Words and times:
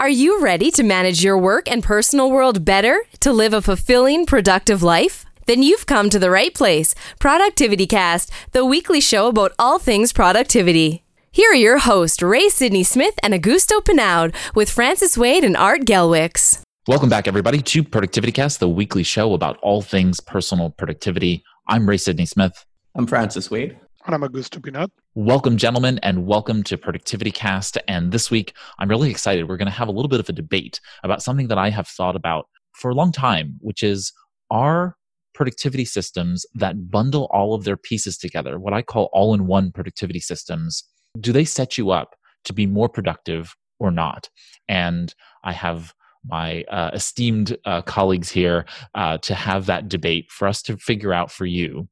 Are 0.00 0.08
you 0.08 0.40
ready 0.40 0.70
to 0.70 0.84
manage 0.84 1.24
your 1.24 1.36
work 1.36 1.68
and 1.68 1.82
personal 1.82 2.30
world 2.30 2.64
better 2.64 3.02
to 3.18 3.32
live 3.32 3.52
a 3.52 3.60
fulfilling, 3.60 4.26
productive 4.26 4.80
life? 4.80 5.24
Then 5.48 5.60
you've 5.60 5.86
come 5.86 6.08
to 6.10 6.20
the 6.20 6.30
right 6.30 6.54
place. 6.54 6.94
Productivity 7.18 7.84
Cast, 7.84 8.30
the 8.52 8.64
weekly 8.64 9.00
show 9.00 9.26
about 9.26 9.54
all 9.58 9.80
things 9.80 10.12
productivity. 10.12 11.02
Here 11.32 11.50
are 11.50 11.56
your 11.56 11.78
hosts, 11.78 12.22
Ray 12.22 12.48
Sidney 12.48 12.84
Smith 12.84 13.14
and 13.24 13.34
Augusto 13.34 13.84
Pinaud, 13.84 14.36
with 14.54 14.70
Francis 14.70 15.18
Wade 15.18 15.42
and 15.42 15.56
Art 15.56 15.80
Gelwicks. 15.80 16.60
Welcome 16.86 17.08
back, 17.08 17.26
everybody, 17.26 17.60
to 17.60 17.82
Productivity 17.82 18.30
Cast, 18.30 18.60
the 18.60 18.68
weekly 18.68 19.02
show 19.02 19.34
about 19.34 19.58
all 19.64 19.82
things 19.82 20.20
personal 20.20 20.70
productivity. 20.70 21.42
I'm 21.66 21.88
Ray 21.88 21.96
Sidney 21.96 22.26
Smith. 22.26 22.64
I'm 22.94 23.08
Francis 23.08 23.50
Wade. 23.50 23.76
And 24.08 24.14
I'm 24.14 24.22
Augusto. 24.22 24.88
Welcome, 25.14 25.58
gentlemen, 25.58 26.00
and 26.02 26.24
welcome 26.24 26.62
to 26.62 26.78
Productivity 26.78 27.30
Cast. 27.30 27.76
And 27.88 28.10
this 28.10 28.30
week, 28.30 28.54
I'm 28.78 28.88
really 28.88 29.10
excited. 29.10 29.46
We're 29.46 29.58
going 29.58 29.66
to 29.66 29.70
have 29.70 29.88
a 29.88 29.92
little 29.92 30.08
bit 30.08 30.18
of 30.18 30.30
a 30.30 30.32
debate 30.32 30.80
about 31.04 31.22
something 31.22 31.48
that 31.48 31.58
I 31.58 31.68
have 31.68 31.86
thought 31.86 32.16
about 32.16 32.48
for 32.72 32.90
a 32.90 32.94
long 32.94 33.12
time, 33.12 33.56
which 33.60 33.82
is 33.82 34.14
are 34.50 34.96
productivity 35.34 35.84
systems 35.84 36.46
that 36.54 36.90
bundle 36.90 37.28
all 37.32 37.52
of 37.52 37.64
their 37.64 37.76
pieces 37.76 38.16
together, 38.16 38.58
what 38.58 38.72
I 38.72 38.80
call 38.80 39.10
all 39.12 39.34
in 39.34 39.46
one 39.46 39.72
productivity 39.72 40.20
systems, 40.20 40.84
do 41.20 41.30
they 41.30 41.44
set 41.44 41.76
you 41.76 41.90
up 41.90 42.16
to 42.44 42.54
be 42.54 42.64
more 42.64 42.88
productive 42.88 43.54
or 43.78 43.90
not? 43.90 44.30
And 44.68 45.14
I 45.44 45.52
have 45.52 45.92
my 46.24 46.64
uh, 46.70 46.92
esteemed 46.94 47.58
uh, 47.66 47.82
colleagues 47.82 48.30
here 48.30 48.64
uh, 48.94 49.18
to 49.18 49.34
have 49.34 49.66
that 49.66 49.90
debate 49.90 50.30
for 50.30 50.48
us 50.48 50.62
to 50.62 50.78
figure 50.78 51.12
out 51.12 51.30
for 51.30 51.44
you 51.44 51.88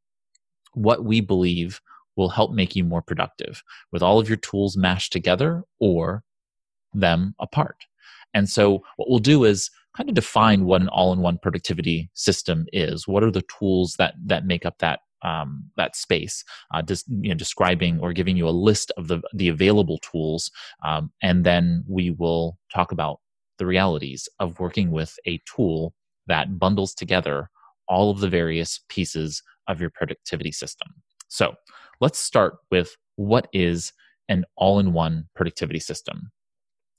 what 0.73 1.05
we 1.05 1.21
believe 1.21 1.79
will 2.17 2.29
help 2.29 2.53
make 2.53 2.75
you 2.75 2.85
more 2.85 3.03
productive 3.03 3.63
with 3.93 4.03
all 4.03 4.19
of 4.19 4.29
your 4.29 4.39
tools 4.39 4.77
mashed 4.77 5.13
together 5.13 5.63
or 5.81 6.23
them 6.93 7.35
apart. 7.41 7.85
And 8.35 8.49
so, 8.49 8.83
what 8.97 9.09
we'll 9.09 9.19
do 9.19 9.45
is 9.45 9.71
kind 9.97 10.09
of 10.09 10.15
define 10.15 10.65
what 10.65 10.83
an 10.83 10.89
all-in-one 10.89 11.39
productivity 11.39 12.11
system 12.15 12.67
is. 12.73 13.09
What 13.09 13.23
are 13.23 13.31
the 13.31 13.45
tools 13.59 13.95
that 13.99 14.15
that 14.27 14.47
make 14.47 14.67
up 14.67 14.79
that 14.79 15.01
um, 15.23 15.65
that 15.77 15.97
space? 15.97 16.45
Uh, 16.75 16.83
just 16.83 17.07
you 17.09 17.31
know, 17.31 17.35
describing 17.35 17.99
or 18.01 18.13
giving 18.13 18.37
you 18.37 18.49
a 18.49 18.51
list 18.51 18.93
of 18.97 19.09
the 19.09 19.23
the 19.33 19.49
available 19.49 19.99
tools, 19.99 20.51
um, 20.85 21.11
and 21.23 21.45
then 21.45 21.85
we 21.89 22.11
will 22.11 22.59
talk 22.75 22.93
about 22.93 23.21
the 23.59 23.67
realities 23.67 24.29
of 24.39 24.61
working 24.61 24.91
with 24.91 25.17
a 25.27 25.41
tool 25.47 25.95
that 26.27 26.59
bundles 26.59 26.95
together 26.95 27.49
all 27.89 28.11
of 28.11 28.21
the 28.21 28.29
various 28.29 28.81
pieces 28.89 29.43
of 29.69 29.81
your 29.81 29.91
productivity 29.91 30.53
system. 30.53 30.89
So, 31.29 31.55
let's 32.01 32.19
start 32.19 32.59
with 32.71 32.97
what 33.17 33.49
is 33.53 33.93
an 34.29 34.45
all 34.57 34.79
in 34.79 34.93
one 34.93 35.29
productivity 35.35 35.81
system. 35.81 36.31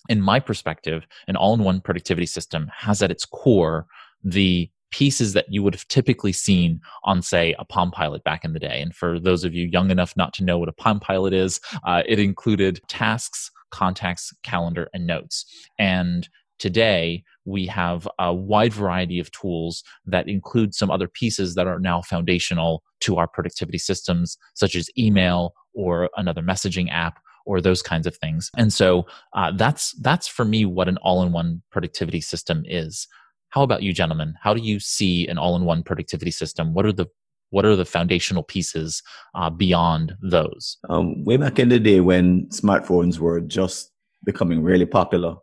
In 0.10 0.22
my 0.22 0.40
perspective, 0.40 1.06
an 1.28 1.36
all 1.36 1.54
in 1.54 1.64
one 1.64 1.82
productivity 1.82 2.26
system 2.26 2.72
has 2.76 3.02
at 3.02 3.12
its 3.12 3.26
core 3.26 3.86
the 4.24 4.70
pieces 4.92 5.34
that 5.34 5.46
you 5.50 5.62
would 5.62 5.76
have 5.76 5.88
typically 5.90 6.32
seen 6.32 6.80
on, 7.04 7.22
say, 7.22 7.54
a 7.60 7.66
Palm 7.66 7.92
Pilot 7.92 8.24
back 8.24 8.46
in 8.46 8.54
the 8.54 8.60
day. 8.60 8.82
And 8.82 8.96
for 8.96 9.20
those 9.20 9.44
of 9.44 9.54
you 9.54 9.68
young 9.68 9.92
enough 9.92 10.16
not 10.16 10.34
to 10.36 10.44
know 10.44 10.58
what 10.58 10.70
a 10.70 10.74
Palm 10.74 11.00
Pilot 11.00 11.34
is, 11.34 11.60
uh, 11.84 12.04
it 12.08 12.20
included 12.20 12.80
tasks, 12.88 13.52
contacts, 13.72 14.34
calendar, 14.44 14.90
and 14.94 15.06
notes. 15.06 15.46
And 15.78 16.28
today 16.60 17.24
we 17.46 17.66
have 17.68 18.08
a 18.20 18.34
wide 18.34 18.74
variety 18.74 19.20
of 19.20 19.32
tools 19.32 19.84
that 20.06 20.28
include 20.28 20.76
some 20.76 20.92
other 20.92 21.08
pieces 21.08 21.56
that 21.56 21.68
are 21.68 21.80
now 21.80 22.02
foundational 22.02 22.84
to 23.02 23.18
our 23.18 23.28
productivity 23.28 23.78
systems, 23.78 24.38
such 24.56 24.76
as 24.76 24.90
email 24.98 25.54
or 25.74 26.10
another 26.18 26.42
messaging 26.42 26.92
app 26.92 27.20
or 27.46 27.62
those 27.62 27.82
kinds 27.82 28.06
of 28.06 28.16
things. 28.18 28.52
And 28.58 28.74
so 28.74 29.06
uh, 29.34 29.54
that's 29.56 29.94
that's 30.02 30.28
for 30.28 30.44
me 30.44 30.66
what 30.66 30.90
an 30.90 30.98
all-in-one 30.98 31.62
productivity 31.72 32.22
system 32.22 32.64
is. 32.68 33.08
How 33.50 33.64
about 33.64 33.82
you, 33.82 33.94
gentlemen? 33.94 34.34
How 34.42 34.54
do 34.54 34.62
you 34.62 34.80
see 34.80 35.28
an 35.28 35.38
all-in-one 35.38 35.84
productivity 35.84 36.32
system? 36.32 36.74
What 36.74 36.86
are 36.86 36.92
the 36.92 37.08
what 37.50 37.64
are 37.64 37.78
the 37.78 37.86
foundational 37.86 38.44
pieces 38.44 39.02
uh, 39.34 39.50
beyond 39.50 40.16
those? 40.22 40.78
Um, 40.90 41.24
way 41.24 41.38
back 41.38 41.60
in 41.60 41.70
the 41.70 41.80
day 41.80 42.02
when 42.02 42.48
smartphones 42.48 43.20
were 43.20 43.40
just 43.40 43.92
becoming 44.26 44.62
really 44.62 44.86
popular, 44.86 45.38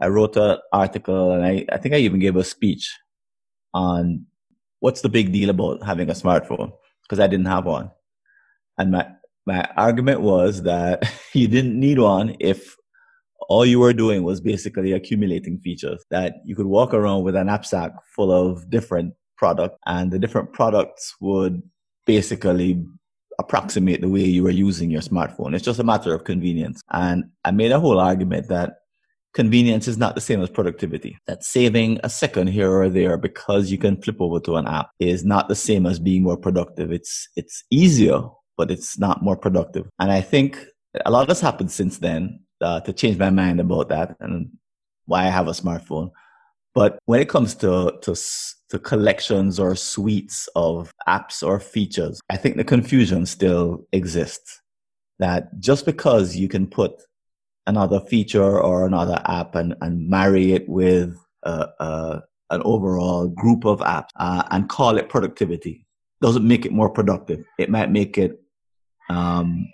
I 0.00 0.08
wrote 0.08 0.36
an 0.36 0.58
article 0.72 1.32
and 1.32 1.44
I, 1.44 1.64
I 1.72 1.78
think 1.78 1.94
I 1.94 1.98
even 1.98 2.20
gave 2.20 2.36
a 2.36 2.44
speech 2.44 2.94
on 3.72 4.26
what's 4.80 5.00
the 5.00 5.08
big 5.08 5.32
deal 5.32 5.50
about 5.50 5.84
having 5.84 6.10
a 6.10 6.14
smartphone 6.14 6.72
because 7.02 7.20
I 7.20 7.26
didn't 7.26 7.46
have 7.46 7.64
one. 7.64 7.90
And 8.78 8.92
my, 8.92 9.08
my 9.46 9.68
argument 9.76 10.20
was 10.20 10.62
that 10.64 11.10
you 11.32 11.48
didn't 11.48 11.78
need 11.78 11.98
one 11.98 12.36
if 12.40 12.76
all 13.48 13.64
you 13.64 13.78
were 13.78 13.92
doing 13.92 14.24
was 14.24 14.40
basically 14.40 14.92
accumulating 14.92 15.58
features 15.58 16.04
that 16.10 16.34
you 16.44 16.56
could 16.56 16.66
walk 16.66 16.92
around 16.92 17.22
with 17.22 17.36
an 17.36 17.46
knapsack 17.46 17.92
full 18.14 18.32
of 18.32 18.68
different 18.70 19.14
products 19.36 19.76
and 19.86 20.10
the 20.10 20.18
different 20.18 20.52
products 20.52 21.14
would 21.20 21.62
basically 22.06 22.84
approximate 23.38 24.00
the 24.00 24.08
way 24.08 24.24
you 24.24 24.42
were 24.42 24.50
using 24.50 24.90
your 24.90 25.02
smartphone. 25.02 25.54
It's 25.54 25.64
just 25.64 25.78
a 25.78 25.84
matter 25.84 26.14
of 26.14 26.24
convenience. 26.24 26.80
And 26.90 27.24
I 27.44 27.50
made 27.50 27.72
a 27.72 27.80
whole 27.80 28.00
argument 28.00 28.48
that 28.48 28.76
convenience 29.36 29.86
is 29.86 29.98
not 29.98 30.14
the 30.14 30.20
same 30.20 30.40
as 30.42 30.48
productivity. 30.48 31.18
That 31.26 31.44
saving 31.44 32.00
a 32.02 32.08
second 32.08 32.46
here 32.48 32.72
or 32.72 32.88
there 32.88 33.18
because 33.18 33.70
you 33.70 33.76
can 33.76 34.00
flip 34.00 34.16
over 34.18 34.40
to 34.40 34.56
an 34.56 34.66
app 34.66 34.90
is 34.98 35.26
not 35.26 35.48
the 35.48 35.54
same 35.54 35.84
as 35.84 35.98
being 35.98 36.22
more 36.22 36.38
productive. 36.38 36.90
It's, 36.90 37.28
it's 37.36 37.62
easier, 37.70 38.22
but 38.56 38.70
it's 38.70 38.98
not 38.98 39.22
more 39.22 39.36
productive. 39.36 39.86
And 39.98 40.10
I 40.10 40.22
think 40.22 40.66
a 41.04 41.10
lot 41.10 41.28
has 41.28 41.42
happened 41.42 41.70
since 41.70 41.98
then 41.98 42.40
uh, 42.62 42.80
to 42.80 42.94
change 42.94 43.18
my 43.18 43.28
mind 43.28 43.60
about 43.60 43.90
that 43.90 44.16
and 44.20 44.48
why 45.04 45.26
I 45.26 45.30
have 45.30 45.48
a 45.48 45.52
smartphone. 45.52 46.10
But 46.74 46.98
when 47.04 47.20
it 47.20 47.28
comes 47.28 47.54
to, 47.56 47.92
to, 48.02 48.16
to 48.70 48.78
collections 48.78 49.60
or 49.60 49.76
suites 49.76 50.48
of 50.56 50.90
apps 51.06 51.46
or 51.46 51.60
features, 51.60 52.20
I 52.30 52.38
think 52.38 52.56
the 52.56 52.64
confusion 52.64 53.26
still 53.26 53.86
exists 53.92 54.62
that 55.18 55.58
just 55.60 55.84
because 55.84 56.36
you 56.36 56.48
can 56.48 56.66
put 56.66 57.02
another 57.66 58.00
feature 58.00 58.60
or 58.60 58.86
another 58.86 59.20
app 59.26 59.54
and, 59.54 59.74
and 59.80 60.08
marry 60.08 60.52
it 60.52 60.68
with 60.68 61.16
uh, 61.42 61.66
uh, 61.80 62.20
an 62.50 62.62
overall 62.64 63.28
group 63.28 63.64
of 63.64 63.80
apps 63.80 64.08
uh, 64.16 64.44
and 64.50 64.68
call 64.68 64.96
it 64.96 65.08
productivity 65.08 65.86
doesn't 66.20 66.46
make 66.46 66.64
it 66.64 66.72
more 66.72 66.88
productive. 66.90 67.44
It 67.58 67.70
might 67.70 67.90
make 67.90 68.16
it 68.18 68.40
um, 69.10 69.68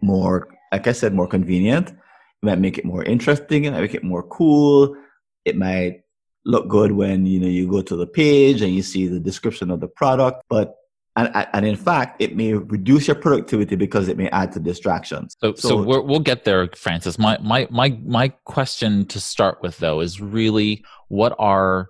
more, 0.00 0.48
like 0.70 0.86
I 0.86 0.92
said, 0.92 1.14
more 1.14 1.26
convenient. 1.26 1.90
It 1.90 1.96
might 2.42 2.58
make 2.58 2.78
it 2.78 2.84
more 2.84 3.02
interesting. 3.04 3.64
It 3.64 3.72
might 3.72 3.80
make 3.80 3.94
it 3.94 4.04
more 4.04 4.22
cool. 4.24 4.96
It 5.44 5.56
might 5.56 6.02
look 6.44 6.68
good 6.68 6.92
when 6.92 7.24
you 7.24 7.38
know 7.38 7.46
you 7.46 7.70
go 7.70 7.82
to 7.82 7.96
the 7.96 8.06
page 8.06 8.62
and 8.62 8.74
you 8.74 8.82
see 8.82 9.06
the 9.06 9.20
description 9.20 9.70
of 9.70 9.80
the 9.80 9.88
product. 9.88 10.42
But 10.48 10.74
and, 11.16 11.46
and 11.52 11.66
in 11.66 11.76
fact, 11.76 12.20
it 12.22 12.36
may 12.36 12.54
reduce 12.54 13.06
your 13.06 13.16
productivity 13.16 13.76
because 13.76 14.08
it 14.08 14.16
may 14.16 14.28
add 14.30 14.52
to 14.52 14.60
distractions. 14.60 15.36
So, 15.40 15.54
so, 15.54 15.68
so 15.68 15.76
we 15.76 15.98
will 16.00 16.20
get 16.20 16.44
there, 16.44 16.68
Francis. 16.74 17.18
My, 17.18 17.36
my, 17.38 17.68
my, 17.70 17.98
my 18.04 18.28
question 18.44 19.06
to 19.06 19.20
start 19.20 19.58
with, 19.62 19.78
though, 19.78 20.00
is 20.00 20.20
really 20.20 20.84
what 21.08 21.34
are 21.38 21.88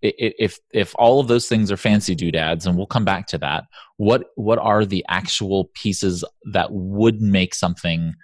if 0.00 0.58
if 0.72 0.94
all 0.96 1.18
of 1.18 1.26
those 1.26 1.48
things 1.48 1.72
are 1.72 1.76
fancy 1.76 2.14
doodads, 2.14 2.66
and 2.66 2.76
we'll 2.76 2.86
come 2.86 3.04
back 3.04 3.26
to 3.28 3.38
that. 3.38 3.64
What 3.96 4.26
what 4.36 4.58
are 4.58 4.84
the 4.84 5.04
actual 5.08 5.70
pieces 5.74 6.22
that 6.52 6.70
would 6.70 7.20
make 7.20 7.52
something 7.54 8.14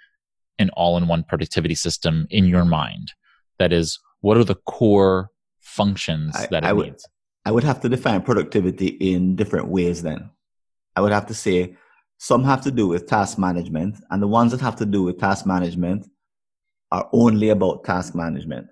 an 0.57 0.69
all-in-one 0.69 1.25
productivity 1.27 1.75
system 1.75 2.27
in 2.29 2.45
your 2.45 2.63
mind? 2.63 3.11
That 3.59 3.73
is, 3.73 3.99
what 4.21 4.37
are 4.37 4.45
the 4.45 4.55
core 4.55 5.31
functions 5.59 6.33
I, 6.35 6.47
that 6.51 6.63
it 6.63 6.67
I 6.67 6.71
would, 6.73 6.85
needs? 6.85 7.05
I 7.45 7.51
would 7.51 7.65
have 7.65 7.81
to 7.81 7.89
define 7.89 8.21
productivity 8.21 8.87
in 8.87 9.35
different 9.35 9.67
ways. 9.67 10.01
Then 10.01 10.29
I 10.95 11.01
would 11.01 11.11
have 11.11 11.27
to 11.27 11.33
say 11.33 11.75
some 12.17 12.43
have 12.45 12.61
to 12.61 12.71
do 12.71 12.87
with 12.87 13.07
task 13.07 13.37
management, 13.37 13.97
and 14.09 14.21
the 14.21 14.27
ones 14.27 14.51
that 14.51 14.61
have 14.61 14.77
to 14.77 14.85
do 14.85 15.03
with 15.03 15.19
task 15.19 15.45
management 15.45 16.07
are 16.91 17.09
only 17.11 17.49
about 17.49 17.83
task 17.83 18.15
management. 18.15 18.67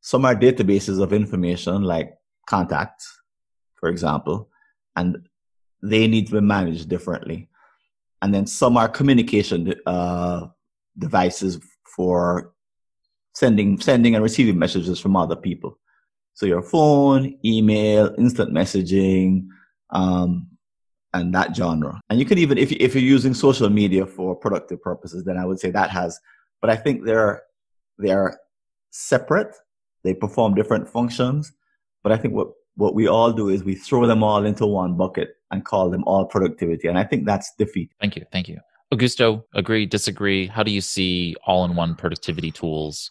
Some 0.00 0.24
are 0.24 0.34
databases 0.34 1.02
of 1.02 1.12
information 1.12 1.82
like 1.82 2.14
contacts, 2.46 3.20
for 3.74 3.88
example, 3.88 4.48
and 4.94 5.28
they 5.82 6.06
need 6.06 6.26
to 6.28 6.34
be 6.34 6.40
managed 6.40 6.88
differently. 6.88 7.48
And 8.22 8.32
then 8.34 8.46
some 8.46 8.76
are 8.76 8.88
communication 8.88 9.74
uh, 9.86 10.46
devices 10.96 11.60
for 11.96 12.52
sending 13.34 13.80
sending 13.80 14.14
and 14.14 14.22
receiving 14.22 14.58
messages 14.58 14.98
from 14.98 15.16
other 15.16 15.36
people. 15.36 15.78
So 16.34 16.46
your 16.46 16.62
phone, 16.62 17.38
email, 17.44 18.14
instant 18.18 18.52
messaging, 18.52 19.48
um, 19.90 20.46
and 21.14 21.34
that 21.34 21.54
genre. 21.56 22.00
And 22.10 22.18
you 22.18 22.24
could 22.24 22.38
even, 22.38 22.58
if, 22.58 22.70
if 22.72 22.94
you're 22.94 23.02
using 23.02 23.34
social 23.34 23.68
media 23.68 24.06
for 24.06 24.34
productive 24.34 24.82
purposes, 24.82 25.24
then 25.24 25.36
I 25.36 25.44
would 25.44 25.58
say 25.58 25.70
that 25.70 25.90
has, 25.90 26.18
but 26.60 26.70
I 26.70 26.76
think 26.76 27.04
they're, 27.04 27.42
they're 27.98 28.38
separate. 28.90 29.54
They 30.04 30.14
perform 30.14 30.54
different 30.54 30.88
functions. 30.88 31.52
But 32.02 32.12
I 32.12 32.16
think 32.16 32.34
what, 32.34 32.48
what 32.76 32.94
we 32.94 33.08
all 33.08 33.32
do 33.32 33.48
is 33.48 33.64
we 33.64 33.74
throw 33.74 34.06
them 34.06 34.22
all 34.22 34.44
into 34.44 34.66
one 34.66 34.96
bucket 34.96 35.36
and 35.50 35.64
call 35.64 35.90
them 35.90 36.04
all 36.04 36.26
productivity. 36.26 36.88
And 36.88 36.98
I 36.98 37.04
think 37.04 37.26
that's 37.26 37.52
defeat. 37.58 37.90
Thank 38.00 38.16
you. 38.16 38.24
Thank 38.30 38.48
you. 38.48 38.58
Augusto, 38.92 39.44
agree, 39.54 39.84
disagree? 39.84 40.46
How 40.46 40.62
do 40.62 40.70
you 40.70 40.80
see 40.80 41.36
all 41.46 41.64
in 41.64 41.74
one 41.74 41.94
productivity 41.94 42.50
tools? 42.50 43.10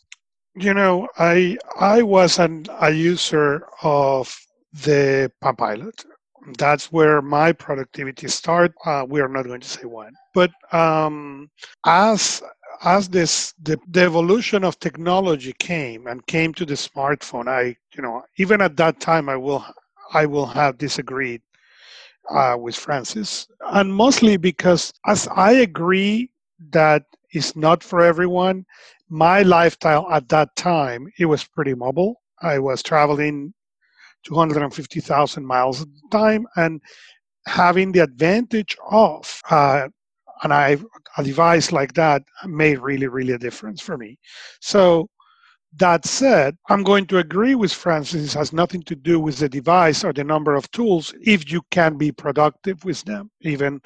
You 0.56 0.74
know, 0.74 1.08
I 1.20 1.58
I 1.80 2.02
was 2.02 2.40
an, 2.40 2.66
a 2.82 2.90
user 2.90 3.68
of 3.84 4.36
the 4.74 5.32
Palm 5.40 5.56
Pilot. 5.56 6.04
That's 6.58 6.92
where 6.92 7.22
my 7.22 7.52
productivity 7.52 8.28
start. 8.28 8.74
Uh, 8.86 9.06
we 9.08 9.22
are 9.22 9.28
not 9.28 9.46
going 9.46 9.62
to 9.62 9.68
say 9.68 9.84
when, 9.84 10.12
but 10.34 10.52
um, 10.74 11.50
as 11.86 12.42
as 12.84 13.10
this 13.10 13.54
the, 13.62 13.80
the 13.90 14.02
evolution 14.04 14.64
of 14.64 14.80
technology 14.80 15.54
came 15.58 16.06
and 16.08 16.26
came 16.28 16.54
to 16.54 16.66
the 16.66 16.76
smartphone, 16.76 17.48
I 17.48 17.76
you 17.96 18.02
know 18.02 18.24
even 18.38 18.62
at 18.62 18.78
that 18.78 19.00
time 19.00 19.30
I 19.30 19.36
will 19.38 19.66
I 20.14 20.26
will 20.26 20.46
have 20.48 20.78
disagreed 20.78 21.42
uh, 22.30 22.56
with 22.60 22.76
Francis, 22.76 23.48
and 23.62 23.94
mostly 23.94 24.38
because 24.38 24.94
as 25.06 25.28
I 25.36 25.54
agree 25.54 26.32
that 26.72 27.04
it's 27.32 27.56
not 27.56 27.84
for 27.84 28.02
everyone. 28.02 28.66
My 29.10 29.42
lifestyle 29.44 30.10
at 30.12 30.30
that 30.30 30.56
time 30.56 31.12
it 31.18 31.26
was 31.26 31.44
pretty 31.46 31.74
mobile. 31.74 32.22
I 32.42 32.60
was 32.60 32.82
traveling 32.84 33.54
250,000 34.28 35.46
miles 35.46 35.82
at 35.82 35.88
the 35.88 36.18
time 36.18 36.46
and 36.56 36.82
having 37.48 37.92
the 37.92 38.00
advantage 38.00 38.76
of 38.92 39.42
uh, 39.50 39.88
and 40.44 40.54
I 40.54 40.78
a 41.18 41.24
device 41.24 41.72
like 41.72 41.94
that 41.94 42.22
made 42.46 42.80
really 42.80 43.08
really 43.08 43.34
a 43.34 43.40
difference 43.40 43.82
for 43.82 43.98
me. 43.98 44.20
So 44.62 45.10
that 45.76 46.06
said, 46.06 46.58
I'm 46.70 46.84
going 46.84 47.06
to 47.08 47.20
agree 47.20 47.54
with 47.54 47.74
Francis. 47.74 48.34
It 48.34 48.38
has 48.38 48.54
nothing 48.54 48.82
to 48.84 48.96
do 48.96 49.20
with 49.20 49.38
the 49.38 49.50
device 49.50 50.04
or 50.04 50.14
the 50.14 50.24
number 50.24 50.56
of 50.56 50.70
tools 50.72 51.14
if 51.22 51.52
you 51.52 51.62
can 51.72 51.98
be 51.98 52.12
productive 52.12 52.84
with 52.84 53.04
them. 53.04 53.30
Even 53.42 53.82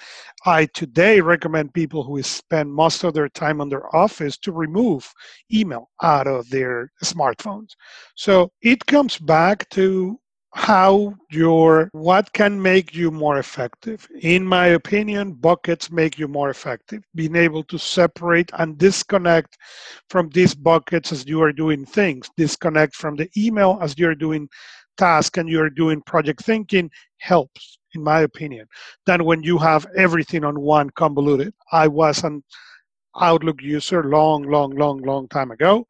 I 0.46 0.68
today 0.68 1.20
recommend 1.22 1.74
people 1.74 2.04
who 2.04 2.22
spend 2.24 2.74
most 2.74 3.04
of 3.04 3.14
their 3.14 3.30
time 3.30 3.60
on 3.60 3.70
their 3.70 3.94
office 3.96 4.38
to 4.40 4.52
remove 4.52 5.12
email 5.52 5.90
out 6.02 6.28
of 6.28 6.50
their 6.50 6.92
smartphones. 7.04 7.72
So 8.16 8.52
it 8.62 8.86
comes 8.86 9.18
back 9.18 9.68
to 9.70 10.20
how 10.54 11.16
your 11.30 11.90
what 11.94 12.32
can 12.34 12.62
make 12.62 12.94
you 12.94 13.10
more 13.10 13.40
effective. 13.40 14.08
In 14.22 14.46
my 14.46 14.68
opinion 14.68 15.34
buckets 15.34 15.90
make 15.90 16.20
you 16.20 16.28
more 16.28 16.50
effective. 16.50 17.04
Being 17.16 17.36
able 17.36 17.64
to 17.66 17.80
separate 17.80 18.52
and 18.60 18.78
disconnect 18.78 19.58
from 20.10 20.30
these 20.30 20.54
buckets 20.54 21.12
as 21.12 21.26
you 21.26 21.42
are 21.42 21.54
doing 21.54 21.86
things. 21.86 22.30
Disconnect 22.36 22.96
from 22.96 23.16
the 23.16 23.30
email 23.38 23.80
as 23.82 23.98
you're 23.98 24.16
doing 24.16 24.50
task 24.98 25.38
and 25.38 25.48
you're 25.48 25.70
doing 25.70 26.02
project 26.02 26.44
thinking 26.44 26.92
helps 27.20 27.78
in 27.94 28.04
my 28.04 28.22
opinion 28.22 28.68
than 29.06 29.24
when 29.24 29.42
you 29.44 29.58
have 29.58 29.86
everything 29.96 30.44
on 30.44 30.60
one 30.60 30.90
convoluted. 30.92 31.54
I 31.72 31.88
was 31.88 32.24
an 32.24 32.44
outlook 33.20 33.62
user 33.62 34.04
long 34.04 34.44
long 34.44 34.72
long 34.72 35.02
long 35.02 35.30
time 35.30 35.52
ago. 35.52 35.86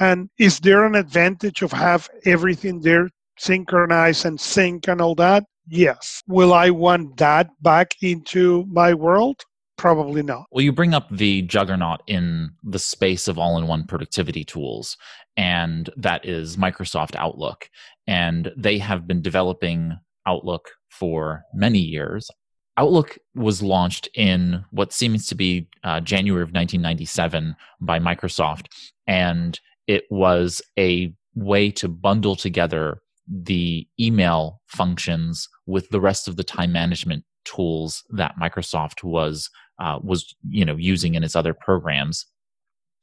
And 0.00 0.30
is 0.38 0.58
there 0.60 0.84
an 0.86 0.94
advantage 0.94 1.62
of 1.62 1.72
have 1.72 2.08
everything 2.24 2.80
there 2.80 3.10
synchronize 3.38 4.24
and 4.24 4.40
sync 4.40 4.88
and 4.88 5.00
all 5.00 5.14
that? 5.16 5.44
Yes. 5.68 6.22
Will 6.26 6.52
I 6.54 6.70
want 6.70 7.16
that 7.16 7.48
back 7.60 7.94
into 8.02 8.64
my 8.68 8.94
world? 8.94 9.42
Probably 9.76 10.22
not. 10.22 10.46
Well, 10.50 10.64
you 10.64 10.72
bring 10.72 10.94
up 10.94 11.08
the 11.10 11.42
juggernaut 11.42 12.02
in 12.06 12.50
the 12.64 12.78
space 12.78 13.28
of 13.28 13.38
all 13.38 13.58
in 13.58 13.66
one 13.66 13.84
productivity 13.84 14.44
tools, 14.44 14.96
and 15.36 15.90
that 15.96 16.24
is 16.24 16.56
Microsoft 16.56 17.14
Outlook. 17.14 17.68
And 18.06 18.52
they 18.56 18.78
have 18.78 19.06
been 19.06 19.20
developing 19.20 19.98
Outlook 20.26 20.70
for 20.88 21.44
many 21.52 21.78
years. 21.78 22.30
Outlook 22.78 23.18
was 23.34 23.62
launched 23.62 24.08
in 24.14 24.64
what 24.70 24.92
seems 24.92 25.26
to 25.28 25.34
be 25.34 25.68
uh, 25.82 26.00
January 26.00 26.42
of 26.42 26.48
1997 26.48 27.56
by 27.80 27.98
Microsoft, 27.98 28.66
and 29.06 29.58
it 29.86 30.04
was 30.10 30.62
a 30.78 31.14
way 31.34 31.70
to 31.70 31.88
bundle 31.88 32.34
together 32.34 33.00
the 33.28 33.86
email 33.98 34.60
functions 34.66 35.48
with 35.66 35.88
the 35.90 36.00
rest 36.00 36.28
of 36.28 36.36
the 36.36 36.44
time 36.44 36.72
management 36.72 37.24
tools 37.44 38.04
that 38.10 38.34
Microsoft 38.40 39.04
was 39.04 39.50
uh, 39.78 39.98
was 40.02 40.34
you 40.48 40.64
know 40.64 40.76
using 40.76 41.14
in 41.14 41.24
its 41.24 41.36
other 41.36 41.54
programs. 41.54 42.26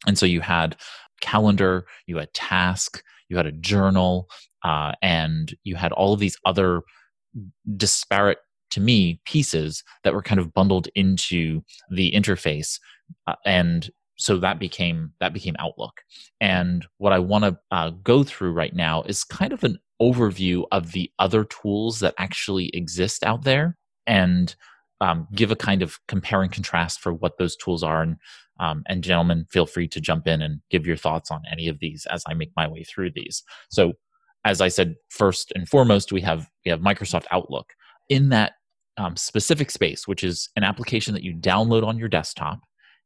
And 0.06 0.18
so 0.18 0.26
you 0.26 0.42
had 0.42 0.76
calendar, 1.22 1.86
you 2.08 2.18
had 2.18 2.34
task, 2.34 3.02
you 3.30 3.38
had 3.38 3.46
a 3.46 3.52
journal, 3.54 4.28
uh, 4.64 4.94
and 5.02 5.54
you 5.64 5.76
had 5.76 5.92
all 5.94 6.14
of 6.14 6.20
these 6.20 6.38
other 6.46 6.82
disparate 7.78 8.40
to 8.72 8.82
me 8.82 9.22
pieces 9.26 9.84
that 10.04 10.14
were 10.14 10.22
kind 10.22 10.40
of 10.40 10.54
bundled 10.54 10.88
into 10.96 11.62
the 11.92 12.12
interface 12.12 12.80
uh, 13.28 13.36
and 13.46 13.92
so 14.18 14.38
that 14.38 14.60
became 14.60 15.12
that 15.20 15.34
became 15.34 15.56
outlook 15.60 16.02
and 16.42 16.86
what 16.98 17.14
i 17.14 17.20
want 17.20 17.44
to 17.44 17.58
uh, 17.72 17.92
go 18.04 18.24
through 18.24 18.52
right 18.52 18.76
now 18.76 19.04
is 19.04 19.24
kind 19.24 19.54
of 19.54 19.64
an 19.64 19.78
overview 20.04 20.66
of 20.72 20.92
the 20.92 21.10
other 21.18 21.46
tools 21.46 22.00
that 22.02 22.14
actually 22.18 22.70
exist 22.74 23.24
out 23.24 23.44
there 23.44 23.78
and 24.06 24.56
um, 25.00 25.28
give 25.34 25.52
a 25.52 25.56
kind 25.56 25.82
of 25.82 26.00
compare 26.08 26.42
and 26.42 26.52
contrast 26.52 27.00
for 27.00 27.14
what 27.14 27.38
those 27.38 27.56
tools 27.56 27.84
are. 27.84 28.02
And 28.02 28.18
um, 28.60 28.84
and 28.88 29.04
gentlemen 29.04 29.46
feel 29.50 29.66
free 29.66 29.88
to 29.88 30.00
jump 30.00 30.28
in 30.28 30.42
and 30.42 30.62
give 30.70 30.86
your 30.86 30.96
thoughts 30.96 31.32
on 31.32 31.42
any 31.52 31.68
of 31.68 31.80
these 31.80 32.06
as 32.12 32.24
i 32.28 32.36
make 32.36 32.52
my 32.56 32.68
way 32.68 32.84
through 32.84 33.10
these. 33.16 33.44
So 33.70 33.94
as 34.46 34.62
i 34.62 34.68
said 34.68 34.96
first 35.10 35.52
and 35.56 35.68
foremost 35.68 36.12
we 36.12 36.22
have 36.22 36.50
we 36.64 36.70
have 36.72 36.80
microsoft 36.80 37.26
outlook. 37.32 37.74
In 38.10 38.30
that 38.30 38.54
um, 38.98 39.16
specific 39.18 39.72
space 39.72 40.08
which 40.08 40.24
is 40.24 40.50
an 40.56 40.64
application 40.64 41.16
that 41.16 41.24
you 41.24 41.34
download 41.34 41.84
on 41.86 41.98
your 41.98 42.10
desktop 42.10 42.60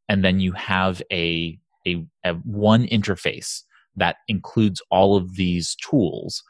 and 0.10 0.24
then 0.24 0.40
you 0.40 0.52
have 0.54 1.02
a, 1.12 1.58
a, 1.88 2.06
a 2.26 2.34
one 2.44 2.86
interface 2.88 3.62
that 3.96 4.18
includes 4.28 4.82
all 4.92 5.16
of 5.16 5.36
these 5.36 5.76
tools 5.76 6.44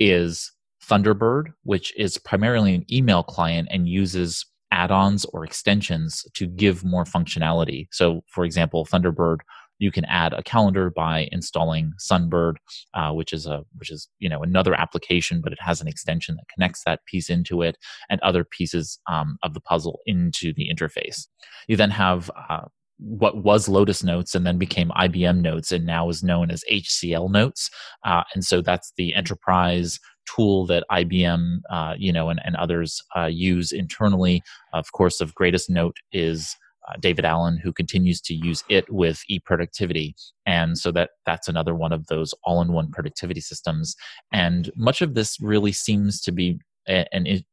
is 0.00 0.50
Thunderbird, 0.82 1.52
which 1.62 1.96
is 1.96 2.18
primarily 2.18 2.74
an 2.74 2.84
email 2.90 3.22
client 3.22 3.68
and 3.70 3.88
uses 3.88 4.44
add-ons 4.72 5.24
or 5.26 5.44
extensions 5.44 6.24
to 6.34 6.46
give 6.46 6.84
more 6.84 7.04
functionality. 7.04 7.86
So, 7.92 8.22
for 8.28 8.44
example, 8.44 8.86
Thunderbird, 8.86 9.38
you 9.78 9.90
can 9.90 10.04
add 10.04 10.32
a 10.32 10.42
calendar 10.42 10.90
by 10.90 11.28
installing 11.32 11.92
Sunbird, 11.98 12.56
uh, 12.94 13.12
which 13.12 13.32
is 13.32 13.46
a 13.46 13.62
which 13.78 13.90
is 13.90 14.08
you 14.18 14.28
know 14.28 14.42
another 14.42 14.74
application, 14.74 15.40
but 15.42 15.52
it 15.52 15.58
has 15.60 15.80
an 15.80 15.88
extension 15.88 16.36
that 16.36 16.44
connects 16.54 16.82
that 16.84 17.04
piece 17.06 17.30
into 17.30 17.62
it 17.62 17.76
and 18.10 18.20
other 18.20 18.44
pieces 18.44 18.98
um, 19.10 19.38
of 19.42 19.54
the 19.54 19.60
puzzle 19.60 20.00
into 20.06 20.52
the 20.52 20.68
interface. 20.72 21.26
You 21.66 21.76
then 21.76 21.90
have 21.90 22.30
uh, 22.48 22.66
what 23.00 23.42
was 23.42 23.68
Lotus 23.68 24.04
Notes 24.04 24.34
and 24.34 24.46
then 24.46 24.58
became 24.58 24.90
IBM 24.90 25.40
Notes 25.40 25.72
and 25.72 25.86
now 25.86 26.08
is 26.08 26.22
known 26.22 26.50
as 26.50 26.64
HCL 26.70 27.30
Notes. 27.30 27.70
Uh, 28.04 28.24
and 28.34 28.44
so 28.44 28.60
that's 28.60 28.92
the 28.96 29.14
enterprise 29.14 29.98
tool 30.34 30.66
that 30.66 30.84
IBM, 30.90 31.60
uh, 31.70 31.94
you 31.98 32.12
know, 32.12 32.28
and, 32.28 32.40
and 32.44 32.56
others 32.56 33.02
uh, 33.16 33.26
use 33.26 33.72
internally. 33.72 34.42
Of 34.72 34.92
course, 34.92 35.20
of 35.20 35.34
greatest 35.34 35.70
note 35.70 35.96
is 36.12 36.54
uh, 36.88 36.94
David 37.00 37.24
Allen, 37.24 37.58
who 37.62 37.72
continues 37.72 38.20
to 38.22 38.34
use 38.34 38.62
it 38.68 38.90
with 38.92 39.22
eProductivity, 39.30 40.12
and 40.46 40.78
so 40.78 40.90
that 40.92 41.10
that's 41.26 41.48
another 41.48 41.74
one 41.74 41.92
of 41.92 42.06
those 42.06 42.34
all-in-one 42.44 42.90
productivity 42.90 43.40
systems. 43.40 43.96
And 44.32 44.70
much 44.76 45.02
of 45.02 45.14
this 45.14 45.36
really 45.40 45.72
seems 45.72 46.20
to 46.22 46.32
be 46.32 46.58
an 46.86 47.06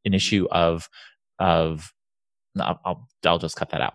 an 0.04 0.14
issue 0.14 0.46
of 0.50 0.88
of 1.38 1.92
I'll, 2.58 2.80
I'll, 2.84 3.08
I'll 3.24 3.38
just 3.38 3.56
cut 3.56 3.70
that 3.70 3.80
out 3.80 3.94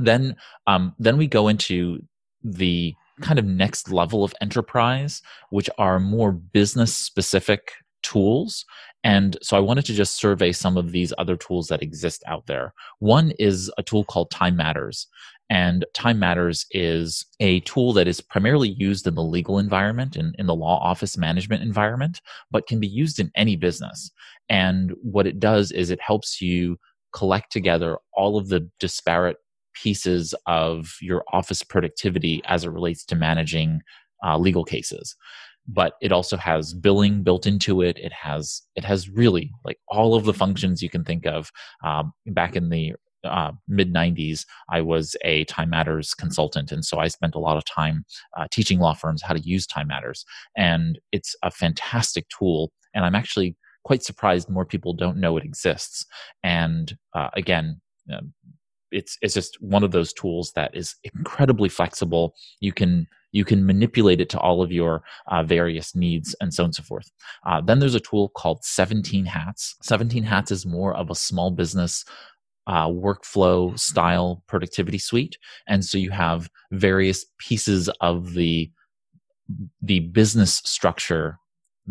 then 0.00 0.36
um, 0.66 0.94
then 0.98 1.16
we 1.16 1.26
go 1.26 1.48
into 1.48 2.00
the 2.42 2.94
kind 3.20 3.38
of 3.38 3.44
next 3.44 3.90
level 3.90 4.24
of 4.24 4.34
enterprise, 4.40 5.22
which 5.50 5.68
are 5.78 6.00
more 6.00 6.32
business 6.32 6.96
specific 6.96 7.72
tools. 8.02 8.64
And 9.04 9.36
so 9.42 9.56
I 9.56 9.60
wanted 9.60 9.84
to 9.86 9.94
just 9.94 10.18
survey 10.18 10.52
some 10.52 10.76
of 10.76 10.92
these 10.92 11.12
other 11.18 11.36
tools 11.36 11.68
that 11.68 11.82
exist 11.82 12.22
out 12.26 12.46
there. 12.46 12.72
One 12.98 13.32
is 13.38 13.70
a 13.78 13.82
tool 13.82 14.04
called 14.04 14.30
Time 14.30 14.56
Matters. 14.56 15.06
And 15.48 15.84
Time 15.94 16.18
Matters 16.18 16.64
is 16.70 17.26
a 17.40 17.60
tool 17.60 17.92
that 17.94 18.06
is 18.06 18.20
primarily 18.20 18.68
used 18.68 19.06
in 19.06 19.16
the 19.16 19.22
legal 19.22 19.58
environment 19.58 20.16
and 20.16 20.28
in, 20.28 20.40
in 20.40 20.46
the 20.46 20.54
law 20.54 20.78
office 20.80 21.18
management 21.18 21.62
environment, 21.62 22.20
but 22.50 22.66
can 22.66 22.78
be 22.78 22.86
used 22.86 23.18
in 23.18 23.32
any 23.34 23.56
business. 23.56 24.10
And 24.48 24.92
what 25.02 25.26
it 25.26 25.40
does 25.40 25.72
is 25.72 25.90
it 25.90 26.00
helps 26.00 26.40
you 26.40 26.78
collect 27.12 27.50
together 27.50 27.98
all 28.12 28.36
of 28.36 28.48
the 28.48 28.68
disparate 28.78 29.38
pieces 29.82 30.34
of 30.46 30.96
your 31.00 31.24
office 31.32 31.62
productivity 31.62 32.42
as 32.46 32.64
it 32.64 32.70
relates 32.70 33.04
to 33.06 33.14
managing 33.14 33.80
uh, 34.24 34.36
legal 34.36 34.64
cases. 34.64 35.16
But 35.66 35.94
it 36.00 36.12
also 36.12 36.36
has 36.36 36.74
billing 36.74 37.22
built 37.22 37.46
into 37.46 37.80
it. 37.80 37.96
It 37.98 38.12
has 38.12 38.62
it 38.74 38.84
has 38.84 39.08
really 39.08 39.52
like 39.64 39.78
all 39.88 40.14
of 40.14 40.24
the 40.24 40.34
functions 40.34 40.82
you 40.82 40.90
can 40.90 41.04
think 41.04 41.26
of. 41.26 41.50
Um, 41.84 42.12
back 42.26 42.56
in 42.56 42.70
the 42.70 42.94
uh, 43.22 43.52
mid 43.68 43.92
90s 43.92 44.46
i 44.70 44.80
was 44.80 45.14
a 45.26 45.44
time 45.44 45.68
matters 45.68 46.14
consultant 46.14 46.72
and 46.72 46.86
so 46.86 46.98
i 46.98 47.06
spent 47.06 47.34
a 47.34 47.38
lot 47.38 47.58
of 47.58 47.64
time 47.66 48.02
uh, 48.38 48.46
teaching 48.50 48.78
law 48.78 48.94
firms 48.94 49.20
how 49.20 49.34
to 49.34 49.40
use 49.40 49.66
time 49.66 49.88
matters. 49.88 50.24
And 50.56 50.98
it's 51.12 51.36
a 51.42 51.50
fantastic 51.50 52.26
tool 52.30 52.72
and 52.94 53.04
i'm 53.04 53.14
actually 53.14 53.56
quite 53.84 54.02
surprised 54.02 54.48
more 54.48 54.64
people 54.64 54.94
don't 54.94 55.18
know 55.18 55.36
it 55.36 55.44
exists. 55.44 56.06
And 56.42 56.96
uh, 57.14 57.28
again 57.34 57.82
um, 58.10 58.32
it's 58.90 59.18
it's 59.22 59.34
just 59.34 59.60
one 59.62 59.84
of 59.84 59.90
those 59.90 60.12
tools 60.12 60.52
that 60.52 60.74
is 60.74 60.96
incredibly 61.04 61.68
flexible. 61.68 62.34
You 62.60 62.72
can 62.72 63.06
you 63.32 63.44
can 63.44 63.64
manipulate 63.64 64.20
it 64.20 64.28
to 64.30 64.40
all 64.40 64.62
of 64.62 64.72
your 64.72 65.02
uh, 65.28 65.42
various 65.42 65.94
needs 65.94 66.34
and 66.40 66.52
so 66.52 66.64
on 66.64 66.68
and 66.68 66.74
so 66.74 66.82
forth. 66.82 67.10
Uh, 67.46 67.60
then 67.60 67.78
there's 67.78 67.94
a 67.94 68.00
tool 68.00 68.30
called 68.30 68.64
17 68.64 69.24
Hats. 69.24 69.76
17 69.82 70.24
Hats 70.24 70.50
is 70.50 70.66
more 70.66 70.94
of 70.94 71.10
a 71.10 71.14
small 71.14 71.50
business 71.50 72.04
uh, 72.66 72.88
workflow 72.88 73.78
style 73.78 74.42
productivity 74.46 74.98
suite. 74.98 75.38
And 75.66 75.84
so 75.84 75.98
you 75.98 76.10
have 76.10 76.48
various 76.72 77.24
pieces 77.38 77.88
of 78.00 78.34
the 78.34 78.70
the 79.82 80.00
business 80.00 80.62
structure 80.64 81.38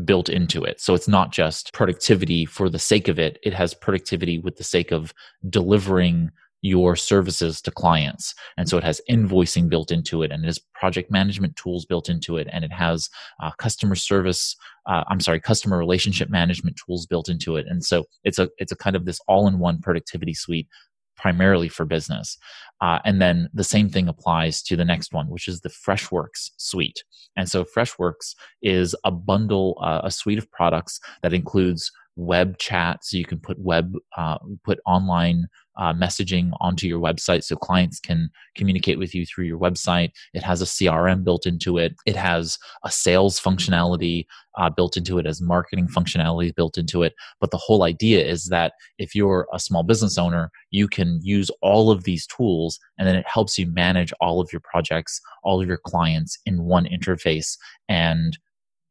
built 0.05 0.29
into 0.29 0.63
it. 0.63 0.79
So 0.79 0.93
it's 0.93 1.07
not 1.09 1.31
just 1.31 1.73
productivity 1.73 2.45
for 2.45 2.69
the 2.69 2.79
sake 2.79 3.09
of 3.09 3.19
it. 3.19 3.37
It 3.43 3.53
has 3.53 3.73
productivity 3.73 4.39
with 4.39 4.55
the 4.55 4.63
sake 4.63 4.91
of 4.91 5.13
delivering 5.49 6.31
your 6.61 6.95
services 6.95 7.61
to 7.61 7.71
clients. 7.71 8.35
And 8.57 8.67
so 8.67 8.77
it 8.77 8.83
has 8.83 9.01
invoicing 9.09 9.69
built 9.69 9.91
into 9.91 10.23
it 10.23 10.31
and 10.31 10.43
it 10.43 10.47
has 10.47 10.59
project 10.73 11.09
management 11.09 11.55
tools 11.55 11.85
built 11.85 12.09
into 12.09 12.37
it 12.37 12.47
and 12.51 12.63
it 12.65 12.71
has 12.71 13.09
uh, 13.41 13.51
customer 13.57 13.95
service, 13.95 14.55
uh, 14.85 15.03
I'm 15.07 15.21
sorry, 15.21 15.39
customer 15.39 15.77
relationship 15.77 16.29
management 16.29 16.79
tools 16.85 17.05
built 17.05 17.29
into 17.29 17.55
it. 17.55 17.65
And 17.69 17.83
so 17.83 18.05
it's 18.23 18.39
a, 18.39 18.49
it's 18.57 18.71
a 18.71 18.77
kind 18.77 18.95
of 18.95 19.05
this 19.05 19.21
all 19.27 19.47
in 19.47 19.59
one 19.59 19.79
productivity 19.79 20.33
suite 20.33 20.67
primarily 21.15 21.67
for 21.67 21.85
business. 21.85 22.37
Uh, 22.81 22.99
and 23.03 23.21
then 23.21 23.49
the 23.53 23.63
same 23.63 23.89
thing 23.89 24.07
applies 24.07 24.61
to 24.63 24.77
the 24.77 24.85
next 24.85 25.13
one, 25.13 25.27
which 25.27 25.49
is 25.49 25.59
the 25.59 25.69
Freshworks 25.69 26.51
suite. 26.57 27.03
And 27.35 27.49
so 27.49 27.65
Freshworks 27.65 28.35
is 28.61 28.95
a 29.03 29.11
bundle, 29.11 29.77
uh, 29.81 30.01
a 30.03 30.11
suite 30.11 30.37
of 30.37 30.49
products 30.49 30.99
that 31.21 31.33
includes 31.33 31.91
web 32.15 32.57
chat 32.57 33.03
so 33.03 33.17
you 33.17 33.25
can 33.25 33.39
put 33.39 33.57
web 33.59 33.95
uh, 34.17 34.37
put 34.65 34.79
online 34.85 35.47
uh, 35.79 35.93
messaging 35.93 36.51
onto 36.59 36.87
your 36.87 36.99
website 36.99 37.43
so 37.43 37.55
clients 37.55 37.99
can 37.99 38.29
communicate 38.55 38.99
with 38.99 39.15
you 39.15 39.25
through 39.25 39.45
your 39.45 39.57
website. 39.57 40.11
It 40.33 40.43
has 40.43 40.61
a 40.61 40.65
crm 40.65 41.23
built 41.23 41.45
into 41.45 41.77
it. 41.77 41.95
It 42.05 42.17
has 42.17 42.57
a 42.83 42.91
sales 42.91 43.39
functionality 43.39 44.25
uh, 44.57 44.69
built 44.69 44.97
into 44.97 45.17
it 45.19 45.25
as 45.25 45.41
marketing 45.41 45.87
functionality 45.87 46.53
built 46.53 46.77
into 46.77 47.01
it. 47.03 47.13
But 47.39 47.51
the 47.51 47.57
whole 47.57 47.83
idea 47.83 48.25
is 48.25 48.45
that 48.47 48.73
if 48.97 49.15
you're 49.15 49.47
a 49.53 49.59
small 49.59 49.83
business 49.83 50.17
owner 50.17 50.51
you 50.69 50.87
can 50.87 51.19
use 51.23 51.49
all 51.61 51.89
of 51.91 52.03
these 52.03 52.27
tools 52.27 52.77
and 52.97 53.07
then 53.07 53.15
it 53.15 53.25
helps 53.27 53.57
you 53.57 53.65
manage 53.67 54.11
all 54.19 54.41
of 54.41 54.49
your 54.51 54.61
projects 54.61 55.21
all 55.43 55.61
of 55.61 55.67
your 55.67 55.77
clients 55.77 56.37
in 56.45 56.63
one 56.63 56.85
interface 56.85 57.57
and 57.87 58.37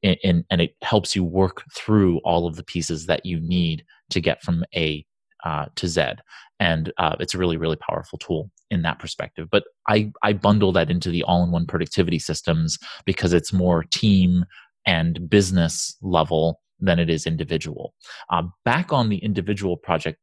in, 0.02 0.44
and 0.50 0.60
it 0.60 0.74
helps 0.82 1.14
you 1.14 1.24
work 1.24 1.64
through 1.74 2.18
all 2.18 2.46
of 2.46 2.56
the 2.56 2.62
pieces 2.62 3.06
that 3.06 3.26
you 3.26 3.40
need 3.40 3.84
to 4.10 4.20
get 4.20 4.42
from 4.42 4.64
A 4.74 5.04
uh, 5.44 5.66
to 5.76 5.88
Z. 5.88 6.12
And 6.60 6.92
uh, 6.98 7.16
it's 7.20 7.34
a 7.34 7.38
really, 7.38 7.56
really 7.56 7.76
powerful 7.76 8.18
tool 8.18 8.50
in 8.70 8.82
that 8.82 8.98
perspective. 8.98 9.48
But 9.50 9.64
I, 9.88 10.12
I 10.22 10.32
bundle 10.32 10.72
that 10.72 10.90
into 10.90 11.10
the 11.10 11.22
all 11.22 11.44
in 11.44 11.50
one 11.50 11.66
productivity 11.66 12.18
systems 12.18 12.78
because 13.04 13.32
it's 13.32 13.52
more 13.52 13.84
team 13.84 14.44
and 14.86 15.28
business 15.28 15.96
level 16.02 16.60
than 16.80 16.98
it 16.98 17.10
is 17.10 17.26
individual. 17.26 17.94
Uh, 18.30 18.44
back 18.64 18.92
on 18.92 19.08
the 19.08 19.18
individual 19.18 19.76
project, 19.76 20.18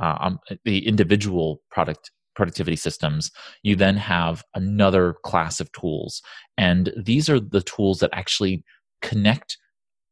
uh, 0.00 0.16
um, 0.20 0.38
the 0.64 0.86
individual 0.86 1.60
product 1.70 2.10
productivity 2.34 2.76
systems, 2.76 3.30
you 3.62 3.76
then 3.76 3.96
have 3.96 4.42
another 4.54 5.16
class 5.24 5.60
of 5.60 5.70
tools. 5.72 6.22
And 6.56 6.92
these 6.96 7.28
are 7.28 7.40
the 7.40 7.60
tools 7.60 7.98
that 7.98 8.10
actually 8.12 8.64
connect 9.02 9.58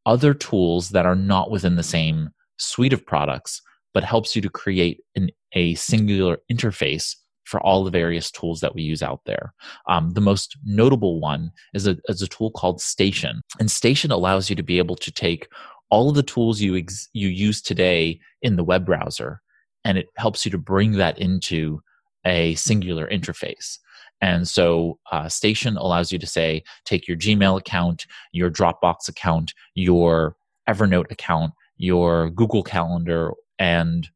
other 0.05 0.35
tools 0.35 0.91
that 0.91 1.07
are 1.07 1.15
not 1.15 1.51
within 1.51 1.77
the 1.77 1.83
same 1.83 2.31
suite 2.59 2.93
of 2.93 3.07
products, 3.07 3.63
but 3.95 4.05
helps 4.05 4.35
you 4.35 4.43
to 4.43 4.51
create 4.51 5.01
an, 5.15 5.31
a 5.53 5.75
singular 5.75 6.39
interface 6.51 7.15
for 7.45 7.61
all 7.61 7.83
the 7.83 7.91
various 7.91 8.31
tools 8.31 8.61
that 8.61 8.75
we 8.75 8.83
use 8.83 9.03
out 9.03 9.21
there. 9.25 9.55
Um, 9.89 10.11
the 10.11 10.21
most 10.21 10.59
notable 10.65 11.19
one 11.19 11.51
is 11.73 11.87
a, 11.87 11.97
is 12.09 12.21
a 12.21 12.29
tool 12.29 12.51
called 12.51 12.81
Station. 12.81 13.41
And 13.59 13.71
Station 13.71 14.11
allows 14.11 14.51
you 14.51 14.57
to 14.57 14.63
be 14.63 14.77
able 14.77 14.97
to 14.97 15.11
take 15.11 15.49
all 15.91 16.11
of 16.11 16.15
the 16.15 16.23
tools 16.23 16.61
you, 16.61 16.77
ex- 16.77 17.09
you 17.15 17.29
use 17.29 17.63
today 17.63 18.21
in 18.43 18.57
the 18.57 18.65
web 18.65 18.85
browser, 18.85 19.41
and 19.85 19.97
it 19.97 20.09
helps 20.19 20.45
you 20.45 20.51
to 20.51 20.59
bring 20.59 20.93
that 20.93 21.19
into 21.19 21.81
a 22.27 22.55
singular 22.57 23.09
interface. 23.09 23.79
And 24.21 24.47
so 24.47 24.99
uh, 25.11 25.29
Station 25.31 25.79
allows 25.79 26.13
you 26.13 26.19
to 26.19 26.27
say, 26.27 26.65
take 26.85 27.09
your 27.09 27.17
Gmail 27.17 27.59
account, 27.59 28.05
your 28.33 28.51
Dropbox 28.51 29.09
account, 29.09 29.55
your 29.75 30.37
Evernote 30.69 31.11
account, 31.11 31.55
your 31.79 32.29
Google 32.29 32.63
Calendar, 32.63 33.33
and 33.59 34.09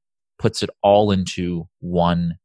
puts 0.43 0.61
it 0.61 0.71
all 0.83 1.13
into 1.13 1.69
one 1.79 2.37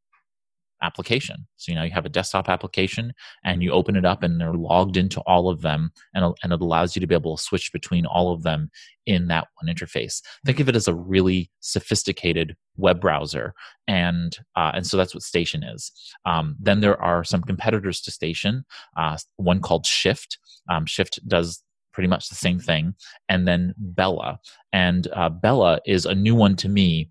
application. 0.84 1.48
So 1.56 1.72
you 1.72 1.76
know 1.76 1.84
you 1.84 1.92
have 1.92 2.06
a 2.06 2.10
desktop 2.10 2.48
application 2.48 3.12
and 3.44 3.64
you 3.64 3.72
open 3.72 3.96
it 3.96 4.06
up 4.06 4.22
and 4.22 4.40
they're 4.40 4.54
logged 4.54 4.96
into 4.96 5.20
all 5.22 5.50
of 5.50 5.62
them 5.64 5.92
and, 6.14 6.24
and 6.44 6.54
it 6.54 6.62
allows 6.62 6.96
you 6.96 7.00
to 7.00 7.08
be 7.08 7.16
able 7.16 7.36
to 7.36 7.44
switch 7.44 7.74
between 7.74 8.06
all 8.06 8.32
of 8.32 8.44
them 8.44 8.70
in 9.08 9.28
that 9.30 9.48
one 9.60 9.74
interface. 9.74 10.22
Think 10.46 10.60
of 10.60 10.70
it 10.70 10.76
as 10.76 10.88
a 10.88 10.94
really 10.94 11.50
sophisticated 11.62 12.56
web 12.76 13.02
browser 13.02 13.56
and 13.88 14.38
uh, 14.56 14.72
and 14.76 14.86
so 14.86 14.98
that's 14.98 15.16
what 15.16 15.24
Station 15.24 15.64
is. 15.64 15.92
Um, 16.26 16.56
then 16.60 16.82
there 16.82 17.02
are 17.02 17.24
some 17.24 17.42
competitors 17.42 18.00
to 18.02 18.12
Station. 18.12 18.64
Uh, 18.96 19.18
one 19.38 19.62
called 19.62 19.88
Shift. 19.88 20.38
Um, 20.70 20.86
Shift 20.86 21.20
does 21.28 21.64
pretty 21.92 22.08
much 22.08 22.30
the 22.30 22.36
same 22.36 22.60
thing, 22.60 22.94
and 23.28 23.48
then 23.48 23.74
Bella. 23.76 24.38
And 24.72 25.08
uh, 25.14 25.30
Bella 25.30 25.80
is 25.88 26.06
a 26.06 26.14
new 26.14 26.36
one 26.36 26.56
to 26.58 26.70
me 26.70 27.10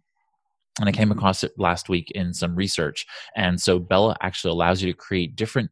and 0.78 0.88
I 0.88 0.92
came 0.92 1.10
across 1.10 1.42
it 1.42 1.52
last 1.56 1.88
week 1.88 2.10
in 2.10 2.34
some 2.34 2.54
research. 2.54 3.06
And 3.34 3.60
so 3.60 3.78
Bella 3.78 4.16
actually 4.20 4.52
allows 4.52 4.82
you 4.82 4.92
to 4.92 4.96
create 4.96 5.36
different 5.36 5.70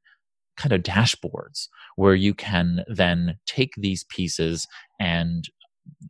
kind 0.57 0.73
of 0.73 0.83
dashboards 0.83 1.69
where 1.97 2.15
you 2.15 2.35
can 2.35 2.85
then 2.89 3.39
take 3.47 3.75
these 3.77 4.05
pieces 4.05 4.67
and 5.01 5.49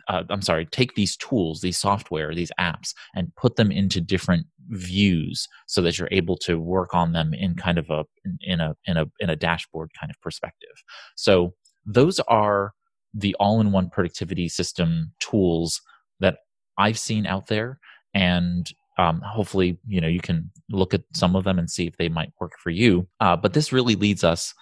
uh, 0.09 0.23
I'm 0.31 0.43
sorry, 0.43 0.67
take 0.67 0.95
these 0.95 1.17
tools, 1.17 1.61
these 1.61 1.79
software, 1.79 2.35
these 2.35 2.53
apps, 2.61 2.95
and 3.15 3.35
put 3.37 3.57
them 3.57 3.73
into 3.73 4.01
different 4.01 4.47
views 4.69 5.49
so 5.67 5.83
that 5.83 5.99
you're 5.99 6.09
able 6.11 6.37
to 6.39 6.61
work 6.61 6.95
on 6.95 7.13
them 7.13 7.35
in 7.35 7.55
kind 7.55 7.79
of 7.79 7.91
a 7.91 8.05
in 8.41 8.61
a 8.61 8.77
in 8.87 8.97
a 8.97 9.07
in 9.19 9.31
a 9.31 9.37
dashboard 9.37 9.91
kind 9.99 10.11
of 10.11 10.21
perspective. 10.21 10.71
So 11.17 11.55
those 11.85 12.21
are 12.21 12.73
the 13.13 13.35
all-in-one 13.39 13.91
productivity 13.91 14.49
system 14.49 15.13
tools 15.21 15.81
that 16.21 16.39
I've 16.79 16.99
seen 16.99 17.27
out 17.27 17.49
there, 17.49 17.79
and 18.13 18.71
um, 18.97 19.21
hopefully 19.21 19.79
you 19.87 20.01
know 20.01 20.09
you 20.09 20.21
can 20.21 20.51
look 20.71 20.95
at 20.95 21.03
some 21.15 21.37
of 21.37 21.45
them 21.45 21.59
and 21.59 21.71
see 21.71 21.87
if 21.87 21.97
they 21.97 22.09
might 22.09 22.33
work 22.41 22.53
for 22.59 22.71
you. 22.71 23.07
Uh, 23.21 23.37
but 23.37 23.53
this 23.53 23.73
really 23.73 23.95
leads 23.95 24.25
us 24.25 24.55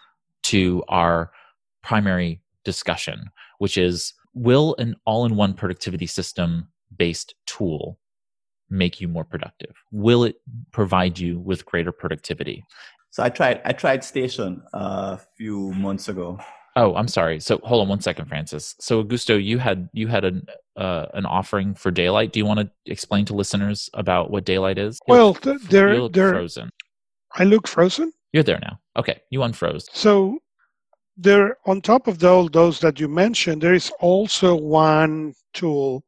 to 0.44 0.82
our 0.88 1.30
primary 1.82 2.40
discussion 2.64 3.30
which 3.62 3.78
is 3.78 4.14
will 4.34 4.74
an 4.80 4.96
all-in-one 5.06 5.54
productivity 5.54 6.04
system 6.04 6.66
based 6.98 7.36
tool 7.46 7.96
make 8.70 9.00
you 9.00 9.06
more 9.06 9.22
productive? 9.22 9.72
Will 9.92 10.24
it 10.24 10.34
provide 10.72 11.16
you 11.16 11.38
with 11.38 11.64
greater 11.64 11.92
productivity? 11.92 12.64
So 13.10 13.22
i 13.22 13.28
tried 13.28 13.60
i 13.64 13.72
tried 13.72 14.02
station 14.02 14.60
a 14.72 15.20
few 15.36 15.70
months 15.74 16.08
ago 16.08 16.40
Oh, 16.74 16.94
I'm 16.94 17.08
sorry. 17.08 17.38
So 17.40 17.60
hold 17.64 17.82
on 17.82 17.88
one 17.88 18.00
second, 18.00 18.26
Francis. 18.26 18.74
So 18.80 19.02
Augusto, 19.04 19.42
you 19.42 19.58
had 19.58 19.88
you 19.92 20.08
had 20.08 20.24
an 20.24 20.46
uh, 20.76 21.06
an 21.14 21.26
offering 21.26 21.74
for 21.74 21.92
Daylite. 21.92 22.32
Do 22.32 22.40
you 22.40 22.46
want 22.46 22.60
to 22.60 22.70
explain 22.86 23.24
to 23.26 23.34
listeners 23.34 23.90
about 23.94 24.30
what 24.30 24.44
Daylite 24.44 24.78
is? 24.78 24.98
well, 25.06 25.34
th- 25.34 25.60
they're 25.68 26.08
they're 26.08 26.30
frozen. 26.30 26.70
I 27.34 27.44
look 27.44 27.68
frozen. 27.68 28.12
You're 28.32 28.42
there 28.42 28.60
now. 28.60 28.78
Okay, 28.96 29.20
you 29.30 29.40
unfroze. 29.40 29.84
So 29.92 30.38
there, 31.16 31.58
on 31.66 31.82
top 31.82 32.06
of 32.06 32.22
all 32.24 32.48
those 32.48 32.80
that 32.80 32.98
you 32.98 33.08
mentioned, 33.08 33.62
there 33.62 33.74
is 33.74 33.92
also 34.00 34.54
one 34.54 35.34
tool, 35.52 36.04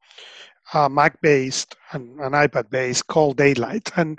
uh, 0.73 0.88
Mac 0.88 1.21
based 1.21 1.76
and 1.92 2.18
an 2.21 2.33
iPad 2.33 2.71
based 2.71 3.06
called 3.06 3.37
Daylite, 3.37 3.90
and 3.97 4.18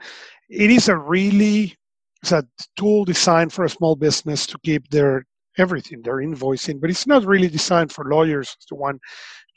it 0.49 0.69
is 0.69 0.89
a 0.89 0.95
really 0.95 1.75
it's 2.21 2.31
a 2.31 2.47
tool 2.75 3.05
designed 3.05 3.53
for 3.53 3.65
a 3.65 3.69
small 3.69 3.95
business 3.95 4.45
to 4.47 4.57
keep 4.63 4.89
their 4.89 5.25
everything. 5.57 6.01
They're 6.01 6.17
invoicing 6.17 6.79
but 6.79 6.89
it's 6.89 7.07
not 7.07 7.25
really 7.25 7.47
designed 7.47 7.91
for 7.91 8.05
lawyers 8.05 8.55
the 8.69 8.75
one 8.75 8.99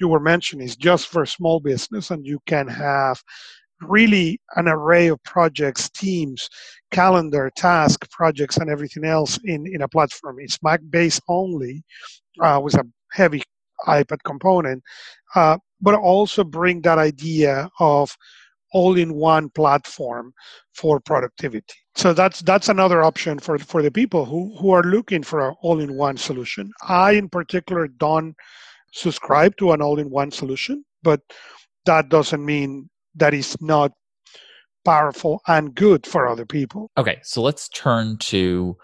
you 0.00 0.08
were 0.08 0.20
mentioning. 0.20 0.66
Is 0.66 0.76
just 0.76 1.08
for 1.08 1.24
small 1.26 1.60
business 1.60 2.10
and 2.10 2.26
you 2.26 2.38
can 2.46 2.68
have 2.68 3.20
really 3.82 4.40
an 4.56 4.66
array 4.66 5.06
of 5.06 5.22
projects 5.22 5.88
teams 5.90 6.48
calendar 6.90 7.50
task 7.56 8.10
projects 8.10 8.56
and 8.56 8.68
everything 8.70 9.04
else 9.04 9.38
in 9.44 9.66
in 9.66 9.82
a 9.82 9.88
platform. 9.88 10.36
It's 10.40 10.62
mac 10.62 10.80
based 10.90 11.22
only 11.28 11.82
uh, 12.40 12.60
with 12.62 12.74
a 12.74 12.84
heavy 13.12 13.42
ipad 13.86 14.18
component 14.24 14.82
uh, 15.34 15.56
but 15.80 15.94
also 15.94 16.44
bring 16.44 16.82
that 16.82 16.98
idea 16.98 17.70
of 17.78 18.16
all-in-one 18.72 19.48
platform 19.50 20.32
for 20.74 21.00
productivity. 21.00 21.74
So 21.98 22.12
that's 22.12 22.42
that's 22.42 22.68
another 22.68 23.02
option 23.02 23.40
for 23.40 23.58
for 23.58 23.82
the 23.82 23.90
people 23.90 24.24
who 24.24 24.56
who 24.56 24.70
are 24.70 24.84
looking 24.84 25.24
for 25.24 25.48
an 25.48 25.56
all-in-one 25.62 26.16
solution. 26.16 26.70
I, 26.82 27.12
in 27.12 27.28
particular, 27.28 27.88
don't 27.88 28.36
subscribe 28.92 29.56
to 29.56 29.72
an 29.72 29.82
all-in-one 29.82 30.30
solution, 30.30 30.84
but 31.02 31.20
that 31.86 32.08
doesn't 32.08 32.44
mean 32.44 32.88
that 33.16 33.34
it's 33.34 33.60
not 33.60 33.90
powerful 34.84 35.40
and 35.48 35.74
good 35.74 36.06
for 36.06 36.28
other 36.28 36.46
people. 36.46 36.88
Okay, 36.96 37.18
so 37.24 37.42
let's 37.42 37.68
turn 37.68 38.16
to 38.18 38.76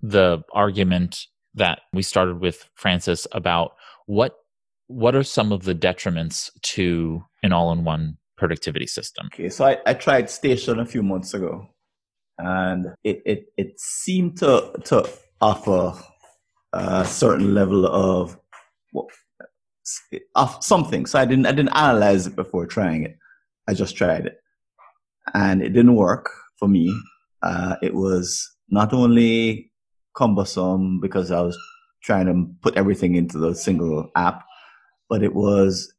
the 0.00 0.42
argument 0.54 1.26
that 1.54 1.82
we 1.92 2.00
started 2.00 2.40
with 2.40 2.70
Francis 2.76 3.26
about 3.32 3.72
what 4.06 4.36
what 4.86 5.14
are 5.14 5.22
some 5.22 5.52
of 5.52 5.64
the 5.64 5.74
detriments 5.74 6.50
to 6.62 7.22
an 7.42 7.52
all-in-one 7.52 8.16
productivity 8.38 8.86
system? 8.86 9.26
Okay, 9.34 9.50
so 9.50 9.66
I, 9.66 9.78
I 9.84 9.92
tried 9.92 10.30
Station 10.30 10.78
a 10.78 10.86
few 10.86 11.02
months 11.02 11.34
ago, 11.34 11.68
and 12.38 12.86
it 13.04 13.22
it, 13.24 13.46
it 13.56 13.80
seemed 13.80 14.36
to 14.38 14.72
to 14.84 15.08
offer 15.40 15.94
a 16.72 17.04
certain 17.04 17.54
level 17.54 17.86
of 17.86 18.36
something. 20.60 21.06
So 21.06 21.18
I 21.18 21.24
didn't 21.24 21.46
I 21.46 21.52
didn't 21.52 21.76
analyze 21.76 22.26
it 22.26 22.36
before 22.36 22.66
trying 22.66 23.04
it. 23.04 23.16
I 23.68 23.74
just 23.74 23.96
tried 23.96 24.26
it, 24.26 24.38
and 25.34 25.62
it 25.62 25.70
didn't 25.70 25.96
work 25.96 26.30
for 26.58 26.68
me. 26.68 26.94
Uh, 27.42 27.76
it 27.82 27.94
was 27.94 28.56
not 28.68 28.92
only 28.92 29.70
cumbersome 30.16 31.00
because 31.00 31.30
I 31.30 31.40
was 31.40 31.58
trying 32.02 32.26
to 32.26 32.46
put 32.62 32.76
everything 32.76 33.14
into 33.14 33.38
the 33.38 33.54
single 33.54 34.10
app, 34.16 34.44
but 35.08 35.22
it 35.22 35.34
was 35.34 35.92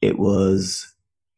it 0.00 0.18
was 0.18 0.92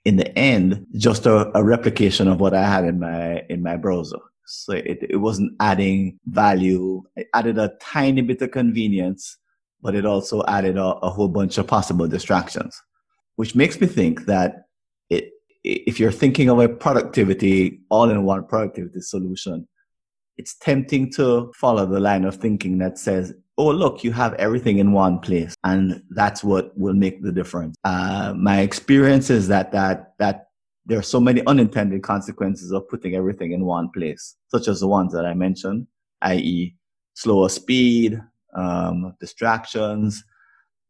in 0.05 0.17
the 0.17 0.39
end 0.39 0.87
just 0.97 1.27
a, 1.27 1.57
a 1.57 1.65
replication 1.65 2.29
of 2.29 2.41
what 2.41 2.55
I 2.55 2.67
had 2.67 2.85
in 2.85 3.01
my 3.01 3.43
in 3.49 3.63
my 3.63 3.77
browser. 3.77 4.19
So 4.47 4.73
it, 4.75 4.99
it 5.09 5.17
wasn't 5.17 5.53
adding 5.61 6.19
value. 6.27 7.03
It 7.17 7.29
added 7.35 7.59
a 7.59 7.73
tiny 7.81 8.23
bit 8.23 8.43
of 8.43 8.51
convenience, 8.51 9.39
but 9.83 9.95
it 9.95 10.07
also 10.07 10.43
added 10.47 10.77
a, 10.77 10.85
a 10.85 11.11
whole 11.11 11.29
bunch 11.29 11.59
of 11.59 11.67
possible 11.67 12.07
distractions, 12.07 12.81
which 13.37 13.55
makes 13.55 13.81
me 13.81 13.87
think 13.87 14.27
that 14.27 14.67
it 15.11 15.31
if 15.63 15.99
you're 15.99 16.13
thinking 16.13 16.51
of 16.51 16.59
a 16.59 16.69
productivity 16.69 17.81
all-in-one 17.91 18.47
productivity 18.47 19.01
solution, 19.01 19.67
it's 20.37 20.57
tempting 20.57 21.13
to 21.13 21.53
follow 21.55 21.87
the 21.87 22.01
line 22.01 22.25
of 22.25 22.37
thinking 22.37 22.79
that 22.79 22.99
says, 22.99 23.33
oh, 23.57 23.71
look, 23.71 24.03
you 24.03 24.13
have 24.13 24.35
everything 24.35 24.79
in 24.79 24.93
one 24.93 25.21
place. 25.21 25.55
And 25.65 26.03
that's 26.11 26.43
what 26.43 26.77
will 26.77 26.95
make 26.95 27.23
the 27.23 27.33
difference. 27.33 27.77
Uh, 27.85 28.35
my 28.37 28.61
experience 28.61 29.31
is 29.31 29.49
that, 29.49 29.71
that, 29.73 30.15
that 30.19 30.49
there 30.87 30.99
are 30.99 31.03
so 31.03 31.21
many 31.21 31.45
unintended 31.47 32.03
consequences 32.03 32.71
of 32.71 32.88
putting 32.88 33.14
everything 33.14 33.53
in 33.53 33.64
one 33.64 33.91
place, 33.91 34.37
such 34.49 34.69
as 34.69 34.81
the 34.81 34.88
ones 34.88 35.12
that 35.12 35.25
I 35.25 35.35
mentioned, 35.35 35.87
i.e., 36.23 36.76
slower 37.14 37.49
speed, 37.49 38.21
um, 38.55 39.14
distractions, 39.21 40.25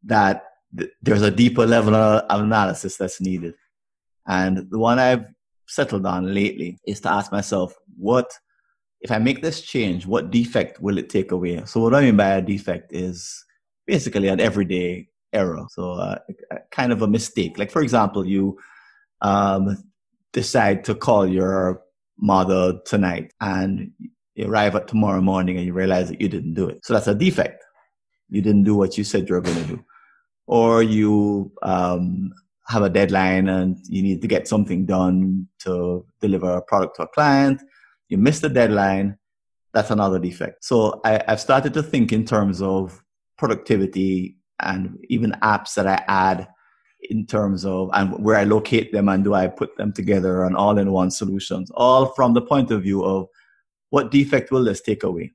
that 0.03 0.43
th- 0.77 0.91
there's 1.01 1.21
a 1.21 1.31
deeper 1.31 1.65
level 1.65 1.95
of 1.95 2.41
analysis 2.41 2.97
that's 2.97 3.21
needed. 3.21 3.53
And 4.27 4.69
the 4.69 4.79
one 4.79 4.99
I've 4.99 5.25
settled 5.67 6.05
on 6.05 6.33
lately 6.33 6.79
is 6.85 6.99
to 7.01 7.11
ask 7.11 7.31
myself, 7.31 7.73
what 7.97 8.31
if 9.01 9.11
I 9.11 9.19
make 9.19 9.41
this 9.41 9.61
change, 9.61 10.07
what 10.07 10.31
defect 10.31 10.81
will 10.81 10.97
it 10.97 11.09
take 11.09 11.31
away? 11.31 11.63
So 11.65 11.79
what 11.79 11.93
I 11.93 12.01
mean 12.01 12.17
by 12.17 12.29
a 12.29 12.41
defect 12.41 12.91
is 12.91 13.45
basically 13.85 14.29
an 14.29 14.39
everyday 14.39 15.09
error. 15.31 15.63
So 15.69 15.91
uh, 15.91 16.17
kind 16.71 16.91
of 16.91 17.03
a 17.03 17.07
mistake. 17.07 17.57
Like 17.59 17.71
for 17.71 17.81
example, 17.81 18.25
you 18.25 18.57
um, 19.25 19.83
decide 20.33 20.83
to 20.85 20.95
call 20.95 21.27
your 21.27 21.81
mother 22.17 22.79
tonight 22.85 23.33
and 23.41 23.91
you 24.35 24.47
arrive 24.47 24.75
at 24.75 24.87
tomorrow 24.87 25.21
morning 25.21 25.57
and 25.57 25.65
you 25.65 25.73
realize 25.73 26.09
that 26.09 26.21
you 26.21 26.29
didn't 26.29 26.53
do 26.53 26.67
it. 26.67 26.85
So 26.85 26.93
that's 26.93 27.07
a 27.07 27.15
defect. 27.15 27.63
You 28.29 28.41
didn't 28.41 28.63
do 28.63 28.75
what 28.75 28.97
you 28.97 29.03
said 29.03 29.27
you 29.27 29.35
were 29.35 29.41
going 29.41 29.61
to 29.63 29.69
do. 29.75 29.85
Or 30.47 30.83
you 30.83 31.51
um, 31.63 32.31
have 32.67 32.83
a 32.83 32.89
deadline 32.89 33.47
and 33.49 33.77
you 33.87 34.01
need 34.03 34.21
to 34.21 34.27
get 34.27 34.47
something 34.47 34.85
done 34.85 35.47
to 35.59 36.05
deliver 36.21 36.57
a 36.57 36.61
product 36.61 36.97
to 36.97 37.03
a 37.03 37.07
client 37.07 37.61
you 38.09 38.17
miss 38.17 38.39
the 38.39 38.49
deadline, 38.49 39.17
that's 39.73 39.91
another 39.91 40.19
defect. 40.19 40.63
So 40.63 41.01
I, 41.03 41.21
I've 41.27 41.41
started 41.41 41.73
to 41.73 41.83
think 41.83 42.13
in 42.13 42.25
terms 42.25 42.61
of 42.61 43.01
productivity 43.37 44.37
and 44.59 44.97
even 45.09 45.31
apps 45.41 45.73
that 45.75 45.87
I 45.87 46.03
add 46.07 46.47
in 47.09 47.25
terms 47.25 47.65
of 47.65 47.89
and 47.93 48.11
where 48.23 48.37
I 48.37 48.43
locate 48.43 48.91
them 48.91 49.09
and 49.09 49.23
do 49.23 49.33
I 49.33 49.47
put 49.47 49.75
them 49.77 49.91
together 49.93 50.45
on 50.45 50.55
all-in-one 50.55 51.11
solutions, 51.11 51.71
all 51.73 52.13
from 52.13 52.33
the 52.33 52.41
point 52.41 52.71
of 52.71 52.83
view 52.83 53.03
of 53.03 53.27
what 53.89 54.11
defect 54.11 54.51
will 54.51 54.63
this 54.63 54.81
take 54.81 55.03
away? 55.03 55.33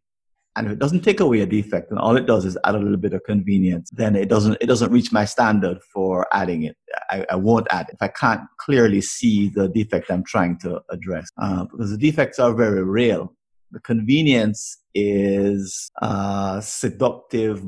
And 0.57 0.66
if 0.66 0.73
it 0.73 0.79
doesn't 0.81 1.03
take 1.03 1.21
away 1.21 1.40
a 1.40 1.47
defect 1.47 1.90
and 1.90 1.99
all 2.01 2.16
it 2.16 2.27
does 2.27 2.44
is 2.44 2.59
add 2.64 2.75
a 2.75 2.79
little 2.79 2.97
bit 2.97 3.12
of 3.12 3.23
convenience, 3.25 3.88
then 3.92 4.16
it 4.16 4.29
doesn't 4.29 4.59
it 4.61 4.66
doesn't 4.66 4.90
reach 4.90 5.12
my 5.12 5.25
standard 5.25 5.79
for 5.92 6.27
adding 6.33 6.64
it. 6.64 6.77
I, 7.09 7.25
I 7.31 7.37
won't 7.37 7.68
add 7.71 7.87
it 7.88 7.94
if 7.94 8.03
I 8.03 8.09
can't 8.09 8.42
clearly 8.59 9.01
see 9.01 9.49
the 9.49 9.68
defect 9.68 10.11
I'm 10.11 10.25
trying 10.25 10.59
to 10.59 10.81
address. 10.90 11.29
Uh, 11.40 11.64
because 11.64 11.90
the 11.90 11.99
defects 11.99 12.38
are 12.38 12.53
very 12.53 12.83
real. 12.83 13.33
The 13.71 13.81
convenience 13.81 14.79
is 14.94 15.90
uh, 16.03 16.61
seductive, 16.61 17.64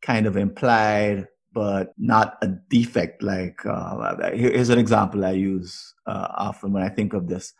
kind 0.00 0.26
of 0.26 0.38
implied, 0.38 1.26
but 1.58 1.92
not 1.98 2.38
a 2.40 2.46
defect. 2.46 3.20
Like 3.20 3.66
uh, 3.66 4.30
here's 4.32 4.68
an 4.68 4.78
example 4.78 5.24
I 5.24 5.32
use 5.32 5.92
uh, 6.06 6.28
often 6.36 6.72
when 6.72 6.84
I 6.84 6.88
think 6.88 7.14
of 7.14 7.26
this 7.26 7.52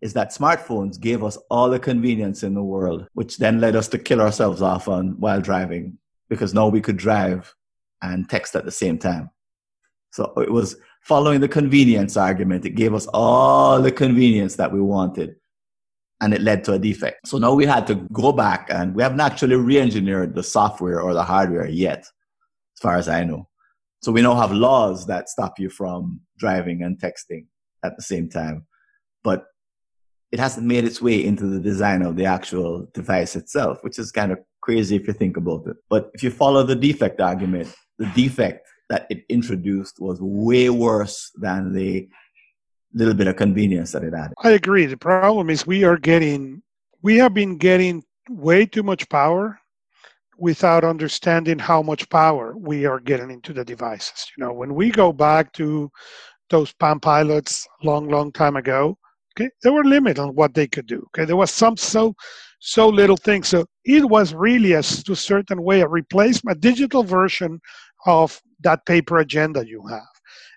is 0.00 0.12
that 0.14 0.34
smartphones 0.34 1.00
gave 1.00 1.22
us 1.22 1.38
all 1.48 1.70
the 1.70 1.78
convenience 1.78 2.42
in 2.42 2.54
the 2.54 2.62
world, 2.74 3.06
which 3.12 3.36
then 3.36 3.60
led 3.60 3.76
us 3.76 3.86
to 3.90 3.98
kill 3.98 4.20
ourselves 4.20 4.60
off 4.60 4.88
on 4.88 5.20
while 5.20 5.40
driving 5.40 5.98
because 6.28 6.52
now 6.52 6.66
we 6.66 6.80
could 6.80 6.96
drive 6.96 7.54
and 8.02 8.28
text 8.28 8.56
at 8.56 8.64
the 8.64 8.72
same 8.72 8.98
time. 8.98 9.30
So 10.10 10.32
it 10.38 10.50
was 10.50 10.74
following 11.02 11.40
the 11.40 11.54
convenience 11.60 12.16
argument. 12.16 12.66
It 12.66 12.74
gave 12.74 12.92
us 12.92 13.06
all 13.14 13.80
the 13.80 13.92
convenience 13.92 14.56
that 14.56 14.72
we 14.72 14.80
wanted 14.80 15.36
and 16.20 16.34
it 16.34 16.40
led 16.40 16.64
to 16.64 16.72
a 16.72 16.78
defect. 16.78 17.28
So 17.28 17.38
now 17.38 17.54
we 17.54 17.66
had 17.66 17.86
to 17.86 17.94
go 17.94 18.32
back 18.32 18.66
and 18.68 18.96
we 18.96 19.04
haven't 19.04 19.20
actually 19.20 19.54
re-engineered 19.54 20.34
the 20.34 20.42
software 20.42 21.00
or 21.00 21.14
the 21.14 21.22
hardware 21.22 21.68
yet, 21.68 22.04
as 22.78 22.80
far 22.80 22.96
as 22.96 23.08
I 23.08 23.24
know. 23.24 23.48
So 24.02 24.12
we 24.12 24.22
now 24.22 24.36
have 24.36 24.52
laws 24.52 25.06
that 25.06 25.28
stop 25.28 25.58
you 25.58 25.68
from 25.68 26.20
driving 26.38 26.84
and 26.84 26.96
texting 27.00 27.46
at 27.84 27.96
the 27.96 28.02
same 28.02 28.28
time. 28.28 28.66
But 29.24 29.46
it 30.30 30.38
hasn't 30.38 30.66
made 30.66 30.84
its 30.84 31.02
way 31.02 31.24
into 31.24 31.46
the 31.46 31.58
design 31.58 32.02
of 32.02 32.14
the 32.14 32.26
actual 32.26 32.88
device 32.94 33.34
itself, 33.34 33.78
which 33.82 33.98
is 33.98 34.12
kind 34.12 34.30
of 34.30 34.38
crazy 34.60 34.94
if 34.94 35.08
you 35.08 35.12
think 35.12 35.36
about 35.36 35.66
it. 35.66 35.76
But 35.90 36.10
if 36.14 36.22
you 36.22 36.30
follow 36.30 36.62
the 36.62 36.76
defect 36.76 37.20
argument, 37.20 37.74
the 37.98 38.06
defect 38.14 38.68
that 38.90 39.06
it 39.10 39.24
introduced 39.28 39.96
was 39.98 40.20
way 40.20 40.70
worse 40.70 41.32
than 41.34 41.72
the 41.72 42.08
little 42.94 43.14
bit 43.14 43.26
of 43.26 43.36
convenience 43.36 43.90
that 43.92 44.04
it 44.04 44.14
added. 44.14 44.34
I 44.44 44.50
agree. 44.50 44.86
The 44.86 44.96
problem 44.96 45.50
is 45.50 45.66
we 45.66 45.82
are 45.82 45.98
getting, 45.98 46.62
we 47.02 47.16
have 47.16 47.34
been 47.34 47.58
getting 47.58 48.04
way 48.30 48.66
too 48.66 48.84
much 48.84 49.08
power 49.08 49.58
without 50.38 50.84
understanding 50.84 51.58
how 51.58 51.82
much 51.82 52.08
power 52.08 52.56
we 52.56 52.86
are 52.86 53.00
getting 53.00 53.30
into 53.30 53.52
the 53.52 53.64
devices. 53.64 54.26
You 54.36 54.44
know, 54.44 54.52
when 54.52 54.74
we 54.74 54.90
go 54.90 55.12
back 55.12 55.52
to 55.54 55.90
those 56.50 56.72
Palm 56.72 57.00
Pilots 57.00 57.66
long, 57.82 58.08
long 58.08 58.32
time 58.32 58.56
ago, 58.56 58.96
Okay, 59.38 59.50
there 59.62 59.72
were 59.72 59.84
limits 59.84 60.18
on 60.18 60.34
what 60.34 60.54
they 60.54 60.66
could 60.66 60.86
do. 60.86 61.06
Okay, 61.08 61.24
there 61.24 61.36
was 61.36 61.52
some 61.52 61.76
so 61.76 62.14
so 62.58 62.88
little 62.88 63.16
things. 63.16 63.46
So 63.48 63.66
it 63.84 64.04
was 64.08 64.34
really 64.34 64.72
a 64.72 64.82
to 64.82 65.12
a 65.12 65.16
certain 65.16 65.62
way 65.62 65.80
a 65.80 65.88
replacement, 65.88 66.56
a 66.56 66.60
digital 66.60 67.04
version 67.04 67.60
of 68.06 68.40
that 68.60 68.84
paper 68.84 69.18
agenda 69.18 69.64
you 69.66 69.86
have. 69.86 70.08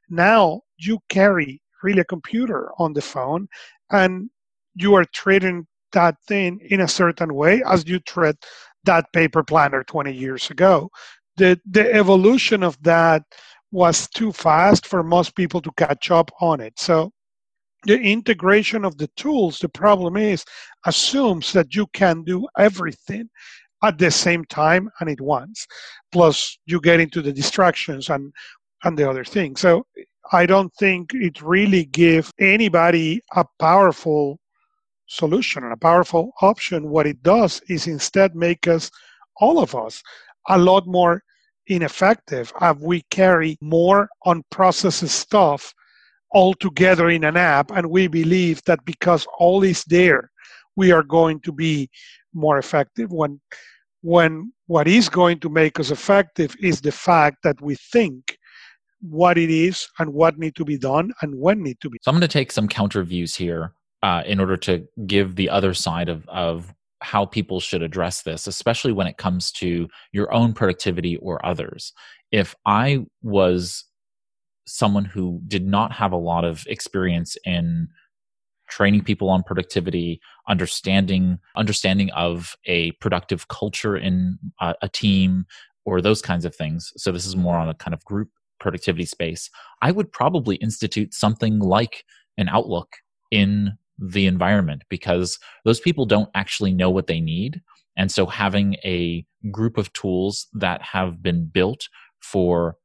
Now 0.09 0.61
you 0.77 0.99
carry 1.09 1.61
really 1.83 1.99
a 1.99 2.05
computer 2.05 2.71
on 2.79 2.93
the 2.93 3.01
phone, 3.01 3.47
and 3.91 4.29
you 4.75 4.95
are 4.95 5.05
treating 5.13 5.67
that 5.93 6.15
thing 6.27 6.59
in 6.69 6.81
a 6.81 6.87
certain 6.87 7.35
way 7.35 7.61
as 7.67 7.87
you 7.87 7.99
treat 7.99 8.35
that 8.85 9.11
paper 9.13 9.43
planner 9.43 9.83
20 9.83 10.11
years 10.13 10.49
ago. 10.49 10.89
The 11.37 11.59
the 11.69 11.93
evolution 11.93 12.63
of 12.63 12.81
that 12.83 13.23
was 13.71 14.07
too 14.09 14.31
fast 14.33 14.85
for 14.85 15.01
most 15.03 15.35
people 15.35 15.61
to 15.61 15.71
catch 15.77 16.11
up 16.11 16.29
on 16.41 16.59
it. 16.59 16.77
So 16.77 17.11
the 17.85 17.99
integration 17.99 18.85
of 18.85 18.97
the 18.97 19.07
tools, 19.15 19.59
the 19.59 19.69
problem 19.69 20.17
is, 20.17 20.45
assumes 20.85 21.53
that 21.53 21.73
you 21.75 21.87
can 21.93 22.23
do 22.23 22.47
everything 22.57 23.29
at 23.83 23.97
the 23.97 24.11
same 24.11 24.45
time 24.45 24.89
and 24.99 25.09
at 25.09 25.21
once. 25.21 25.65
Plus, 26.11 26.57
you 26.65 26.79
get 26.81 26.99
into 26.99 27.21
the 27.21 27.33
distractions 27.33 28.09
and 28.09 28.31
and 28.83 28.97
the 28.97 29.09
other 29.09 29.23
thing. 29.23 29.55
So, 29.55 29.85
I 30.31 30.45
don't 30.45 30.73
think 30.75 31.13
it 31.13 31.41
really 31.41 31.85
gives 31.85 32.31
anybody 32.39 33.21
a 33.35 33.45
powerful 33.59 34.39
solution 35.11 35.63
and 35.63 35.73
a 35.73 35.77
powerful 35.77 36.31
option. 36.41 36.89
What 36.89 37.05
it 37.05 37.21
does 37.21 37.61
is 37.67 37.87
instead 37.87 38.35
make 38.35 38.67
us, 38.67 38.89
all 39.37 39.59
of 39.59 39.75
us, 39.75 40.01
a 40.47 40.57
lot 40.57 40.87
more 40.87 41.21
ineffective 41.67 42.51
as 42.61 42.75
we 42.77 43.03
carry 43.11 43.57
more 43.61 44.09
unprocessed 44.25 45.07
stuff 45.07 45.73
all 46.31 46.53
together 46.55 47.09
in 47.09 47.23
an 47.23 47.37
app 47.37 47.71
and 47.71 47.89
we 47.89 48.07
believe 48.07 48.61
that 48.65 48.83
because 48.85 49.27
all 49.37 49.63
is 49.63 49.83
there 49.85 50.31
we 50.75 50.91
are 50.91 51.03
going 51.03 51.39
to 51.41 51.51
be 51.51 51.89
more 52.33 52.57
effective 52.57 53.11
when 53.11 53.39
when 54.01 54.51
what 54.67 54.87
is 54.87 55.07
going 55.07 55.39
to 55.39 55.49
make 55.49 55.79
us 55.79 55.91
effective 55.91 56.55
is 56.59 56.81
the 56.81 56.91
fact 56.91 57.37
that 57.43 57.61
we 57.61 57.75
think 57.75 58.37
what 59.01 59.37
it 59.37 59.49
is 59.49 59.87
and 59.99 60.11
what 60.11 60.37
need 60.39 60.55
to 60.55 60.65
be 60.65 60.77
done 60.77 61.11
and 61.21 61.35
when 61.35 61.61
need 61.61 61.79
to 61.79 61.89
be 61.89 61.97
so 62.01 62.09
i'm 62.09 62.15
going 62.15 62.21
to 62.21 62.27
take 62.27 62.51
some 62.51 62.67
counter 62.67 63.03
views 63.03 63.35
here 63.35 63.73
uh, 64.03 64.23
in 64.25 64.39
order 64.39 64.57
to 64.57 64.87
give 65.05 65.35
the 65.35 65.49
other 65.49 65.73
side 65.73 66.09
of, 66.09 66.27
of 66.27 66.73
how 67.01 67.25
people 67.25 67.59
should 67.59 67.81
address 67.81 68.21
this, 68.21 68.47
especially 68.47 68.91
when 68.91 69.07
it 69.07 69.17
comes 69.17 69.51
to 69.51 69.87
your 70.11 70.31
own 70.33 70.53
productivity 70.53 71.17
or 71.17 71.43
others. 71.45 71.93
If 72.31 72.55
I 72.65 73.05
was 73.21 73.85
someone 74.65 75.05
who 75.05 75.41
did 75.47 75.65
not 75.65 75.91
have 75.91 76.11
a 76.11 76.17
lot 76.17 76.45
of 76.45 76.63
experience 76.67 77.35
in 77.45 77.87
training 78.69 79.03
people 79.03 79.29
on 79.29 79.43
productivity 79.43 80.21
understanding 80.47 81.37
understanding 81.57 82.09
of 82.11 82.55
a 82.65 82.91
productive 82.93 83.47
culture 83.49 83.97
in 83.97 84.39
a, 84.61 84.73
a 84.81 84.87
team 84.87 85.45
or 85.85 86.01
those 86.01 86.21
kinds 86.21 86.45
of 86.45 86.55
things 86.55 86.93
so 86.95 87.11
this 87.11 87.25
is 87.25 87.35
more 87.35 87.57
on 87.57 87.67
a 87.67 87.73
kind 87.73 87.93
of 87.93 88.03
group 88.05 88.29
productivity 88.61 89.05
space 89.05 89.49
i 89.81 89.91
would 89.91 90.09
probably 90.13 90.55
institute 90.57 91.13
something 91.13 91.59
like 91.59 92.05
an 92.37 92.47
outlook 92.47 92.95
in 93.29 93.73
the 94.01 94.25
environment 94.25 94.83
because 94.89 95.39
those 95.63 95.79
people 95.79 96.05
don't 96.05 96.29
actually 96.35 96.73
know 96.73 96.89
what 96.89 97.07
they 97.07 97.21
need. 97.21 97.61
And 97.95 98.11
so 98.11 98.25
having 98.25 98.75
a 98.83 99.25
group 99.51 99.77
of 99.77 99.93
tools 99.93 100.47
that 100.53 100.81
have 100.81 101.21
been 101.21 101.45
built 101.45 101.87
for 102.19 102.77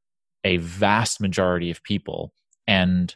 a 0.43 0.57
vast 0.57 1.19
majority 1.19 1.71
of 1.71 1.83
people 1.83 2.33
and 2.67 3.15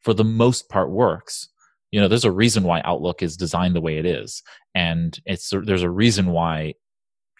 for 0.00 0.14
the 0.14 0.24
most 0.24 0.68
part 0.68 0.90
works. 0.90 1.48
You 1.90 2.00
know, 2.00 2.08
there's 2.08 2.24
a 2.24 2.30
reason 2.30 2.62
why 2.62 2.80
Outlook 2.84 3.22
is 3.22 3.36
designed 3.36 3.74
the 3.74 3.80
way 3.80 3.98
it 3.98 4.06
is. 4.06 4.42
And 4.74 5.18
it's 5.26 5.50
there's 5.50 5.82
a 5.82 5.90
reason 5.90 6.30
why 6.30 6.74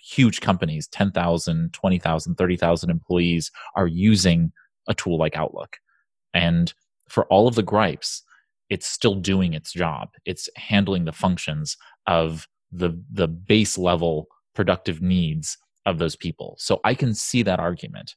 huge 0.03 0.41
companies, 0.41 0.89
10,000, 0.89 1.73
20,000, 1.73 2.35
30,000 2.35 2.91
employees 2.91 3.51
are 3.77 3.87
using 3.87 4.51
a 4.89 4.95
tool 4.95 5.19
like 5.19 5.37
Outlook. 5.37 5.77
And 6.35 6.73
for 7.09 7.27
all 7.27 7.47
of 7.47 7.55
the 7.55 7.63
gripes, 7.63 8.23
it's 8.71 8.87
still 8.87 9.17
doing 9.17 9.53
its 9.53 9.73
job. 9.73 10.11
It's 10.25 10.49
handling 10.57 11.05
the 11.05 11.13
functions 11.13 11.77
of 12.07 12.49
the 12.73 12.99
the 13.13 13.29
base 13.29 13.77
level 13.77 14.29
productive 14.55 15.03
needs 15.03 15.59
of 15.87 15.99
those 15.99 16.17
people. 16.17 16.57
So 16.59 16.81
I 16.85 16.95
can 16.95 17.15
see 17.15 17.43
that 17.43 17.61
argument. 17.61 18.15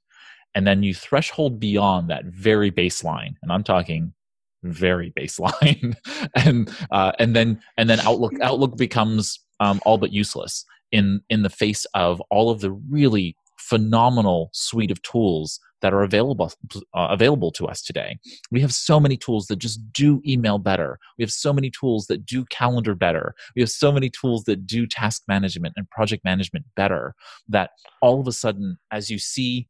And 0.56 0.68
then 0.68 0.84
you 0.84 0.94
threshold 0.94 1.60
beyond 1.60 2.10
that 2.10 2.26
very 2.26 2.72
baseline, 2.72 3.36
and 3.42 3.52
I'm 3.52 3.64
talking 3.64 4.14
very 4.62 5.12
baseline, 5.12 5.96
and 6.36 6.72
uh, 6.92 7.14
and 7.18 7.36
then 7.36 7.60
and 7.78 7.90
then 7.90 8.00
Outlook 8.02 8.34
Outlook 8.42 8.78
becomes 8.78 9.40
um, 9.60 9.82
all 9.86 9.98
but 9.98 10.14
useless 10.14 10.66
in 10.92 11.22
in 11.30 11.42
the 11.42 11.50
face 11.50 11.86
of 11.96 12.22
all 12.30 12.52
of 12.52 12.62
the 12.62 12.72
really 12.72 13.36
phenomenal 13.58 14.50
suite 14.54 14.92
of 14.92 15.02
tools 15.02 15.60
that 15.84 15.94
are 15.94 16.02
available 16.02 16.52
uh, 16.96 17.08
available 17.12 17.52
to 17.52 17.68
us 17.68 17.82
today. 17.84 18.18
We 18.50 18.62
have 18.62 18.74
so 18.74 19.00
many 19.00 19.18
tools 19.18 19.48
that 19.48 19.58
just 19.58 19.80
do 19.92 20.22
email 20.26 20.58
better. 20.58 20.98
We 21.18 21.24
have 21.24 21.32
so 21.32 21.54
many 21.54 21.70
tools 21.70 22.08
that 22.08 22.26
do 22.26 22.46
calendar 22.46 22.96
better. 22.96 23.36
We 23.56 23.62
have 23.62 23.70
so 23.70 23.92
many 23.92 24.10
tools 24.10 24.46
that 24.46 24.66
do 24.66 24.88
task 24.88 25.24
management 25.28 25.74
and 25.78 25.88
project 25.90 26.24
management 26.24 26.66
better 26.76 27.14
that 27.50 27.72
all 28.02 28.22
of 28.22 28.28
a 28.28 28.32
sudden 28.32 28.78
as 28.92 29.12
you 29.12 29.20
see 29.20 29.68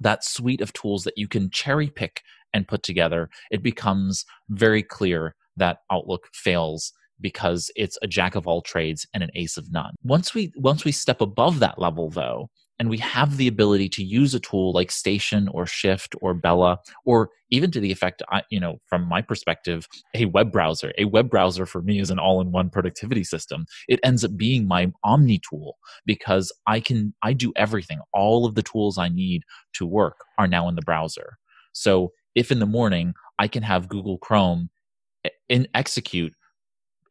that 0.00 0.24
suite 0.24 0.62
of 0.62 0.72
tools 0.72 1.04
that 1.04 1.18
you 1.18 1.28
can 1.28 1.50
cherry 1.50 1.90
pick 1.90 2.22
and 2.54 2.66
put 2.66 2.82
together, 2.82 3.28
it 3.50 3.62
becomes 3.62 4.24
very 4.48 4.82
clear 4.82 5.36
that 5.56 5.78
Outlook 5.92 6.26
fails 6.32 6.92
because 7.20 7.70
it's 7.76 7.98
a 8.02 8.06
jack 8.06 8.34
of 8.34 8.46
all 8.46 8.62
trades 8.62 9.06
and 9.12 9.22
an 9.22 9.30
ace 9.34 9.56
of 9.56 9.70
none. 9.70 9.94
Once 10.02 10.34
we 10.34 10.52
once 10.56 10.84
we 10.84 10.90
step 10.90 11.20
above 11.20 11.60
that 11.60 11.78
level 11.78 12.10
though, 12.10 12.48
and 12.78 12.90
we 12.90 12.98
have 12.98 13.36
the 13.36 13.46
ability 13.46 13.88
to 13.88 14.02
use 14.02 14.34
a 14.34 14.40
tool 14.40 14.72
like 14.72 14.90
Station 14.90 15.48
or 15.48 15.66
Shift 15.66 16.14
or 16.20 16.34
Bella, 16.34 16.78
or 17.04 17.30
even 17.50 17.70
to 17.70 17.80
the 17.80 17.92
effect, 17.92 18.22
you 18.50 18.58
know, 18.58 18.80
from 18.86 19.08
my 19.08 19.22
perspective, 19.22 19.86
a 20.14 20.24
web 20.26 20.50
browser. 20.50 20.92
A 20.98 21.04
web 21.04 21.30
browser 21.30 21.66
for 21.66 21.82
me 21.82 22.00
is 22.00 22.10
an 22.10 22.18
all-in-one 22.18 22.70
productivity 22.70 23.22
system. 23.22 23.66
It 23.88 24.00
ends 24.02 24.24
up 24.24 24.36
being 24.36 24.66
my 24.66 24.92
omni 25.04 25.40
tool 25.48 25.76
because 26.04 26.52
I 26.66 26.80
can 26.80 27.14
I 27.22 27.32
do 27.32 27.52
everything. 27.56 28.00
All 28.12 28.44
of 28.44 28.54
the 28.54 28.62
tools 28.62 28.98
I 28.98 29.08
need 29.08 29.44
to 29.74 29.86
work 29.86 30.16
are 30.38 30.48
now 30.48 30.68
in 30.68 30.74
the 30.74 30.82
browser. 30.82 31.38
So 31.72 32.12
if 32.34 32.50
in 32.50 32.58
the 32.58 32.66
morning 32.66 33.14
I 33.38 33.48
can 33.48 33.62
have 33.62 33.88
Google 33.88 34.18
Chrome 34.18 34.70
in 35.48 35.68
execute 35.74 36.34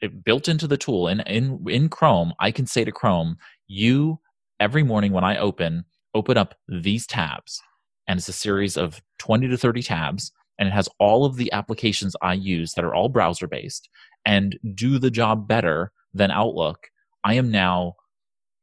it 0.01 0.23
built 0.25 0.49
into 0.49 0.67
the 0.67 0.77
tool 0.77 1.07
in 1.07 1.21
in 1.21 1.63
in 1.67 1.87
Chrome, 1.87 2.33
I 2.39 2.51
can 2.51 2.67
say 2.67 2.83
to 2.83 2.91
Chrome, 2.91 3.37
you 3.67 4.19
every 4.63 4.81
morning 4.81 5.11
when 5.11 5.25
I 5.25 5.37
open, 5.37 5.83
open 6.15 6.37
up 6.37 6.55
these 6.69 7.05
tabs. 7.05 7.61
And 8.07 8.17
it's 8.17 8.29
a 8.29 8.33
series 8.33 8.77
of 8.77 9.01
20 9.19 9.49
to 9.49 9.57
30 9.57 9.83
tabs. 9.83 10.31
And 10.57 10.69
it 10.69 10.71
has 10.71 10.87
all 10.99 11.25
of 11.25 11.35
the 11.35 11.51
applications 11.51 12.15
I 12.21 12.35
use 12.35 12.73
that 12.73 12.85
are 12.85 12.95
all 12.95 13.09
browser 13.09 13.45
based 13.45 13.89
and 14.25 14.57
do 14.73 14.99
the 14.99 15.11
job 15.11 15.49
better 15.49 15.91
than 16.13 16.31
Outlook. 16.31 16.87
I 17.25 17.33
am 17.33 17.51
now, 17.51 17.95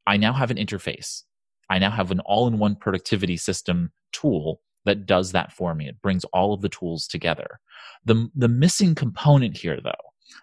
I 0.07 0.17
now 0.17 0.33
have 0.33 0.51
an 0.51 0.57
interface. 0.57 1.25
I 1.69 1.79
now 1.79 1.91
have 1.91 2.11
an 2.11 2.21
all 2.21 2.49
in 2.49 2.59
one 2.59 2.77
productivity 2.77 3.37
system 3.37 3.93
tool 4.13 4.63
that 4.87 5.05
does 5.05 5.33
that 5.33 5.53
for 5.53 5.75
me. 5.75 5.87
It 5.87 6.01
brings 6.01 6.25
all 6.33 6.55
of 6.55 6.63
the 6.63 6.71
tools 6.71 7.07
together. 7.07 7.61
The, 8.07 8.31
the 8.35 8.49
missing 8.49 8.95
component 8.95 9.59
here, 9.59 9.79
though, 9.83 9.93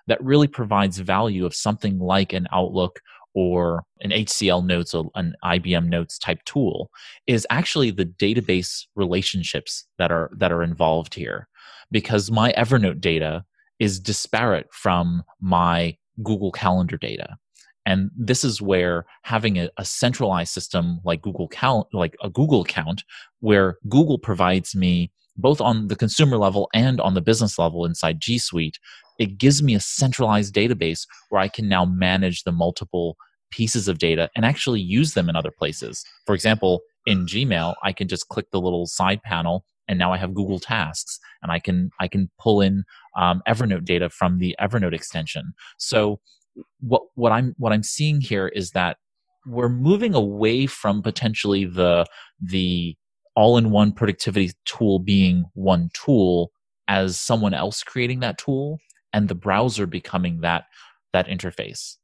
that 0.05 0.23
really 0.23 0.47
provides 0.47 0.99
value 0.99 1.47
of 1.47 1.55
something 1.55 1.97
like 1.97 2.33
an 2.33 2.47
Outlook 2.53 2.99
or 3.37 3.83
an 4.01 4.09
HCL 4.09 4.65
Notes 4.65 4.95
or 4.95 5.11
an 5.13 5.35
IBM 5.43 5.89
Notes 5.89 6.17
type 6.17 6.43
tool 6.45 6.89
is 7.27 7.45
actually 7.51 7.91
the 7.91 8.05
database 8.05 8.87
relationships 8.95 9.85
that 9.99 10.11
are 10.11 10.31
that 10.37 10.51
are 10.51 10.63
involved 10.63 11.13
here 11.13 11.47
because 11.91 12.31
my 12.31 12.51
Evernote 12.53 12.99
data 12.99 13.45
is 13.77 13.99
disparate 13.99 14.65
from 14.73 15.21
my 15.39 15.95
Google 16.23 16.51
Calendar 16.51 16.97
data. 16.97 17.37
And 17.85 18.09
this 18.17 18.43
is 18.43 18.59
where 18.59 19.05
having 19.21 19.59
a, 19.59 19.69
a 19.77 19.85
centralized 19.85 20.51
system 20.51 20.99
like 21.05 21.21
Google 21.21 21.47
Cal- 21.47 21.89
like 21.93 22.15
a 22.23 22.31
Google 22.31 22.61
account 22.61 23.03
where 23.41 23.77
Google 23.87 24.17
provides 24.17 24.75
me 24.75 25.11
both 25.35 25.61
on 25.61 25.89
the 25.89 25.95
consumer 25.95 26.37
level 26.37 26.69
and 26.73 26.99
on 26.99 27.13
the 27.13 27.21
business 27.21 27.59
level 27.59 27.85
inside 27.85 28.19
G 28.19 28.39
Suite, 28.39 28.79
it 29.19 29.37
gives 29.37 29.63
me 29.63 29.75
a 29.75 29.79
centralized 29.79 30.53
database 30.53 31.05
where 31.29 31.41
I 31.41 31.47
can 31.47 31.67
now 31.67 31.85
manage 31.85 32.43
the 32.43 32.51
multiple 32.51 33.17
pieces 33.51 33.87
of 33.87 33.97
data 33.97 34.29
and 34.35 34.45
actually 34.45 34.81
use 34.81 35.13
them 35.13 35.29
in 35.29 35.35
other 35.35 35.51
places. 35.51 36.03
For 36.25 36.35
example, 36.35 36.81
in 37.05 37.25
Gmail, 37.25 37.75
I 37.83 37.93
can 37.93 38.07
just 38.07 38.27
click 38.27 38.51
the 38.51 38.61
little 38.61 38.85
side 38.85 39.21
panel 39.23 39.63
and 39.87 39.97
now 39.97 40.11
I 40.11 40.17
have 40.17 40.33
Google 40.33 40.59
Tasks, 40.59 41.19
and 41.41 41.51
I 41.51 41.59
can 41.59 41.91
I 41.99 42.07
can 42.07 42.29
pull 42.39 42.61
in 42.61 42.83
um, 43.17 43.41
Evernote 43.47 43.85
data 43.85 44.09
from 44.09 44.39
the 44.39 44.55
Evernote 44.59 44.93
extension. 44.93 45.53
So 45.77 46.19
what 46.79 47.03
what 47.15 47.31
I'm 47.31 47.55
what 47.57 47.73
I'm 47.73 47.83
seeing 47.83 48.21
here 48.21 48.47
is 48.49 48.71
that 48.71 48.97
we're 49.45 49.69
moving 49.69 50.13
away 50.13 50.67
from 50.67 51.01
potentially 51.01 51.65
the 51.65 52.05
the 52.41 52.95
all-in-one 53.35 53.93
productivity 53.93 54.51
tool 54.65 54.99
being 54.99 55.45
one 55.53 55.89
tool 55.93 56.51
as 56.87 57.19
someone 57.19 57.53
else 57.53 57.83
creating 57.83 58.19
that 58.19 58.37
tool 58.37 58.79
and 59.13 59.27
the 59.27 59.35
browser 59.35 59.85
becoming 59.85 60.41
that 60.41 60.65
that 61.13 61.27
interface. 61.27 61.95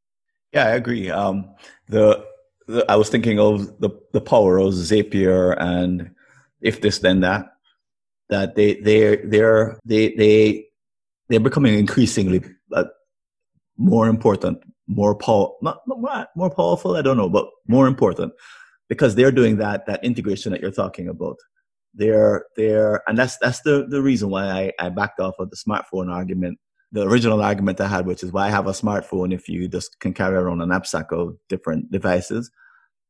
Yeah, 0.53 0.67
I 0.67 0.71
agree. 0.71 1.09
Um, 1.09 1.49
the, 1.89 2.25
the, 2.67 2.85
I 2.89 2.95
was 2.95 3.09
thinking 3.09 3.39
of 3.39 3.79
the 3.79 3.89
the 4.13 4.21
power 4.21 4.57
of 4.57 4.73
Zapier 4.73 5.55
and 5.59 6.11
if 6.61 6.81
this 6.81 6.99
then 6.99 7.19
that 7.19 7.47
that 8.29 8.55
they 8.55 8.75
they 8.75 9.17
they're 9.17 9.77
they 9.85 10.13
they 10.15 10.65
they're 11.29 11.39
becoming 11.39 11.77
increasingly 11.77 12.43
uh, 12.73 12.85
more 13.77 14.07
important, 14.07 14.61
more 14.87 15.15
power 15.15 15.49
not, 15.61 15.81
not 15.87 16.29
more 16.35 16.49
powerful. 16.49 16.95
I 16.95 17.01
don't 17.01 17.17
know, 17.17 17.29
but 17.29 17.47
more 17.67 17.87
important 17.87 18.33
because 18.89 19.15
they're 19.15 19.31
doing 19.31 19.57
that 19.57 19.85
that 19.87 20.03
integration 20.03 20.51
that 20.51 20.61
you're 20.61 20.71
talking 20.71 21.07
about. 21.07 21.37
They're 21.93 22.45
they're 22.55 23.01
and 23.07 23.17
that's 23.17 23.37
that's 23.37 23.61
the 23.61 23.85
the 23.87 24.01
reason 24.01 24.29
why 24.29 24.45
I 24.49 24.71
I 24.79 24.89
backed 24.89 25.19
off 25.19 25.35
of 25.39 25.49
the 25.49 25.57
smartphone 25.57 26.11
argument 26.11 26.59
the 26.93 27.07
original 27.07 27.41
argument 27.41 27.81
I 27.81 27.87
had, 27.87 28.05
which 28.05 28.23
is 28.23 28.31
why 28.31 28.47
I 28.47 28.51
have 28.51 28.67
a 28.67 28.71
smartphone 28.71 29.33
if 29.33 29.49
you 29.49 29.67
just 29.67 29.99
can 29.99 30.13
carry 30.13 30.35
around 30.35 30.61
a 30.61 30.65
knapsack 30.65 31.11
of 31.11 31.35
different 31.49 31.91
devices, 31.91 32.51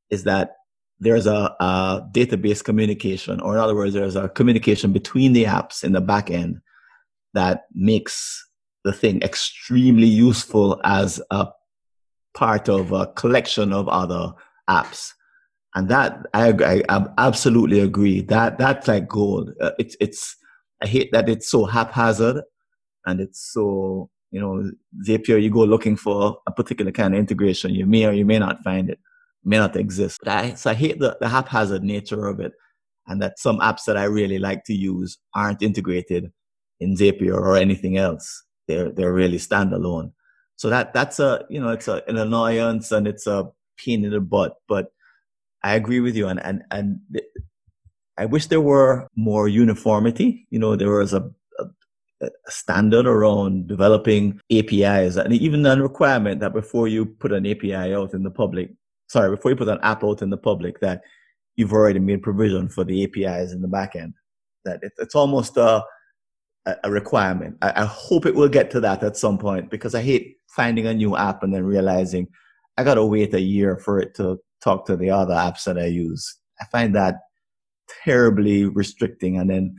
is 0.10 0.24
that 0.24 0.56
there's 1.00 1.28
a, 1.28 1.54
a, 1.60 2.08
database 2.14 2.64
communication, 2.64 3.42
or 3.42 3.56
in 3.56 3.60
other 3.60 3.76
words, 3.76 3.94
there's 3.94 4.16
a 4.16 4.30
communication 4.30 4.94
between 4.94 5.34
the 5.34 5.44
apps 5.44 5.84
in 5.84 5.92
the 5.92 6.00
back 6.00 6.32
end 6.32 6.62
that 7.34 7.66
makes 7.74 8.48
the 8.86 8.94
thing 8.94 9.22
extremely 9.22 10.08
useful 10.08 10.80
as 10.86 11.22
a 11.30 11.48
part 12.34 12.70
of 12.70 12.94
a 12.94 13.08
collection 13.08 13.74
of 13.74 13.90
other 13.90 14.32
apps. 14.70 15.12
And 15.76 15.90
that 15.90 16.26
I, 16.34 16.84
I, 16.88 17.08
absolutely 17.18 17.82
agree. 17.82 18.22
That 18.22 18.58
that's 18.60 18.88
like 18.88 19.10
gold. 19.10 19.52
Uh, 19.60 19.72
it's 19.80 19.98
it's 20.00 20.38
I 20.82 20.88
hate 20.88 21.12
that 21.12 21.28
it's 21.28 21.50
so 21.50 21.66
haphazard 21.66 22.44
and 23.06 23.20
it's 23.22 23.52
so 23.54 24.10
you 24.32 24.40
know 24.40 24.72
Zapier. 25.08 25.42
You 25.42 25.50
go 25.50 25.64
looking 25.64 25.96
for 25.96 26.40
a 26.48 26.52
particular 26.52 26.92
kind 26.92 27.14
of 27.14 27.20
integration, 27.20 27.76
you 27.76 27.86
may 27.86 28.06
or 28.06 28.14
you 28.14 28.26
may 28.26 28.40
not 28.40 28.64
find 28.64 28.90
it, 28.90 29.00
may 29.44 29.58
not 29.58 29.76
exist. 29.76 30.20
But 30.24 30.34
I, 30.34 30.54
so 30.56 30.72
I 30.72 30.74
hate 30.74 31.00
the, 31.00 31.18
the 31.20 31.30
haphazard 31.30 31.84
nature 31.84 32.28
of 32.28 32.40
it, 32.40 32.54
and 33.08 33.22
that 33.22 33.40
some 33.40 33.60
apps 33.60 33.86
that 33.86 33.98
I 33.98 34.06
really 34.06 34.40
like 34.40 34.64
to 34.66 34.74
use 34.74 35.18
aren't 35.36 35.62
integrated 35.62 36.32
in 36.80 36.96
Zapier 36.96 37.36
or 37.36 37.58
anything 37.58 37.98
else. 37.98 38.44
They're 38.68 38.92
they're 38.92 39.14
really 39.14 39.38
standalone. 39.38 40.14
So 40.56 40.70
that 40.70 40.94
that's 40.94 41.20
a 41.20 41.46
you 41.50 41.60
know 41.60 41.70
it's 41.70 41.88
a, 41.88 42.04
an 42.08 42.18
annoyance 42.18 42.92
and 42.92 43.08
it's 43.08 43.28
a 43.28 43.50
pain 43.78 44.06
in 44.06 44.12
the 44.12 44.22
butt. 44.22 44.56
But 44.68 44.92
I 45.64 45.76
agree 45.76 46.00
with 46.00 46.16
you, 46.16 46.28
and 46.28 46.40
and 46.44 46.64
and 46.72 47.00
I 48.18 48.26
wish 48.26 48.48
there 48.48 48.62
were 48.62 49.08
more 49.16 49.48
uniformity. 49.48 50.48
You 50.50 50.60
know, 50.60 50.76
there 50.76 50.92
was 50.92 51.14
a, 51.14 51.32
a, 52.24 52.52
standard 52.52 53.06
around 53.06 53.68
developing 53.68 54.40
APIs, 54.52 55.16
and 55.16 55.34
even 55.34 55.66
a 55.66 55.82
requirement 55.82 56.40
that 56.40 56.54
before 56.54 56.88
you 56.88 57.06
put 57.06 57.32
an 57.32 57.46
API 57.46 57.94
out 57.94 58.14
in 58.14 58.24
the 58.24 58.32
public, 58.32 58.72
sorry, 59.08 59.36
before 59.36 59.52
you 59.52 59.58
put 59.58 59.70
an 59.70 59.80
app 59.84 60.04
out 60.04 60.22
in 60.22 60.30
the 60.30 60.38
public, 60.38 60.80
that 60.80 61.02
you've 61.56 61.74
already 61.74 62.00
made 62.00 62.24
provision 62.24 62.70
for 62.70 62.84
the 62.84 63.04
APIs 63.04 63.52
in 63.52 63.62
the 63.62 63.68
backend. 63.68 64.14
That 64.66 64.80
it, 64.82 64.94
it's 64.98 65.16
almost 65.16 65.58
a 65.58 65.84
a 66.84 66.90
requirement. 66.90 67.58
I, 67.62 67.82
I 67.82 67.86
hope 67.86 68.26
it 68.26 68.36
will 68.36 68.50
get 68.50 68.72
to 68.72 68.80
that 68.82 69.04
at 69.04 69.18
some 69.18 69.38
point 69.38 69.70
because 69.70 69.96
I 69.96 70.02
hate 70.02 70.38
finding 70.56 70.88
a 70.88 70.94
new 70.94 71.18
app 71.18 71.44
and 71.44 71.54
then 71.54 71.66
realizing 71.66 72.28
I 72.78 72.84
got 72.84 72.96
to 72.96 73.06
wait 73.06 73.34
a 73.34 73.42
year 73.42 73.78
for 73.78 74.00
it 74.00 74.16
to 74.16 74.40
talk 74.64 74.86
to 74.86 74.96
the 74.96 75.10
other 75.10 75.34
apps 75.34 75.66
that 75.66 75.78
I 75.78 75.86
use. 75.86 76.38
I 76.62 76.66
find 76.72 76.96
that 76.96 77.16
terribly 78.04 78.66
restricting. 78.66 79.38
And 79.38 79.50
then 79.50 79.76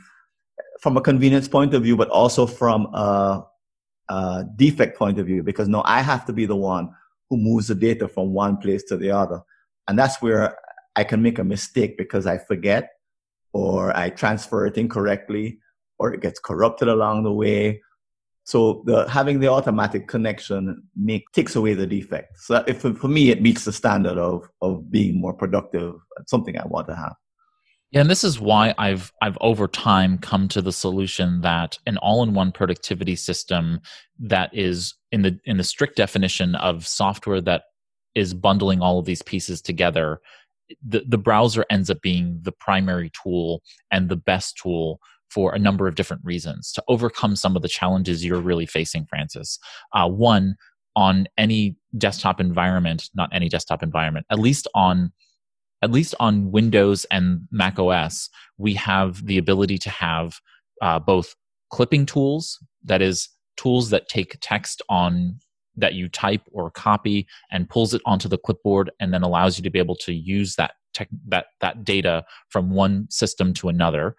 from 0.80 0.96
a 0.96 1.00
convenience 1.00 1.48
point 1.48 1.74
of 1.74 1.82
view, 1.82 1.96
but 1.96 2.08
also 2.08 2.46
from 2.46 2.86
a, 2.94 3.44
a 4.08 4.44
defect 4.56 4.98
point 4.98 5.18
of 5.18 5.26
view, 5.26 5.42
because 5.42 5.68
now 5.68 5.82
I 5.84 6.02
have 6.02 6.24
to 6.26 6.32
be 6.32 6.46
the 6.46 6.56
one 6.56 6.90
who 7.30 7.36
moves 7.36 7.68
the 7.68 7.74
data 7.74 8.08
from 8.08 8.32
one 8.32 8.56
place 8.58 8.84
to 8.84 8.96
the 8.96 9.10
other. 9.10 9.40
And 9.88 9.98
that's 9.98 10.20
where 10.20 10.56
I 10.96 11.04
can 11.04 11.22
make 11.22 11.38
a 11.38 11.44
mistake 11.44 11.98
because 11.98 12.26
I 12.26 12.38
forget 12.38 12.90
or 13.52 13.96
I 13.96 14.10
transfer 14.10 14.66
it 14.66 14.76
incorrectly 14.76 15.58
or 15.98 16.12
it 16.12 16.20
gets 16.20 16.40
corrupted 16.40 16.88
along 16.88 17.22
the 17.22 17.32
way 17.32 17.80
so 18.44 18.82
the 18.84 19.08
having 19.08 19.40
the 19.40 19.48
automatic 19.48 20.06
connection 20.06 20.82
make 20.94 21.24
takes 21.32 21.56
away 21.56 21.72
the 21.72 21.86
defect. 21.86 22.38
So 22.38 22.62
if 22.66 22.82
for 22.82 23.08
me 23.08 23.30
it 23.30 23.40
meets 23.40 23.64
the 23.64 23.72
standard 23.72 24.18
of 24.18 24.48
of 24.60 24.90
being 24.90 25.18
more 25.18 25.32
productive, 25.32 25.94
it's 26.20 26.30
something 26.30 26.56
I 26.58 26.66
want 26.66 26.86
to 26.88 26.94
have. 26.94 27.14
Yeah, 27.94 28.00
and 28.00 28.10
this 28.10 28.24
is 28.24 28.40
why 28.40 28.74
I've 28.76 29.12
I've 29.22 29.38
over 29.40 29.68
time 29.68 30.18
come 30.18 30.48
to 30.48 30.60
the 30.60 30.72
solution 30.72 31.42
that 31.42 31.78
an 31.86 31.96
all-in-one 31.98 32.50
productivity 32.50 33.14
system 33.14 33.80
that 34.18 34.50
is 34.52 34.94
in 35.12 35.22
the 35.22 35.38
in 35.44 35.58
the 35.58 35.64
strict 35.64 35.96
definition 35.96 36.56
of 36.56 36.88
software 36.88 37.40
that 37.42 37.62
is 38.16 38.34
bundling 38.34 38.80
all 38.80 38.98
of 38.98 39.04
these 39.04 39.22
pieces 39.22 39.62
together, 39.62 40.20
the, 40.84 41.04
the 41.06 41.18
browser 41.18 41.64
ends 41.70 41.88
up 41.88 42.00
being 42.02 42.40
the 42.42 42.50
primary 42.50 43.12
tool 43.22 43.62
and 43.92 44.08
the 44.08 44.16
best 44.16 44.58
tool 44.60 44.98
for 45.30 45.54
a 45.54 45.58
number 45.60 45.86
of 45.86 45.94
different 45.94 46.24
reasons 46.24 46.72
to 46.72 46.82
overcome 46.88 47.36
some 47.36 47.54
of 47.54 47.62
the 47.62 47.68
challenges 47.68 48.24
you're 48.24 48.40
really 48.40 48.66
facing, 48.66 49.06
Francis. 49.06 49.56
Uh, 49.92 50.08
one, 50.08 50.56
on 50.96 51.28
any 51.38 51.76
desktop 51.96 52.40
environment, 52.40 53.08
not 53.14 53.30
any 53.32 53.48
desktop 53.48 53.84
environment, 53.84 54.26
at 54.30 54.40
least 54.40 54.66
on 54.74 55.12
at 55.84 55.90
least 55.90 56.14
on 56.18 56.50
Windows 56.50 57.04
and 57.10 57.46
Mac 57.50 57.78
OS, 57.78 58.30
we 58.56 58.72
have 58.72 59.26
the 59.26 59.36
ability 59.36 59.76
to 59.76 59.90
have 59.90 60.40
uh, 60.80 60.98
both 60.98 61.34
clipping 61.70 62.06
tools, 62.06 62.58
that 62.84 63.02
is, 63.02 63.28
tools 63.58 63.90
that 63.90 64.08
take 64.08 64.38
text 64.40 64.80
on 64.88 65.38
that 65.76 65.92
you 65.92 66.08
type 66.08 66.40
or 66.52 66.70
copy 66.70 67.26
and 67.52 67.68
pulls 67.68 67.92
it 67.92 68.00
onto 68.06 68.28
the 68.28 68.38
clipboard 68.38 68.90
and 68.98 69.12
then 69.12 69.22
allows 69.22 69.58
you 69.58 69.62
to 69.62 69.68
be 69.68 69.78
able 69.78 69.96
to 69.96 70.14
use 70.14 70.54
that 70.56 70.72
tech, 70.94 71.08
that 71.28 71.46
that 71.60 71.84
data 71.84 72.24
from 72.48 72.70
one 72.70 73.06
system 73.10 73.52
to 73.52 73.68
another 73.68 74.16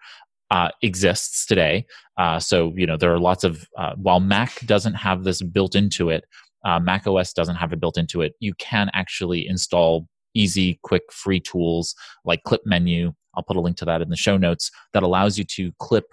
uh, 0.52 0.68
exists 0.82 1.46
today. 1.46 1.84
Uh, 2.16 2.38
so 2.38 2.72
you 2.76 2.86
know 2.86 2.96
there 2.96 3.12
are 3.12 3.18
lots 3.18 3.42
of 3.42 3.66
uh, 3.76 3.94
while 3.96 4.20
Mac 4.20 4.60
doesn't 4.66 4.94
have 4.94 5.24
this 5.24 5.42
built 5.42 5.74
into 5.74 6.10
it, 6.10 6.24
uh, 6.64 6.78
Mac 6.78 7.06
OS 7.06 7.32
doesn't 7.32 7.56
have 7.56 7.72
it 7.72 7.80
built 7.80 7.98
into 7.98 8.22
it. 8.22 8.34
You 8.38 8.54
can 8.54 8.90
actually 8.94 9.48
install 9.48 10.06
easy, 10.36 10.78
quick, 10.82 11.12
free 11.12 11.40
tools 11.40 11.94
like 12.24 12.42
Clip 12.44 12.62
Menu. 12.64 13.12
I'll 13.34 13.42
put 13.42 13.56
a 13.56 13.60
link 13.60 13.76
to 13.78 13.84
that 13.84 14.02
in 14.02 14.08
the 14.08 14.16
show 14.16 14.36
notes 14.36 14.70
that 14.92 15.02
allows 15.02 15.38
you 15.38 15.44
to 15.44 15.72
clip 15.78 16.06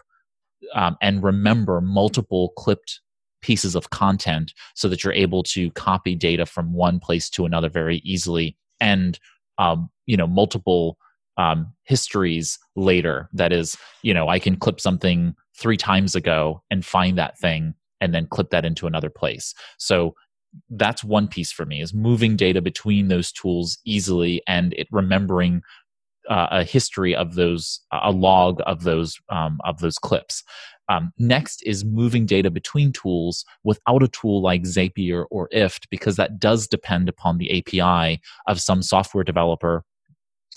um, 0.73 0.97
and 1.01 1.23
remember 1.23 1.81
multiple 1.81 2.53
clipped 2.57 3.01
pieces 3.41 3.75
of 3.75 3.89
content 3.89 4.53
so 4.75 4.87
that 4.87 5.03
you're 5.03 5.13
able 5.13 5.43
to 5.43 5.69
copy 5.71 6.15
data 6.15 6.45
from 6.45 6.73
one 6.73 6.99
place 6.99 7.29
to 7.29 7.45
another 7.45 7.69
very 7.69 7.97
easily 7.97 8.57
and 8.79 9.19
um, 9.57 9.89
you 10.05 10.17
know 10.17 10.27
multiple 10.27 10.97
um, 11.37 11.73
histories 11.83 12.59
later. 12.75 13.29
That 13.33 13.51
is, 13.51 13.77
you 14.01 14.13
know, 14.13 14.27
I 14.27 14.39
can 14.39 14.55
clip 14.55 14.79
something 14.79 15.35
three 15.57 15.77
times 15.77 16.15
ago 16.15 16.61
and 16.69 16.85
find 16.85 17.17
that 17.17 17.37
thing 17.37 17.73
and 18.01 18.13
then 18.13 18.27
clip 18.27 18.49
that 18.49 18.65
into 18.65 18.87
another 18.87 19.09
place. 19.09 19.53
So 19.77 20.15
that's 20.69 21.03
one 21.03 21.27
piece 21.27 21.51
for 21.51 21.65
me 21.65 21.81
is 21.81 21.93
moving 21.93 22.35
data 22.35 22.61
between 22.61 23.07
those 23.07 23.31
tools 23.31 23.77
easily 23.85 24.41
and 24.47 24.73
it 24.73 24.87
remembering 24.91 25.61
uh, 26.29 26.47
a 26.51 26.63
history 26.63 27.15
of 27.15 27.35
those 27.35 27.81
a 27.91 28.11
log 28.11 28.61
of 28.65 28.83
those 28.83 29.17
um, 29.29 29.59
of 29.65 29.79
those 29.79 29.97
clips. 29.97 30.43
Um, 30.89 31.11
next 31.17 31.63
is 31.65 31.85
moving 31.85 32.25
data 32.25 32.51
between 32.51 32.91
tools 32.91 33.45
without 33.63 34.03
a 34.03 34.07
tool 34.09 34.41
like 34.41 34.63
zapier 34.63 35.25
or 35.31 35.49
ifttt 35.53 35.85
because 35.89 36.17
that 36.17 36.39
does 36.39 36.67
depend 36.67 37.07
upon 37.07 37.37
the 37.37 37.59
api 37.59 38.21
of 38.47 38.61
some 38.61 38.81
software 38.81 39.23
developer 39.23 39.83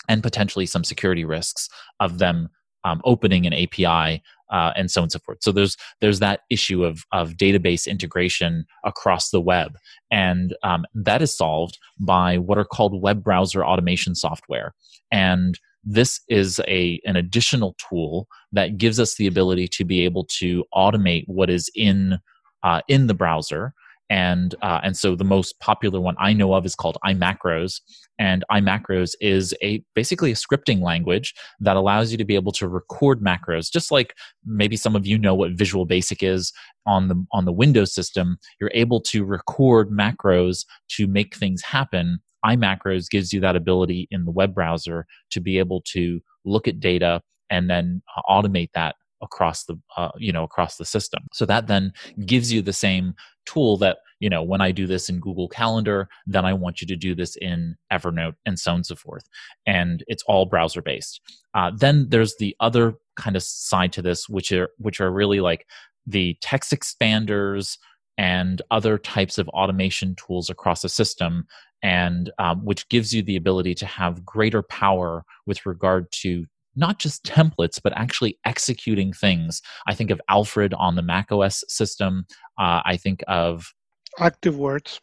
and 0.09 0.23
potentially 0.23 0.65
some 0.65 0.83
security 0.83 1.25
risks 1.25 1.69
of 1.99 2.17
them 2.17 2.49
um, 2.83 3.01
opening 3.03 3.45
an 3.45 3.53
API 3.53 4.21
uh, 4.51 4.71
and 4.75 4.89
so 4.89 5.01
on 5.01 5.05
and 5.05 5.11
so 5.11 5.19
forth. 5.19 5.39
So 5.41 5.51
there's 5.51 5.75
there's 6.01 6.19
that 6.19 6.41
issue 6.49 6.83
of 6.83 7.03
of 7.11 7.33
database 7.33 7.87
integration 7.87 8.65
across 8.85 9.29
the 9.29 9.41
web, 9.41 9.77
and 10.11 10.55
um, 10.63 10.85
that 10.93 11.21
is 11.21 11.35
solved 11.35 11.77
by 11.99 12.37
what 12.37 12.57
are 12.57 12.65
called 12.65 13.01
web 13.01 13.23
browser 13.23 13.65
automation 13.65 14.15
software. 14.15 14.73
And 15.11 15.59
this 15.83 16.19
is 16.27 16.59
a 16.67 16.99
an 17.05 17.15
additional 17.15 17.75
tool 17.89 18.27
that 18.51 18.77
gives 18.77 18.99
us 18.99 19.15
the 19.15 19.27
ability 19.27 19.67
to 19.69 19.85
be 19.85 20.03
able 20.03 20.25
to 20.39 20.65
automate 20.73 21.23
what 21.27 21.49
is 21.49 21.69
in 21.75 22.19
uh, 22.63 22.81
in 22.87 23.07
the 23.07 23.13
browser 23.13 23.73
and 24.09 24.55
uh, 24.61 24.79
and 24.83 24.95
so 24.95 25.15
the 25.15 25.23
most 25.23 25.59
popular 25.59 25.99
one 25.99 26.15
I 26.17 26.33
know 26.33 26.53
of 26.53 26.65
is 26.65 26.75
called 26.75 26.97
iMacros, 27.05 27.81
and 28.17 28.43
iMacros 28.51 29.13
is 29.19 29.53
a 29.61 29.83
basically 29.95 30.31
a 30.31 30.35
scripting 30.35 30.81
language 30.81 31.33
that 31.59 31.75
allows 31.75 32.11
you 32.11 32.17
to 32.17 32.25
be 32.25 32.35
able 32.35 32.51
to 32.53 32.67
record 32.67 33.21
macros, 33.21 33.71
just 33.71 33.91
like 33.91 34.13
maybe 34.45 34.77
some 34.77 34.95
of 34.95 35.05
you 35.05 35.17
know 35.17 35.35
what 35.35 35.51
Visual 35.51 35.85
Basic 35.85 36.23
is 36.23 36.53
on 36.85 37.09
the 37.09 37.25
on 37.33 37.45
the 37.45 37.51
Windows 37.51 37.93
system. 37.93 38.37
You're 38.61 38.71
able 38.73 39.01
to 39.01 39.25
record 39.25 39.89
macros 39.89 40.65
to 40.91 41.07
make 41.07 41.35
things 41.35 41.61
happen. 41.61 42.19
iMacros 42.45 43.09
gives 43.09 43.33
you 43.33 43.41
that 43.41 43.55
ability 43.55 44.07
in 44.11 44.23
the 44.23 44.31
web 44.31 44.53
browser 44.53 45.05
to 45.31 45.41
be 45.41 45.59
able 45.59 45.81
to 45.93 46.21
look 46.45 46.67
at 46.67 46.79
data 46.79 47.21
and 47.49 47.69
then 47.69 48.01
uh, 48.15 48.21
automate 48.29 48.69
that 48.73 48.95
across 49.21 49.65
the 49.65 49.75
uh, 49.95 50.11
you 50.17 50.31
know 50.31 50.43
across 50.43 50.77
the 50.77 50.85
system. 50.85 51.23
So 51.33 51.45
that 51.45 51.67
then 51.67 51.93
gives 52.25 52.51
you 52.51 52.61
the 52.61 52.73
same 52.73 53.13
tool 53.45 53.77
that 53.77 53.99
you 54.19 54.29
know 54.29 54.43
when 54.43 54.61
i 54.61 54.71
do 54.71 54.85
this 54.85 55.09
in 55.09 55.19
google 55.19 55.47
calendar 55.47 56.09
then 56.25 56.43
i 56.43 56.51
want 56.51 56.81
you 56.81 56.87
to 56.87 56.95
do 56.97 57.15
this 57.15 57.37
in 57.37 57.75
evernote 57.93 58.33
and 58.45 58.59
so 58.59 58.71
on 58.71 58.77
and 58.77 58.85
so 58.85 58.95
forth. 58.95 59.23
And 59.65 60.03
it's 60.07 60.23
all 60.23 60.45
browser 60.45 60.81
based 60.81 61.21
uh, 61.53 61.71
then 61.75 62.07
there's 62.09 62.35
the 62.37 62.55
other 62.59 62.95
kind 63.15 63.35
of 63.35 63.43
side 63.43 63.93
to 63.93 64.01
this 64.01 64.27
which 64.27 64.51
are 64.51 64.69
which 64.77 64.99
are 64.99 65.11
really 65.11 65.39
like 65.39 65.65
the 66.05 66.37
text 66.41 66.71
expanders 66.71 67.77
and 68.17 68.61
other 68.71 68.97
types 68.97 69.37
of 69.37 69.47
automation 69.49 70.15
tools 70.15 70.49
across 70.49 70.81
the 70.81 70.89
system 70.89 71.45
and 71.83 72.31
um, 72.39 72.65
which 72.65 72.87
gives 72.89 73.13
you 73.13 73.21
the 73.21 73.35
ability 73.35 73.75
to 73.75 73.85
have 73.85 74.25
greater 74.25 74.63
power 74.63 75.23
with 75.45 75.65
regard 75.65 76.11
to 76.11 76.45
not 76.77 76.99
just 76.99 77.25
templates, 77.25 77.81
but 77.83 77.93
actually 77.95 78.39
executing 78.45 79.11
things. 79.11 79.61
I 79.87 79.93
think 79.93 80.11
of 80.11 80.21
Alfred 80.29 80.73
on 80.75 80.95
the 80.95 81.01
Mac 81.01 81.31
OS 81.31 81.63
system. 81.67 82.25
Uh, 82.57 82.81
I 82.85 82.97
think 82.97 83.23
of 83.27 83.73
ActiveWords. 84.19 84.99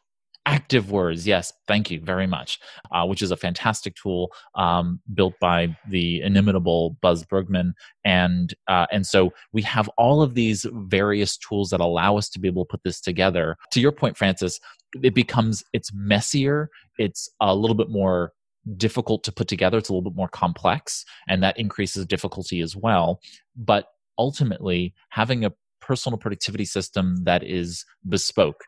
Active 0.47 0.91
Words, 0.91 1.27
yes, 1.27 1.53
thank 1.67 1.91
you 1.91 2.01
very 2.01 2.27
much, 2.27 2.61
uh, 2.93 3.07
which 3.07 3.23
is 3.23 3.31
a 3.31 3.37
fantastic 3.37 3.95
tool 3.95 4.31
um, 4.57 5.01
built 5.15 5.33
by 5.41 5.75
the 5.89 6.21
inimitable 6.21 6.99
Buzz 7.01 7.25
Bruggeman, 7.25 7.73
and 8.05 8.53
uh, 8.69 8.85
and 8.93 9.07
so 9.07 9.33
we 9.55 9.63
have 9.63 9.89
all 9.97 10.21
of 10.21 10.35
these 10.35 10.67
various 10.71 11.39
tools 11.39 11.71
that 11.71 11.81
allow 11.81 12.19
us 12.19 12.29
to 12.29 12.39
be 12.39 12.47
able 12.47 12.67
to 12.67 12.71
put 12.71 12.83
this 12.85 13.01
together. 13.01 13.57
To 13.73 13.81
your 13.81 13.93
point, 13.93 14.19
Francis, 14.19 14.61
it 15.03 15.15
becomes 15.15 15.65
it's 15.73 15.91
messier, 15.95 16.69
it's 16.99 17.31
a 17.41 17.55
little 17.55 17.77
bit 17.77 17.89
more 17.89 18.33
difficult 18.77 19.25
to 19.25 19.33
put 19.33 19.49
together. 19.49 19.79
It's 19.79 19.89
a 19.89 19.93
little 19.93 20.11
bit 20.11 20.17
more 20.17 20.29
complex, 20.29 21.05
and 21.29 21.43
that 21.43 21.59
increases 21.59 22.07
difficulty 22.07 22.61
as 22.61 22.77
well. 22.77 23.21
But 23.57 23.89
ultimately, 24.19 24.95
having 25.11 25.45
a 25.45 25.53
personal 25.81 26.19
productivity 26.19 26.65
system 26.65 27.17
that 27.25 27.43
is 27.43 27.85
bespoke, 28.09 28.65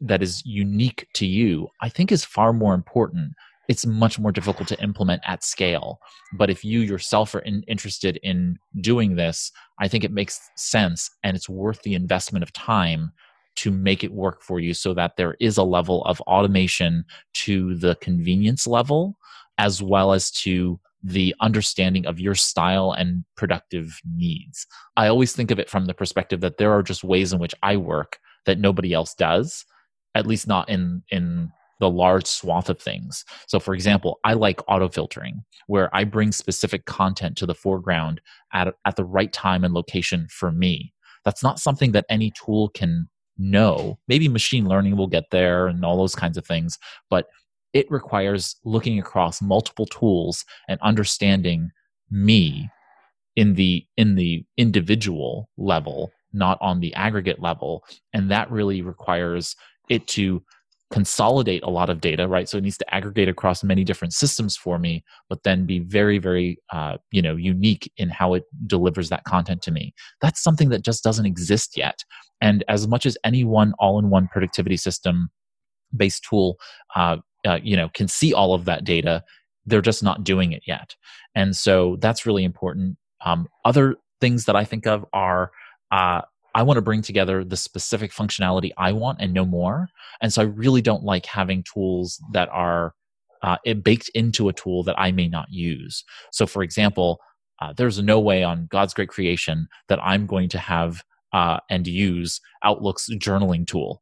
that 0.00 0.22
is 0.22 0.42
unique 0.44 1.08
to 1.14 1.26
you, 1.26 1.68
I 1.82 1.88
think 1.88 2.12
is 2.12 2.24
far 2.24 2.52
more 2.52 2.74
important. 2.74 3.32
It's 3.68 3.86
much 3.86 4.18
more 4.18 4.30
difficult 4.30 4.68
to 4.68 4.82
implement 4.82 5.22
at 5.26 5.42
scale. 5.42 5.98
But 6.34 6.50
if 6.50 6.64
you 6.64 6.80
yourself 6.80 7.34
are 7.34 7.40
in, 7.40 7.62
interested 7.66 8.18
in 8.22 8.58
doing 8.80 9.16
this, 9.16 9.50
I 9.80 9.88
think 9.88 10.04
it 10.04 10.12
makes 10.12 10.38
sense 10.56 11.10
and 11.22 11.36
it's 11.36 11.48
worth 11.48 11.82
the 11.82 11.94
investment 11.94 12.42
of 12.42 12.52
time 12.52 13.12
to 13.56 13.70
make 13.70 14.02
it 14.02 14.12
work 14.12 14.42
for 14.42 14.60
you 14.60 14.74
so 14.74 14.94
that 14.94 15.16
there 15.16 15.36
is 15.40 15.56
a 15.56 15.62
level 15.62 16.02
of 16.04 16.20
automation 16.22 17.04
to 17.32 17.74
the 17.76 17.94
convenience 17.96 18.66
level 18.66 19.18
as 19.58 19.82
well 19.82 20.12
as 20.12 20.30
to 20.30 20.80
the 21.02 21.34
understanding 21.40 22.06
of 22.06 22.18
your 22.18 22.34
style 22.34 22.92
and 22.92 23.24
productive 23.36 24.00
needs. 24.16 24.66
I 24.96 25.06
always 25.08 25.34
think 25.34 25.50
of 25.50 25.58
it 25.58 25.68
from 25.68 25.84
the 25.84 25.94
perspective 25.94 26.40
that 26.40 26.56
there 26.56 26.72
are 26.72 26.82
just 26.82 27.04
ways 27.04 27.32
in 27.32 27.38
which 27.38 27.54
I 27.62 27.76
work 27.76 28.18
that 28.46 28.58
nobody 28.58 28.92
else 28.94 29.14
does, 29.14 29.64
at 30.14 30.26
least 30.26 30.46
not 30.46 30.68
in 30.68 31.02
in 31.10 31.52
the 31.80 31.90
large 31.90 32.26
swath 32.26 32.70
of 32.70 32.80
things. 32.80 33.24
So 33.48 33.60
for 33.60 33.74
example, 33.74 34.18
I 34.24 34.32
like 34.32 34.62
auto 34.68 34.88
filtering 34.88 35.44
where 35.66 35.94
I 35.94 36.04
bring 36.04 36.32
specific 36.32 36.86
content 36.86 37.36
to 37.38 37.46
the 37.46 37.54
foreground 37.54 38.20
at 38.52 38.74
at 38.86 38.96
the 38.96 39.04
right 39.04 39.32
time 39.32 39.64
and 39.64 39.74
location 39.74 40.26
for 40.30 40.50
me. 40.50 40.94
That's 41.24 41.42
not 41.42 41.58
something 41.58 41.92
that 41.92 42.06
any 42.08 42.32
tool 42.32 42.70
can 42.70 43.08
know. 43.38 43.98
Maybe 44.08 44.28
machine 44.28 44.66
learning 44.68 44.96
will 44.96 45.06
get 45.06 45.30
there 45.30 45.66
and 45.66 45.84
all 45.84 45.96
those 45.96 46.14
kinds 46.14 46.36
of 46.36 46.46
things, 46.46 46.78
but 47.10 47.26
it 47.72 47.90
requires 47.90 48.56
looking 48.64 48.98
across 48.98 49.42
multiple 49.42 49.86
tools 49.86 50.44
and 50.68 50.80
understanding 50.80 51.70
me 52.10 52.70
in 53.36 53.54
the 53.54 53.84
in 53.96 54.14
the 54.14 54.44
individual 54.56 55.48
level 55.56 56.12
not 56.32 56.58
on 56.60 56.80
the 56.80 56.94
aggregate 56.94 57.40
level 57.40 57.84
and 58.12 58.30
that 58.30 58.50
really 58.50 58.82
requires 58.82 59.56
it 59.88 60.06
to 60.06 60.42
consolidate 60.90 61.62
a 61.62 61.70
lot 61.70 61.90
of 61.90 62.00
data 62.00 62.28
right? 62.28 62.48
So 62.48 62.58
it 62.58 62.64
needs 62.64 62.78
to 62.78 62.94
aggregate 62.94 63.28
across 63.28 63.64
many 63.64 63.84
different 63.84 64.12
systems 64.12 64.56
for 64.56 64.78
me 64.78 65.02
but 65.28 65.42
then 65.42 65.66
be 65.66 65.78
very 65.80 66.18
very 66.18 66.58
uh, 66.72 66.98
you 67.10 67.22
know 67.22 67.36
unique 67.36 67.90
in 67.96 68.08
how 68.10 68.34
it 68.34 68.44
delivers 68.66 69.08
that 69.08 69.24
content 69.24 69.62
to 69.62 69.70
me. 69.70 69.94
That's 70.20 70.42
something 70.42 70.68
that 70.70 70.84
just 70.84 71.02
doesn't 71.02 71.26
exist 71.26 71.76
yet. 71.76 72.04
And 72.40 72.64
as 72.68 72.86
much 72.86 73.06
as 73.06 73.16
any 73.24 73.44
one 73.44 73.74
all-in-one 73.78 74.28
productivity 74.28 74.76
system 74.76 75.30
based 75.96 76.24
tool 76.28 76.56
uh, 76.94 77.18
uh, 77.46 77.58
you 77.62 77.76
know 77.76 77.88
can 77.94 78.08
see 78.08 78.32
all 78.32 78.54
of 78.54 78.64
that 78.64 78.84
data 78.84 79.22
they're 79.66 79.80
just 79.80 80.02
not 80.02 80.24
doing 80.24 80.52
it 80.52 80.62
yet. 80.66 80.94
And 81.34 81.56
so 81.56 81.96
that's 82.00 82.26
really 82.26 82.44
important. 82.44 82.98
Um, 83.24 83.48
other 83.64 83.96
things 84.20 84.44
that 84.46 84.56
i 84.56 84.64
think 84.64 84.86
of 84.86 85.04
are 85.12 85.50
uh, 85.90 86.22
i 86.54 86.62
want 86.62 86.76
to 86.76 86.82
bring 86.82 87.02
together 87.02 87.44
the 87.44 87.56
specific 87.56 88.12
functionality 88.12 88.70
i 88.78 88.92
want 88.92 89.18
and 89.20 89.32
no 89.32 89.44
more 89.44 89.88
and 90.20 90.32
so 90.32 90.42
i 90.42 90.44
really 90.44 90.82
don't 90.82 91.04
like 91.04 91.26
having 91.26 91.64
tools 91.72 92.22
that 92.32 92.48
are 92.50 92.94
uh, 93.42 93.56
baked 93.82 94.10
into 94.14 94.48
a 94.48 94.52
tool 94.52 94.82
that 94.82 94.98
i 94.98 95.12
may 95.12 95.28
not 95.28 95.46
use 95.50 96.04
so 96.32 96.46
for 96.46 96.62
example 96.62 97.18
uh, 97.62 97.72
there's 97.76 98.02
no 98.02 98.18
way 98.18 98.42
on 98.42 98.66
god's 98.70 98.94
great 98.94 99.08
creation 99.08 99.68
that 99.88 99.98
i'm 100.02 100.26
going 100.26 100.48
to 100.48 100.58
have 100.58 101.02
uh, 101.34 101.58
and 101.68 101.86
use 101.88 102.40
Outlook's 102.62 103.08
journaling 103.14 103.66
tool. 103.66 104.00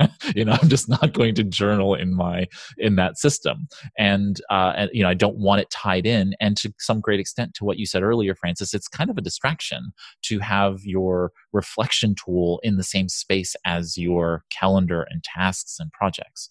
you 0.34 0.44
know, 0.44 0.56
I'm 0.60 0.68
just 0.68 0.88
not 0.88 1.12
going 1.12 1.34
to 1.36 1.44
journal 1.44 1.94
in 1.94 2.14
my 2.14 2.46
in 2.76 2.96
that 2.96 3.18
system, 3.18 3.68
and 3.98 4.40
uh, 4.50 4.72
and 4.76 4.90
you 4.92 5.02
know, 5.02 5.08
I 5.08 5.14
don't 5.14 5.38
want 5.38 5.60
it 5.60 5.70
tied 5.70 6.06
in. 6.06 6.34
And 6.40 6.56
to 6.58 6.72
some 6.78 7.00
great 7.00 7.20
extent, 7.20 7.54
to 7.54 7.64
what 7.64 7.78
you 7.78 7.86
said 7.86 8.02
earlier, 8.02 8.34
Francis, 8.34 8.74
it's 8.74 8.88
kind 8.88 9.10
of 9.10 9.18
a 9.18 9.22
distraction 9.22 9.92
to 10.22 10.38
have 10.40 10.80
your 10.84 11.32
reflection 11.52 12.14
tool 12.14 12.60
in 12.62 12.76
the 12.76 12.84
same 12.84 13.08
space 13.08 13.54
as 13.64 13.96
your 13.96 14.44
calendar 14.50 15.06
and 15.10 15.22
tasks 15.24 15.76
and 15.78 15.92
projects. 15.92 16.48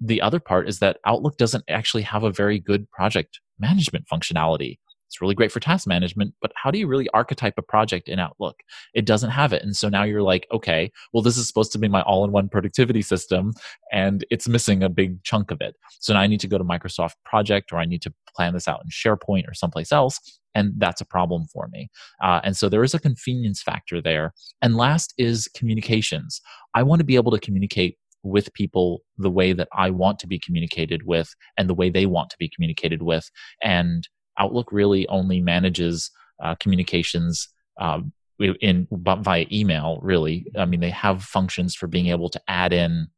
The 0.00 0.22
other 0.22 0.40
part 0.40 0.68
is 0.68 0.78
that 0.78 0.98
Outlook 1.04 1.36
doesn't 1.36 1.64
actually 1.68 2.02
have 2.02 2.24
a 2.24 2.32
very 2.32 2.58
good 2.58 2.90
project 2.90 3.40
management 3.58 4.06
functionality. 4.10 4.78
It's 5.10 5.20
really 5.20 5.34
great 5.34 5.50
for 5.50 5.58
task 5.58 5.88
management, 5.88 6.34
but 6.40 6.52
how 6.54 6.70
do 6.70 6.78
you 6.78 6.86
really 6.86 7.08
archetype 7.12 7.54
a 7.58 7.62
project 7.62 8.08
in 8.08 8.20
Outlook? 8.20 8.60
It 8.94 9.04
doesn't 9.04 9.30
have 9.30 9.52
it. 9.52 9.60
And 9.60 9.74
so 9.74 9.88
now 9.88 10.04
you're 10.04 10.22
like, 10.22 10.46
okay, 10.52 10.92
well, 11.12 11.20
this 11.20 11.36
is 11.36 11.48
supposed 11.48 11.72
to 11.72 11.78
be 11.78 11.88
my 11.88 12.02
all 12.02 12.24
in 12.24 12.30
one 12.30 12.48
productivity 12.48 13.02
system, 13.02 13.52
and 13.90 14.24
it's 14.30 14.46
missing 14.46 14.84
a 14.84 14.88
big 14.88 15.20
chunk 15.24 15.50
of 15.50 15.60
it. 15.60 15.74
So 15.98 16.14
now 16.14 16.20
I 16.20 16.28
need 16.28 16.38
to 16.40 16.46
go 16.46 16.58
to 16.58 16.64
Microsoft 16.64 17.14
Project 17.24 17.72
or 17.72 17.78
I 17.78 17.86
need 17.86 18.02
to 18.02 18.14
plan 18.36 18.54
this 18.54 18.68
out 18.68 18.82
in 18.84 18.90
SharePoint 18.90 19.48
or 19.48 19.54
someplace 19.54 19.90
else. 19.90 20.20
And 20.54 20.74
that's 20.78 21.00
a 21.00 21.06
problem 21.06 21.46
for 21.52 21.68
me. 21.72 21.90
Uh, 22.22 22.40
and 22.44 22.56
so 22.56 22.68
there 22.68 22.84
is 22.84 22.94
a 22.94 23.00
convenience 23.00 23.62
factor 23.62 24.00
there. 24.00 24.32
And 24.62 24.76
last 24.76 25.12
is 25.18 25.48
communications. 25.56 26.40
I 26.74 26.84
want 26.84 27.00
to 27.00 27.04
be 27.04 27.16
able 27.16 27.32
to 27.32 27.40
communicate 27.40 27.96
with 28.22 28.52
people 28.52 29.02
the 29.16 29.30
way 29.30 29.52
that 29.52 29.68
I 29.72 29.90
want 29.90 30.18
to 30.20 30.26
be 30.26 30.38
communicated 30.38 31.06
with 31.06 31.34
and 31.56 31.68
the 31.68 31.74
way 31.74 31.90
they 31.90 32.06
want 32.06 32.30
to 32.30 32.36
be 32.38 32.50
communicated 32.54 33.02
with. 33.02 33.30
And 33.62 34.08
Outlook 34.38 34.72
really 34.72 35.06
only 35.08 35.40
manages 35.40 36.10
uh, 36.42 36.54
communications 36.56 37.48
um, 37.80 38.12
in 38.38 38.86
via 38.90 39.46
email. 39.52 39.98
Really, 40.02 40.46
I 40.56 40.64
mean, 40.64 40.80
they 40.80 40.90
have 40.90 41.22
functions 41.22 41.74
for 41.74 41.86
being 41.86 42.06
able 42.06 42.30
to 42.30 42.40
add 42.48 42.72
in 42.72 43.08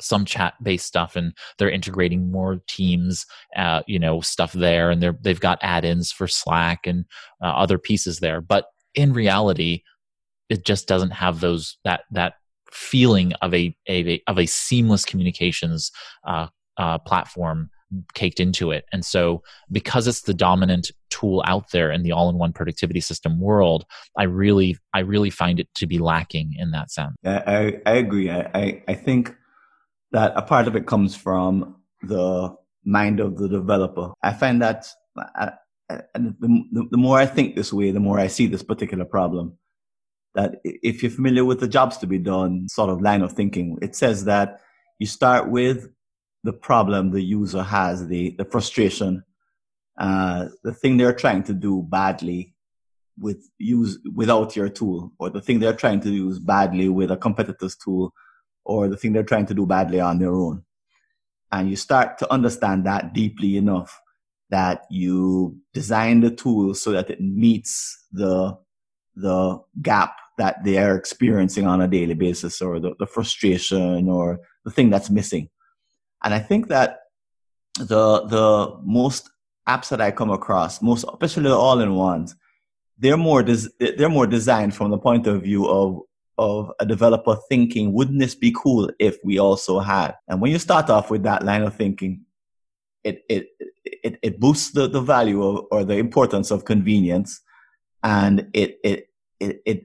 some 0.00 0.24
chat 0.24 0.54
based 0.62 0.86
stuff 0.86 1.16
and 1.16 1.32
they're 1.58 1.70
integrating 1.70 2.30
more 2.30 2.60
teams 2.68 3.26
uh, 3.56 3.82
you 3.86 3.98
know 3.98 4.20
stuff 4.20 4.52
there 4.52 4.90
and 4.90 5.02
they're 5.02 5.18
they've 5.22 5.40
got 5.40 5.58
add-ins 5.62 6.12
for 6.12 6.28
slack 6.28 6.86
and 6.86 7.04
uh, 7.42 7.48
other 7.48 7.78
pieces 7.78 8.20
there 8.20 8.40
but 8.40 8.66
in 8.94 9.12
reality 9.12 9.82
it 10.48 10.64
just 10.64 10.86
doesn't 10.86 11.10
have 11.10 11.40
those 11.40 11.78
that 11.84 12.02
that 12.10 12.34
feeling 12.70 13.32
of 13.42 13.54
a, 13.54 13.74
a 13.88 14.22
of 14.26 14.38
a 14.38 14.46
seamless 14.46 15.04
communications 15.04 15.90
uh, 16.26 16.46
uh 16.76 16.98
platform 16.98 17.70
caked 18.14 18.40
into 18.40 18.70
it. 18.70 18.84
And 18.92 19.04
so, 19.04 19.42
because 19.70 20.06
it's 20.06 20.22
the 20.22 20.34
dominant 20.34 20.90
tool 21.10 21.42
out 21.46 21.70
there 21.70 21.90
in 21.90 22.02
the 22.02 22.12
all-in-one 22.12 22.52
productivity 22.52 23.00
system 23.00 23.40
world, 23.40 23.84
I 24.16 24.24
really, 24.24 24.76
I 24.94 25.00
really 25.00 25.30
find 25.30 25.58
it 25.58 25.68
to 25.76 25.86
be 25.86 25.98
lacking 25.98 26.54
in 26.58 26.70
that 26.72 26.90
sense. 26.90 27.16
I, 27.24 27.80
I 27.86 27.92
agree. 27.92 28.30
I, 28.30 28.82
I 28.86 28.94
think 28.94 29.34
that 30.12 30.32
a 30.36 30.42
part 30.42 30.68
of 30.68 30.76
it 30.76 30.86
comes 30.86 31.14
from 31.16 31.76
the 32.02 32.54
mind 32.84 33.20
of 33.20 33.36
the 33.36 33.48
developer. 33.48 34.12
I 34.22 34.32
find 34.32 34.62
that 34.62 34.86
I, 35.16 35.52
and 36.14 36.34
the, 36.40 36.86
the 36.90 36.98
more 36.98 37.18
I 37.18 37.26
think 37.26 37.56
this 37.56 37.72
way, 37.72 37.90
the 37.90 38.00
more 38.00 38.18
I 38.18 38.26
see 38.26 38.46
this 38.46 38.62
particular 38.62 39.04
problem. 39.04 39.56
That 40.34 40.56
if 40.62 41.02
you're 41.02 41.10
familiar 41.10 41.44
with 41.44 41.58
the 41.58 41.66
jobs 41.66 41.96
to 41.98 42.06
be 42.06 42.18
done 42.18 42.68
sort 42.68 42.90
of 42.90 43.00
line 43.00 43.22
of 43.22 43.32
thinking, 43.32 43.78
it 43.80 43.96
says 43.96 44.26
that 44.26 44.60
you 44.98 45.06
start 45.06 45.48
with 45.48 45.88
the 46.48 46.52
problem 46.54 47.10
the 47.10 47.20
user 47.20 47.62
has, 47.62 48.06
the, 48.06 48.34
the 48.38 48.44
frustration, 48.46 49.22
uh, 49.98 50.46
the 50.64 50.72
thing 50.72 50.96
they're 50.96 51.12
trying 51.12 51.42
to 51.42 51.52
do 51.52 51.82
badly 51.82 52.54
with 53.18 53.50
use 53.58 53.98
without 54.14 54.56
your 54.56 54.70
tool, 54.70 55.12
or 55.18 55.28
the 55.28 55.42
thing 55.42 55.58
they're 55.58 55.74
trying 55.84 56.00
to 56.00 56.08
use 56.08 56.38
badly 56.38 56.88
with 56.88 57.10
a 57.10 57.18
competitor's 57.18 57.76
tool, 57.76 58.14
or 58.64 58.88
the 58.88 58.96
thing 58.96 59.12
they're 59.12 59.30
trying 59.32 59.44
to 59.44 59.52
do 59.52 59.66
badly 59.66 60.00
on 60.00 60.18
their 60.18 60.34
own. 60.34 60.64
And 61.52 61.68
you 61.68 61.76
start 61.76 62.16
to 62.20 62.32
understand 62.32 62.86
that 62.86 63.12
deeply 63.12 63.58
enough 63.58 64.00
that 64.48 64.86
you 64.90 65.58
design 65.74 66.20
the 66.20 66.30
tool 66.30 66.72
so 66.72 66.92
that 66.92 67.10
it 67.10 67.20
meets 67.20 68.06
the 68.10 68.56
the 69.16 69.60
gap 69.82 70.16
that 70.38 70.64
they 70.64 70.78
are 70.78 70.96
experiencing 70.96 71.66
on 71.66 71.82
a 71.82 71.88
daily 71.88 72.14
basis 72.14 72.62
or 72.62 72.80
the, 72.80 72.94
the 72.98 73.06
frustration 73.06 74.08
or 74.08 74.40
the 74.64 74.70
thing 74.70 74.88
that's 74.88 75.10
missing 75.10 75.50
and 76.24 76.34
I 76.34 76.38
think 76.38 76.68
that 76.68 77.00
the 77.78 78.26
the 78.26 78.78
most 78.82 79.30
apps 79.68 79.88
that 79.90 80.00
I 80.00 80.10
come 80.10 80.30
across, 80.30 80.82
most 80.82 81.04
especially 81.04 81.44
the 81.44 81.56
all-in-ones, 81.56 82.34
they're 82.98 83.16
more 83.16 83.42
des- 83.42 83.70
they're 83.78 84.08
more 84.08 84.26
designed 84.26 84.74
from 84.74 84.90
the 84.90 84.98
point 84.98 85.26
of 85.26 85.42
view 85.42 85.66
of 85.68 86.00
of 86.38 86.72
a 86.78 86.86
developer 86.86 87.36
thinking, 87.48 87.92
wouldn't 87.92 88.20
this 88.20 88.34
be 88.34 88.54
cool 88.56 88.90
if 89.00 89.18
we 89.24 89.38
also 89.38 89.80
had? 89.80 90.14
And 90.28 90.40
when 90.40 90.52
you 90.52 90.58
start 90.58 90.88
off 90.88 91.10
with 91.10 91.24
that 91.24 91.44
line 91.44 91.62
of 91.62 91.74
thinking, 91.74 92.24
it 93.04 93.24
it 93.28 93.48
it, 93.84 94.18
it 94.22 94.40
boosts 94.40 94.70
the, 94.72 94.88
the 94.88 95.00
value 95.00 95.42
of, 95.42 95.66
or 95.70 95.84
the 95.84 95.96
importance 95.96 96.50
of 96.50 96.64
convenience, 96.64 97.40
and 98.02 98.48
it 98.52 98.78
it 98.84 99.08
it, 99.40 99.62
it 99.66 99.84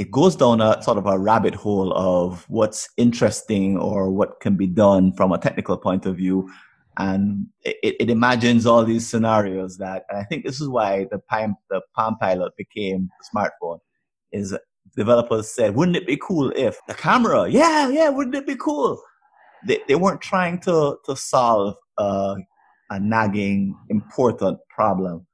it 0.00 0.10
goes 0.10 0.34
down 0.34 0.62
a 0.62 0.82
sort 0.82 0.96
of 0.96 1.04
a 1.04 1.18
rabbit 1.18 1.54
hole 1.54 1.92
of 1.92 2.46
what's 2.48 2.88
interesting 2.96 3.76
or 3.76 4.10
what 4.10 4.40
can 4.40 4.56
be 4.56 4.66
done 4.66 5.12
from 5.12 5.30
a 5.30 5.36
technical 5.36 5.76
point 5.76 6.06
of 6.06 6.16
view. 6.16 6.50
And 6.96 7.48
it, 7.64 7.96
it 8.00 8.08
imagines 8.08 8.64
all 8.64 8.82
these 8.82 9.06
scenarios 9.06 9.76
that, 9.76 10.04
and 10.08 10.18
I 10.18 10.24
think 10.24 10.46
this 10.46 10.58
is 10.58 10.70
why 10.70 11.06
the 11.10 11.18
Palm, 11.18 11.54
the 11.68 11.82
Palm 11.94 12.16
Pilot 12.16 12.54
became 12.56 13.10
the 13.18 13.26
smartphone, 13.28 13.80
is 14.32 14.56
developers 14.96 15.50
said, 15.50 15.74
wouldn't 15.74 15.98
it 15.98 16.06
be 16.06 16.16
cool 16.16 16.50
if 16.56 16.78
the 16.88 16.94
camera, 16.94 17.50
yeah, 17.50 17.90
yeah, 17.90 18.08
wouldn't 18.08 18.34
it 18.34 18.46
be 18.46 18.56
cool? 18.56 18.98
They, 19.66 19.80
they 19.86 19.96
weren't 19.96 20.22
trying 20.22 20.60
to, 20.60 20.96
to 21.04 21.14
solve 21.14 21.74
uh, 21.98 22.36
a 22.88 22.98
nagging, 22.98 23.76
important 23.90 24.60
problem. 24.74 25.26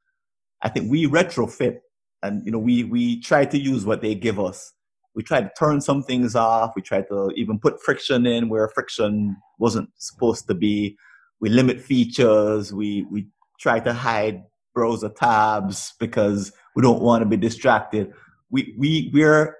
I 0.62 0.71
think 0.71 0.91
we 0.91 1.07
retrofit 1.07 1.79
and 2.23 2.45
you 2.45 2.53
know 2.53 2.59
we 2.59 2.85
we 2.85 3.21
try 3.21 3.45
to 3.45 3.59
use 3.59 3.85
what 3.85 4.03
they 4.03 4.14
give 4.14 4.39
us. 4.41 4.73
We 5.14 5.23
try 5.23 5.41
to 5.41 5.51
turn 5.59 5.81
some 5.81 6.03
things 6.03 6.37
off. 6.37 6.73
We 6.77 6.83
try 6.83 7.03
to 7.03 7.31
even 7.37 7.59
put 7.59 7.83
friction 7.83 8.27
in 8.27 8.49
where 8.49 8.69
friction 8.69 9.37
wasn't 9.59 9.89
supposed 9.97 10.47
to 10.49 10.55
be. 10.55 10.97
We 11.41 11.49
limit 11.49 11.81
features. 11.81 12.73
We 12.73 13.07
we 13.11 13.29
try 13.59 13.81
to 13.81 13.93
hide 13.93 14.43
browser 14.75 15.09
tabs 15.09 15.95
because 15.99 16.53
we 16.75 16.83
don't 16.83 17.03
want 17.03 17.23
to 17.23 17.27
be 17.27 17.37
distracted. 17.37 18.12
We 18.51 18.75
we 18.79 19.11
we're 19.12 19.57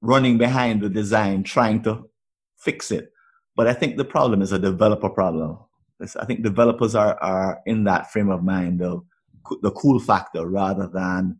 running 0.00 0.38
behind 0.38 0.82
the 0.82 0.88
design, 0.88 1.42
trying 1.42 1.82
to 1.82 2.08
fix 2.58 2.90
it. 2.90 3.12
But 3.56 3.66
I 3.66 3.72
think 3.72 3.96
the 3.96 4.04
problem 4.04 4.42
is 4.42 4.52
a 4.52 4.58
developer 4.58 5.08
problem. 5.08 5.58
I 6.00 6.24
think 6.24 6.42
developers 6.42 6.94
are, 6.94 7.20
are 7.20 7.60
in 7.66 7.82
that 7.84 8.12
frame 8.12 8.30
of 8.30 8.44
mind 8.44 8.82
of 8.82 9.04
the 9.62 9.72
cool 9.72 9.98
factor 9.98 10.46
rather 10.46 10.86
than 10.86 11.38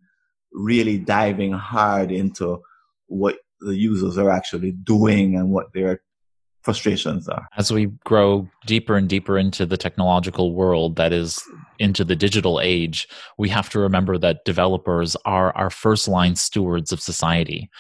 really 0.53 0.99
diving 0.99 1.53
hard 1.53 2.11
into 2.11 2.61
what 3.07 3.37
the 3.61 3.77
users 3.77 4.19
are 4.19 4.31
actually 4.31 4.73
doing 4.73 5.37
and 5.37 5.51
what 5.51 5.73
their 5.75 6.01
frustrations 6.63 7.29
are. 7.29 7.47
As 7.57 7.73
we 7.73 7.87
grow 8.05 8.49
deeper 8.67 8.97
and 8.97 9.09
deeper 9.09 9.39
into 9.39 9.65
the 9.65 9.77
technological 9.77 10.55
world 10.55 10.97
that 10.97 11.13
is 11.13 11.43
into 11.79 12.05
the 12.05 12.17
digital 12.17 12.61
age, 12.61 13.09
we 13.39 13.49
have 13.49 13.71
to 13.71 13.79
remember 13.79 14.19
that 14.19 14.45
developers 14.45 15.17
are 15.25 15.57
our 15.57 15.71
first 15.71 16.09
line 16.09 16.37
stewards 16.37 16.93
of 16.93 17.01
society. 17.01 17.71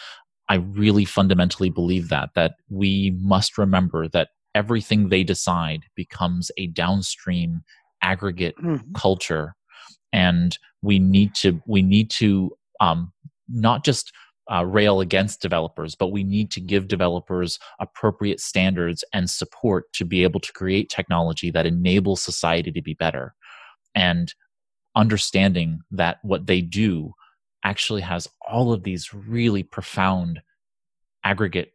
I 0.49 0.57
really 0.57 1.05
fundamentally 1.05 1.69
believe 1.71 2.09
that, 2.09 2.31
that 2.35 2.53
we 2.71 3.15
must 3.21 3.59
remember 3.59 4.09
that 4.09 4.29
everything 4.55 5.09
they 5.09 5.23
decide 5.23 5.81
becomes 5.95 6.51
a 6.57 6.69
downstream 6.69 7.61
aggregate 8.03 8.57
mm-hmm. 8.57 8.93
culture. 8.95 9.55
And 10.13 10.57
we 10.83 10.99
need 10.99 11.35
to, 11.37 11.61
we 11.67 11.83
need 11.83 12.11
to 12.11 12.57
um, 12.81 13.13
not 13.49 13.85
just 13.85 14.13
uh, 14.51 14.65
rail 14.65 15.01
against 15.01 15.43
developers, 15.43 15.95
but 15.95 16.09
we 16.09 16.25
need 16.25 16.51
to 16.51 16.61
give 16.61 16.89
developers 16.89 17.59
appropriate 17.81 18.41
standards 18.41 19.05
and 19.13 19.29
support 19.29 19.93
to 19.93 20.05
be 20.05 20.23
able 20.23 20.41
to 20.41 20.53
create 20.53 20.89
technology 20.89 21.51
that 21.51 21.67
enables 21.67 22.23
society 22.23 22.73
to 22.73 22.83
be 22.83 22.95
better. 22.95 23.35
And 23.95 24.33
understanding 24.97 25.81
that 25.91 26.19
what 26.23 26.47
they 26.47 26.61
do 26.61 27.13
actually 27.65 28.01
has 28.01 28.29
all 28.47 28.73
of 28.73 28.85
these 28.85 29.13
really 29.13 29.63
profound 29.63 30.41
aggregate 31.25 31.73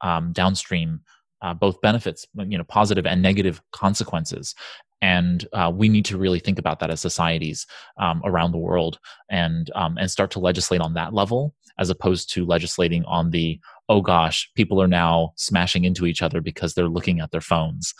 um, 0.00 0.32
downstream 0.32 1.00
uh, 1.42 1.52
both 1.54 1.80
benefits 1.80 2.26
you 2.36 2.56
know 2.56 2.64
positive 2.64 3.06
and 3.06 3.20
negative 3.20 3.60
consequences 3.72 4.54
and 5.02 5.46
uh, 5.52 5.70
we 5.74 5.88
need 5.88 6.04
to 6.06 6.16
really 6.16 6.38
think 6.38 6.58
about 6.58 6.78
that 6.80 6.90
as 6.90 7.00
societies 7.00 7.66
um, 7.98 8.22
around 8.24 8.52
the 8.52 8.58
world 8.58 8.98
and 9.28 9.70
um, 9.74 9.98
and 9.98 10.10
start 10.10 10.30
to 10.30 10.38
legislate 10.38 10.80
on 10.80 10.94
that 10.94 11.12
level 11.12 11.54
as 11.78 11.90
opposed 11.90 12.32
to 12.32 12.46
legislating 12.46 13.04
on 13.04 13.30
the 13.30 13.58
oh 13.88 14.00
gosh 14.00 14.48
people 14.54 14.80
are 14.80 14.88
now 14.88 15.32
smashing 15.36 15.84
into 15.84 16.06
each 16.06 16.22
other 16.22 16.40
because 16.40 16.72
they're 16.72 16.88
looking 16.88 17.20
at 17.20 17.32
their 17.32 17.40
phones. 17.40 17.92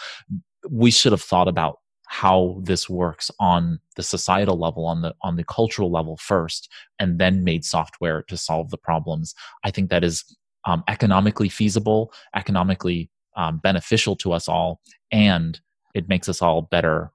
We 0.70 0.90
should 0.90 1.12
have 1.12 1.22
thought 1.22 1.48
about 1.48 1.80
how 2.06 2.60
this 2.62 2.88
works 2.88 3.30
on 3.40 3.80
the 3.96 4.02
societal 4.02 4.58
level 4.58 4.86
on 4.86 5.02
the 5.02 5.14
on 5.22 5.36
the 5.36 5.44
cultural 5.44 5.90
level 5.90 6.16
first 6.18 6.70
and 6.98 7.18
then 7.18 7.42
made 7.42 7.64
software 7.64 8.22
to 8.28 8.36
solve 8.36 8.70
the 8.70 8.78
problems. 8.78 9.34
I 9.64 9.70
think 9.70 9.90
that 9.90 10.04
is 10.04 10.24
um, 10.64 10.84
economically 10.88 11.48
feasible 11.48 12.12
economically 12.36 13.10
um, 13.36 13.58
beneficial 13.58 14.14
to 14.16 14.32
us 14.32 14.46
all 14.46 14.80
and 15.10 15.60
it 15.94 16.08
makes 16.08 16.28
us 16.28 16.42
all 16.42 16.62
better 16.62 17.12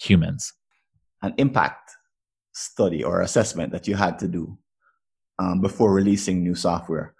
humans. 0.00 0.52
An 1.22 1.34
impact 1.38 1.90
study 2.52 3.04
or 3.04 3.20
assessment 3.20 3.72
that 3.72 3.86
you 3.86 3.94
had 3.94 4.18
to 4.18 4.28
do 4.28 4.58
um, 5.38 5.60
before 5.60 5.92
releasing 5.92 6.42
new 6.42 6.54
software. 6.54 7.14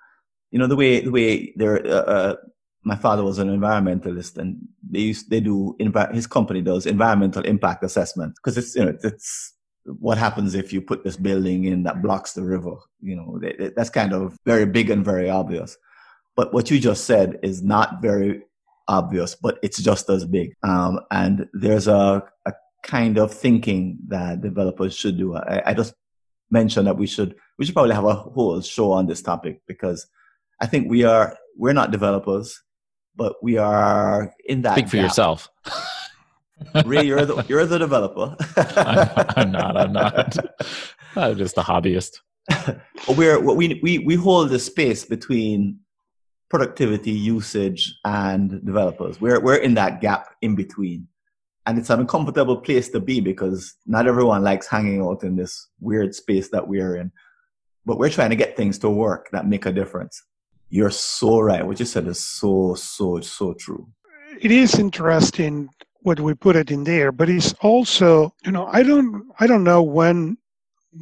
You 0.50 0.58
know 0.58 0.66
the 0.66 0.76
way 0.76 1.00
the 1.00 1.10
way 1.10 1.52
there 1.56 1.84
uh, 1.86 2.06
uh, 2.16 2.36
my 2.84 2.96
father 2.96 3.24
was 3.24 3.38
an 3.38 3.48
environmentalist 3.48 4.38
and 4.38 4.56
they 4.88 5.00
used 5.00 5.28
they 5.28 5.40
do 5.40 5.76
his 6.12 6.26
company 6.26 6.62
does 6.62 6.86
environmental 6.86 7.44
impact 7.44 7.84
assessment. 7.84 8.34
Because 8.36 8.56
it's 8.56 8.74
you 8.74 8.84
know 8.84 8.96
it's 9.02 9.52
what 9.84 10.18
happens 10.18 10.54
if 10.54 10.72
you 10.72 10.80
put 10.80 11.04
this 11.04 11.16
building 11.16 11.64
in 11.64 11.82
that 11.84 12.02
blocks 12.02 12.32
the 12.32 12.42
river 12.42 12.74
you 13.00 13.14
know 13.14 13.38
that's 13.76 13.90
kind 13.90 14.12
of 14.12 14.36
very 14.44 14.66
big 14.66 14.90
and 14.90 15.04
very 15.04 15.28
obvious. 15.28 15.76
But 16.36 16.52
what 16.52 16.70
you 16.70 16.78
just 16.78 17.04
said 17.04 17.38
is 17.42 17.62
not 17.62 18.02
very 18.02 18.42
obvious 18.88 19.34
but 19.34 19.58
it's 19.62 19.82
just 19.82 20.08
as 20.08 20.24
big 20.24 20.54
um, 20.62 21.00
and 21.10 21.46
there's 21.52 21.88
a, 21.88 22.22
a, 22.46 22.52
kind 22.82 23.18
of 23.18 23.34
thinking 23.34 23.98
that 24.06 24.40
developers 24.40 24.94
should 24.94 25.18
do 25.18 25.34
I, 25.34 25.62
I 25.66 25.74
just 25.74 25.92
mentioned 26.50 26.86
that 26.86 26.96
we 26.96 27.06
should 27.06 27.34
we 27.58 27.64
should 27.64 27.74
probably 27.74 27.94
have 27.94 28.04
a 28.04 28.14
whole 28.14 28.60
show 28.60 28.92
on 28.92 29.06
this 29.06 29.22
topic 29.22 29.60
because 29.66 30.06
i 30.60 30.66
think 30.66 30.88
we 30.88 31.02
are 31.02 31.36
we're 31.56 31.72
not 31.72 31.90
developers 31.90 32.62
but 33.16 33.42
we 33.42 33.56
are 33.56 34.32
in 34.44 34.62
that. 34.62 34.74
Speak 34.74 34.88
for 34.88 34.96
gap. 34.96 35.04
yourself. 35.04 35.48
Ray, 36.84 37.04
you're 37.04 37.24
the 37.24 37.44
you're 37.48 37.66
the 37.66 37.78
developer. 37.78 38.36
I'm, 38.56 39.32
I'm, 39.36 39.52
not. 39.52 39.76
I'm 39.76 39.92
not. 39.92 40.36
I'm 41.16 41.36
just 41.36 41.58
a 41.58 41.62
hobbyist. 41.62 42.20
we're 43.16 43.40
we 43.40 43.80
we 43.82 43.98
we 43.98 44.14
hold 44.14 44.50
the 44.50 44.58
space 44.58 45.04
between 45.04 45.80
productivity, 46.48 47.10
usage, 47.10 47.94
and 48.04 48.64
developers. 48.64 49.20
We're 49.20 49.40
we're 49.40 49.56
in 49.56 49.74
that 49.74 50.00
gap 50.00 50.34
in 50.42 50.54
between, 50.54 51.08
and 51.66 51.78
it's 51.78 51.90
an 51.90 52.00
uncomfortable 52.00 52.58
place 52.58 52.88
to 52.90 53.00
be 53.00 53.20
because 53.20 53.74
not 53.86 54.06
everyone 54.06 54.42
likes 54.42 54.68
hanging 54.68 55.02
out 55.02 55.22
in 55.22 55.36
this 55.36 55.68
weird 55.80 56.14
space 56.14 56.48
that 56.50 56.68
we're 56.68 56.96
in. 56.96 57.12
But 57.84 57.98
we're 57.98 58.10
trying 58.10 58.30
to 58.30 58.36
get 58.36 58.56
things 58.56 58.78
to 58.80 58.90
work 58.90 59.28
that 59.30 59.46
make 59.46 59.64
a 59.64 59.72
difference. 59.72 60.22
You're 60.68 60.90
so 60.90 61.38
right. 61.38 61.64
What 61.64 61.78
you 61.78 61.86
said 61.86 62.08
is 62.08 62.18
so, 62.18 62.74
so, 62.74 63.20
so 63.20 63.54
true. 63.54 63.86
It 64.40 64.50
is 64.50 64.78
interesting 64.78 65.68
what 66.00 66.18
we 66.18 66.34
put 66.34 66.56
it 66.56 66.72
in 66.72 66.82
there, 66.82 67.12
but 67.12 67.28
it's 67.28 67.52
also, 67.60 68.34
you 68.44 68.50
know, 68.50 68.66
I 68.66 68.82
don't, 68.82 69.30
I 69.38 69.46
don't 69.46 69.62
know 69.62 69.82
when, 69.82 70.36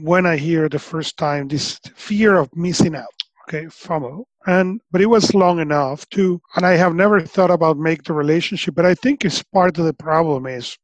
when 0.03 0.27
I 0.27 0.37
hear 0.37 0.69
the 0.69 0.79
first 0.79 1.17
time 1.17 1.49
this 1.49 1.79
fear 1.95 2.37
of 2.37 2.55
missing 2.55 2.95
out. 2.95 3.07
Okay, 3.47 3.67
FOMO, 3.67 4.25
and 4.47 4.81
but 4.91 5.03
it 5.03 5.07
was 5.07 5.35
long 5.35 5.61
enough 5.61 6.09
to, 6.11 6.41
and 6.57 6.65
I 6.65 6.77
have 6.77 6.95
never 6.95 7.21
thought 7.21 7.51
about 7.51 7.77
make 7.77 8.03
the 8.03 8.15
relationship, 8.15 8.75
but 8.75 8.87
I 8.87 8.95
think 8.95 9.25
it's 9.25 9.43
part 9.43 9.79
of 9.79 9.85
the 9.85 9.93
problem 9.93 10.47
is 10.47 10.79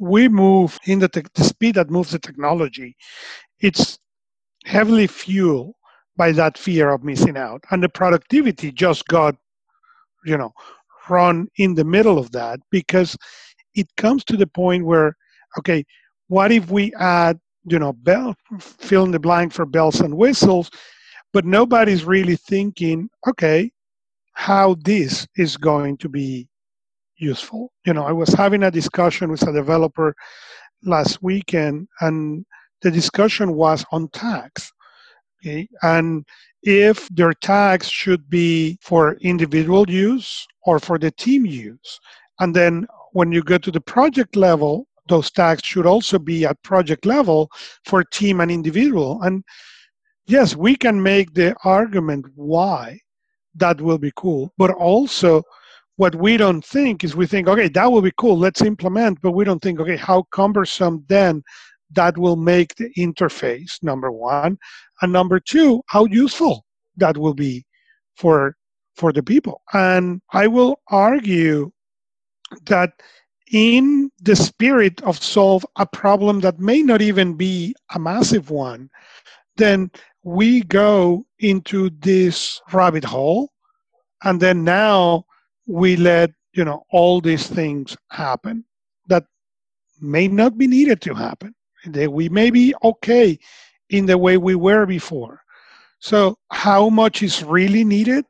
we 0.00 0.28
move 0.28 0.78
in 0.86 0.98
the, 0.98 1.08
te- 1.08 1.22
the 1.34 1.44
speed 1.44 1.76
that 1.76 1.90
moves 1.90 2.10
the 2.10 2.18
technology. 2.18 2.96
It's 3.60 3.98
heavily 4.64 5.06
fueled 5.06 5.74
by 6.16 6.32
that 6.32 6.58
fear 6.58 6.90
of 6.90 7.04
missing 7.04 7.36
out. 7.36 7.62
And 7.70 7.82
the 7.82 7.88
productivity 7.88 8.72
just 8.72 9.06
got, 9.06 9.36
you 10.24 10.36
know, 10.36 10.52
run 11.08 11.48
in 11.56 11.74
the 11.74 11.84
middle 11.84 12.18
of 12.18 12.32
that 12.32 12.58
because 12.70 13.16
it 13.74 13.86
comes 13.96 14.24
to 14.24 14.36
the 14.36 14.46
point 14.46 14.84
where, 14.84 15.16
okay, 15.58 15.84
what 16.28 16.50
if 16.50 16.68
we 16.70 16.92
add, 16.94 17.38
you 17.64 17.78
know, 17.78 17.92
bell, 17.92 18.34
fill 18.58 19.04
in 19.04 19.12
the 19.12 19.20
blank 19.20 19.52
for 19.52 19.66
bells 19.66 20.00
and 20.00 20.16
whistles, 20.16 20.70
but 21.36 21.44
nobody's 21.44 22.02
really 22.02 22.34
thinking, 22.34 23.10
okay, 23.28 23.70
how 24.32 24.74
this 24.84 25.26
is 25.36 25.58
going 25.58 25.94
to 25.98 26.08
be 26.08 26.48
useful. 27.18 27.70
You 27.84 27.92
know, 27.92 28.06
I 28.06 28.12
was 28.12 28.30
having 28.30 28.62
a 28.62 28.70
discussion 28.70 29.30
with 29.30 29.46
a 29.46 29.52
developer 29.52 30.14
last 30.82 31.22
weekend, 31.22 31.88
and 32.00 32.46
the 32.80 32.90
discussion 32.90 33.52
was 33.52 33.84
on 33.92 34.08
tags 34.08 34.72
Okay? 35.42 35.68
And 35.82 36.24
if 36.62 37.06
their 37.10 37.34
tags 37.34 37.86
should 37.86 38.30
be 38.30 38.78
for 38.80 39.18
individual 39.20 39.84
use 39.90 40.46
or 40.64 40.78
for 40.78 40.98
the 40.98 41.10
team 41.10 41.44
use. 41.44 42.00
And 42.40 42.56
then 42.56 42.86
when 43.12 43.30
you 43.30 43.42
go 43.42 43.58
to 43.58 43.70
the 43.70 43.82
project 43.82 44.36
level, 44.36 44.86
those 45.06 45.30
tags 45.30 45.60
should 45.62 45.84
also 45.84 46.18
be 46.18 46.46
at 46.46 46.62
project 46.62 47.04
level 47.04 47.50
for 47.84 48.02
team 48.04 48.40
and 48.40 48.50
individual. 48.50 49.20
And 49.20 49.44
yes, 50.26 50.56
we 50.56 50.76
can 50.76 51.02
make 51.02 51.34
the 51.34 51.54
argument 51.64 52.26
why 52.34 52.98
that 53.54 53.80
will 53.80 53.98
be 53.98 54.12
cool, 54.16 54.52
but 54.58 54.70
also 54.70 55.42
what 55.96 56.14
we 56.14 56.36
don't 56.36 56.64
think 56.64 57.04
is 57.04 57.16
we 57.16 57.26
think, 57.26 57.48
okay, 57.48 57.68
that 57.68 57.90
will 57.90 58.02
be 58.02 58.12
cool, 58.18 58.36
let's 58.36 58.62
implement, 58.62 59.20
but 59.22 59.32
we 59.32 59.44
don't 59.44 59.62
think, 59.62 59.80
okay, 59.80 59.96
how 59.96 60.24
cumbersome 60.30 61.04
then 61.08 61.42
that 61.90 62.18
will 62.18 62.36
make 62.36 62.74
the 62.74 62.90
interface, 62.98 63.82
number 63.82 64.10
one. 64.10 64.58
And 65.00 65.12
number 65.12 65.40
two, 65.40 65.82
how 65.86 66.04
useful 66.06 66.64
that 66.96 67.16
will 67.16 67.34
be 67.34 67.64
for 68.16 68.56
for 68.96 69.12
the 69.12 69.22
people. 69.22 69.60
And 69.74 70.22
I 70.32 70.46
will 70.46 70.80
argue 70.88 71.70
that 72.64 72.92
in 73.52 74.10
the 74.22 74.34
spirit 74.34 75.02
of 75.02 75.22
solve 75.22 75.64
a 75.76 75.86
problem 75.86 76.40
that 76.40 76.58
may 76.58 76.82
not 76.82 77.02
even 77.02 77.34
be 77.34 77.74
a 77.94 77.98
massive 77.98 78.50
one, 78.50 78.88
then 79.56 79.90
we 80.26 80.60
go 80.64 81.24
into 81.38 81.88
this 82.00 82.60
rabbit 82.72 83.04
hole 83.04 83.48
and 84.24 84.40
then 84.40 84.64
now 84.64 85.24
we 85.68 85.94
let 85.94 86.32
you 86.52 86.64
know 86.64 86.82
all 86.90 87.20
these 87.20 87.46
things 87.46 87.96
happen 88.10 88.64
that 89.06 89.22
may 90.00 90.26
not 90.26 90.58
be 90.58 90.66
needed 90.66 91.00
to 91.00 91.14
happen 91.14 91.54
that 91.86 92.12
we 92.12 92.28
may 92.28 92.50
be 92.50 92.74
okay 92.82 93.38
in 93.90 94.04
the 94.04 94.18
way 94.18 94.36
we 94.36 94.56
were 94.56 94.84
before. 94.84 95.42
So 96.00 96.36
how 96.50 96.88
much 96.88 97.22
is 97.22 97.44
really 97.44 97.84
needed 97.84 98.24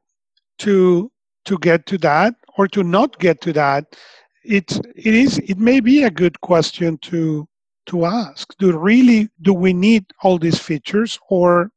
to 0.59 1.11
to 1.47 1.59
get 1.59 1.87
to 1.87 1.97
that 1.99 2.35
or 2.59 2.69
to 2.69 2.83
not 2.83 3.19
get 3.19 3.41
to 3.41 3.55
that? 3.55 3.97
It 4.45 4.79
it 4.95 5.15
is 5.15 5.39
it 5.39 5.57
may 5.57 5.81
be 5.81 6.03
a 6.03 6.11
good 6.11 6.39
question 6.43 6.99
to 7.09 7.49
to 7.87 8.05
ask. 8.05 8.55
Do 8.59 8.77
really 8.77 9.31
do 9.41 9.55
we 9.55 9.73
need 9.73 10.05
all 10.23 10.39
these 10.39 10.59
features 10.59 11.19
or 11.31 11.71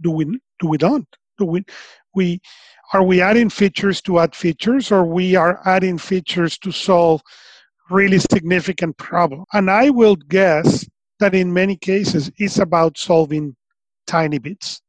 do 0.00 0.10
we 0.10 0.24
do 0.60 0.68
we 0.68 0.78
don't? 0.78 1.08
Do 1.38 1.44
we 1.46 1.64
We 2.14 2.40
are 2.92 3.02
we 3.02 3.20
adding 3.20 3.50
features 3.50 4.00
to 4.02 4.20
add 4.20 4.34
features, 4.34 4.92
or 4.92 5.04
we 5.04 5.36
are 5.36 5.60
adding 5.66 5.98
features 5.98 6.58
to 6.58 6.70
solve 6.70 7.20
really 7.90 8.18
significant 8.18 8.96
problem. 8.96 9.44
And 9.52 9.70
I 9.70 9.90
will 9.90 10.16
guess 10.16 10.86
that 11.20 11.34
in 11.34 11.52
many 11.52 11.76
cases 11.76 12.30
it's 12.36 12.58
about 12.58 12.98
solving 12.98 13.56
tiny 14.06 14.38
bits 14.38 14.80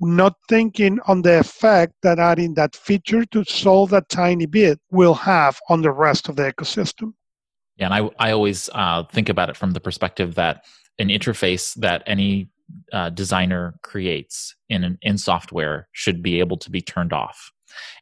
not 0.00 0.34
thinking 0.48 0.98
on 1.06 1.22
the 1.22 1.38
effect 1.38 1.94
that 2.02 2.18
adding 2.18 2.54
that 2.54 2.76
feature 2.76 3.24
to 3.26 3.44
solve 3.44 3.90
that 3.90 4.08
tiny 4.08 4.46
bit 4.46 4.78
will 4.90 5.14
have 5.14 5.58
on 5.68 5.82
the 5.82 5.90
rest 5.90 6.28
of 6.28 6.36
the 6.36 6.52
ecosystem. 6.52 7.14
Yeah, 7.76 7.86
and 7.86 7.94
I, 7.94 8.28
I 8.28 8.32
always 8.32 8.68
uh, 8.74 9.04
think 9.04 9.28
about 9.28 9.50
it 9.50 9.56
from 9.56 9.72
the 9.72 9.80
perspective 9.80 10.34
that 10.34 10.64
an 10.98 11.08
interface 11.08 11.74
that 11.74 12.02
any 12.06 12.48
uh, 12.92 13.10
designer 13.10 13.74
creates 13.82 14.54
in 14.68 14.84
an, 14.84 14.98
in 15.02 15.18
software 15.18 15.88
should 15.92 16.22
be 16.22 16.40
able 16.40 16.56
to 16.58 16.70
be 16.70 16.80
turned 16.80 17.12
off, 17.12 17.52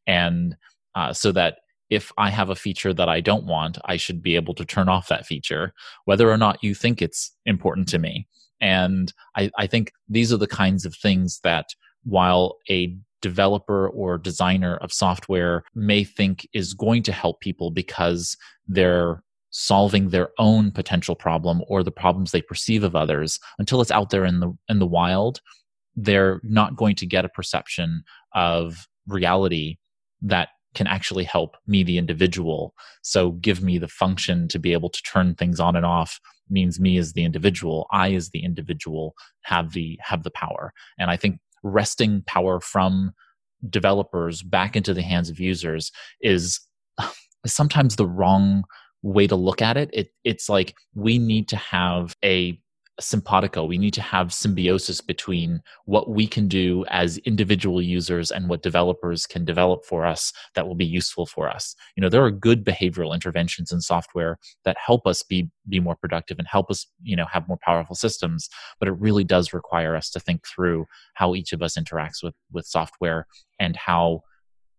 and 0.07 0.57
uh, 0.95 1.12
so 1.12 1.33
that 1.33 1.59
if 1.91 2.11
I 2.17 2.31
have 2.31 2.51
a 2.51 2.57
feature 2.57 2.95
that 2.95 3.09
I 3.09 3.21
don't 3.21 3.47
want, 3.47 3.79
I 3.85 3.97
should 3.97 4.23
be 4.23 4.37
able 4.37 4.55
to 4.55 4.65
turn 4.65 4.89
off 4.89 5.09
that 5.09 5.27
feature, 5.27 5.73
whether 6.07 6.31
or 6.31 6.39
not 6.39 6.62
you 6.62 6.75
think 6.75 7.03
it's 7.03 7.33
important 7.47 7.89
to 7.89 7.99
me. 7.99 8.27
And 8.61 9.12
I, 9.37 9.51
I 9.59 9.67
think 9.67 9.93
these 10.09 10.33
are 10.33 10.39
the 10.39 10.47
kinds 10.47 10.85
of 10.85 10.95
things 10.95 11.41
that 11.45 11.67
while 12.05 12.57
a 12.71 12.97
developer 13.21 13.89
or 13.89 14.19
designer 14.19 14.77
of 14.77 14.93
software 14.93 15.65
may 15.75 16.05
think 16.05 16.47
is 16.53 16.75
going 16.75 17.03
to 17.03 17.12
help 17.12 17.41
people 17.41 17.71
because 17.71 18.37
they're 18.67 19.23
solving 19.57 20.09
their 20.09 20.31
own 20.39 20.73
potential 20.73 21.15
problem 21.15 21.63
or 21.69 21.85
the 21.85 21.93
problems 21.93 22.33
they 22.33 22.43
perceive 22.43 22.83
of 22.83 22.97
others 22.97 23.39
until 23.61 23.81
it's 23.81 23.93
out 23.93 24.11
there 24.11 24.25
in 24.25 24.41
the 24.41 24.53
in 24.69 24.81
the 24.81 24.87
wild 24.87 25.41
they're 25.97 26.41
not 26.43 26.77
going 26.77 26.97
to 26.97 27.07
get 27.07 27.25
a 27.25 27.29
perception 27.29 28.03
of 28.35 28.89
reality 29.07 29.77
that 30.21 30.49
can 30.75 30.89
actually 30.89 31.23
help 31.23 31.57
me 31.69 31.85
the 31.85 31.99
individual. 31.99 32.75
So 33.03 33.33
give 33.33 33.63
me 33.63 33.79
the 33.79 33.87
function 33.87 34.49
to 34.49 34.59
be 34.59 34.73
able 34.73 34.91
to 34.91 35.03
turn 35.03 35.37
things 35.37 35.61
on 35.61 35.77
and 35.77 35.87
off 35.87 36.19
means 36.51 36.81
me 36.81 36.99
as 36.99 37.13
the 37.13 37.25
individual 37.25 37.87
i 37.93 38.13
as 38.13 38.31
the 38.31 38.45
individual 38.45 39.15
have 39.45 39.73
the 39.73 39.99
have 40.03 40.25
the 40.25 40.31
power. 40.33 40.73
And 40.99 41.11
i 41.11 41.17
think 41.17 41.39
wresting 41.63 42.23
power 42.27 42.61
from 42.61 43.13
developers 43.71 44.43
back 44.43 44.75
into 44.77 44.93
the 44.93 45.03
hands 45.03 45.31
of 45.31 45.39
users 45.39 45.93
is 46.21 46.61
sometimes 47.47 47.97
the 47.97 48.07
wrong 48.07 48.65
way 49.05 49.27
to 49.27 49.37
look 49.37 49.63
at 49.63 49.77
it. 49.77 49.91
it 49.93 50.09
it's 50.25 50.49
like 50.49 50.75
we 50.95 51.19
need 51.19 51.49
to 51.49 51.57
have 51.57 52.17
a 52.25 52.59
simpatico. 53.01 53.65
We 53.65 53.77
need 53.77 53.95
to 53.95 54.03
have 54.03 54.33
symbiosis 54.33 55.01
between 55.01 55.61
what 55.85 56.09
we 56.09 56.27
can 56.27 56.47
do 56.47 56.85
as 56.89 57.19
individual 57.19 57.83
users 57.83 58.31
and 58.31 58.49
what 58.49 58.63
developers 58.63 59.27
can 59.27 59.45
develop 59.45 59.85
for 59.85 60.07
us 60.07 60.33
that 60.55 60.67
will 60.67 60.77
be 60.77 60.87
useful 60.87 61.27
for 61.27 61.49
us. 61.51 61.75
You 61.97 62.03
know, 62.03 62.09
there 62.09 62.25
are 62.25 62.31
good 62.31 62.65
behavioral 62.65 63.13
interventions 63.13 63.73
in 63.73 63.81
software 63.81 64.39
that 64.65 64.77
help 64.85 65.07
us 65.07 65.23
be 65.23 65.51
be 65.69 65.81
more 65.81 65.97
productive 65.97 66.39
and 66.39 66.47
help 66.47 66.71
us, 66.71 66.87
you 67.03 67.17
know, 67.17 67.27
have 67.27 67.49
more 67.49 67.59
powerful 67.63 67.97
systems, 67.97 68.49
but 68.79 68.89
it 68.89 68.93
really 68.93 69.25
does 69.25 69.53
require 69.53 69.97
us 69.97 70.09
to 70.11 70.21
think 70.21 70.47
through 70.47 70.87
how 71.15 71.35
each 71.35 71.53
of 71.53 71.63
us 71.63 71.77
interacts 71.77 72.23
with 72.23 72.35
with 72.53 72.65
software 72.65 73.27
and 73.59 73.77
how 73.77 74.23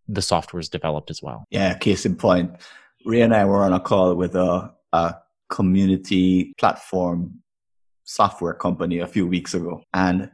the 0.07 0.21
software 0.21 0.59
is 0.59 0.69
developed 0.69 1.09
as 1.09 1.21
well. 1.21 1.45
Yeah, 1.49 1.73
case 1.77 2.05
in 2.05 2.15
point. 2.15 2.51
Ray 3.05 3.21
and 3.21 3.33
I 3.33 3.45
were 3.45 3.63
on 3.63 3.73
a 3.73 3.79
call 3.79 4.15
with 4.15 4.35
a, 4.35 4.73
a 4.91 5.15
community 5.49 6.53
platform 6.57 7.41
software 8.03 8.53
company 8.53 8.99
a 8.99 9.07
few 9.07 9.27
weeks 9.27 9.53
ago, 9.53 9.83
and 9.93 10.31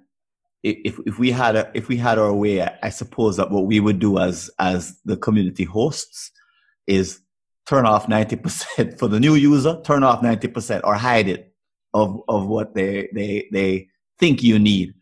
if 0.64 1.00
if 1.06 1.18
we 1.20 1.32
had 1.32 1.56
a, 1.56 1.72
if 1.74 1.88
we 1.88 1.98
had 1.98 2.18
our 2.18 2.34
way, 2.34 2.62
I 2.62 2.90
suppose 2.90 3.38
that 3.38 3.52
what 3.52 3.66
we 3.66 3.80
would 3.80 4.00
do 4.00 4.20
as 4.20 4.50
as 4.60 5.00
the 5.06 5.18
community 5.18 5.64
hosts 5.64 6.32
is 6.88 7.22
turn 7.66 7.86
off 7.86 8.08
ninety 8.08 8.36
percent 8.36 9.00
for 9.00 9.08
the 9.08 9.20
new 9.20 9.36
user, 9.36 9.82
turn 9.84 10.04
off 10.04 10.22
ninety 10.22 10.48
percent 10.48 10.84
or 10.86 10.96
hide 10.96 11.28
it 11.28 11.54
of 11.94 12.22
of 12.28 12.48
what 12.48 12.76
they 12.76 13.10
they 13.14 13.48
they 13.52 13.88
think 14.20 14.44
you 14.44 14.60
need, 14.60 14.94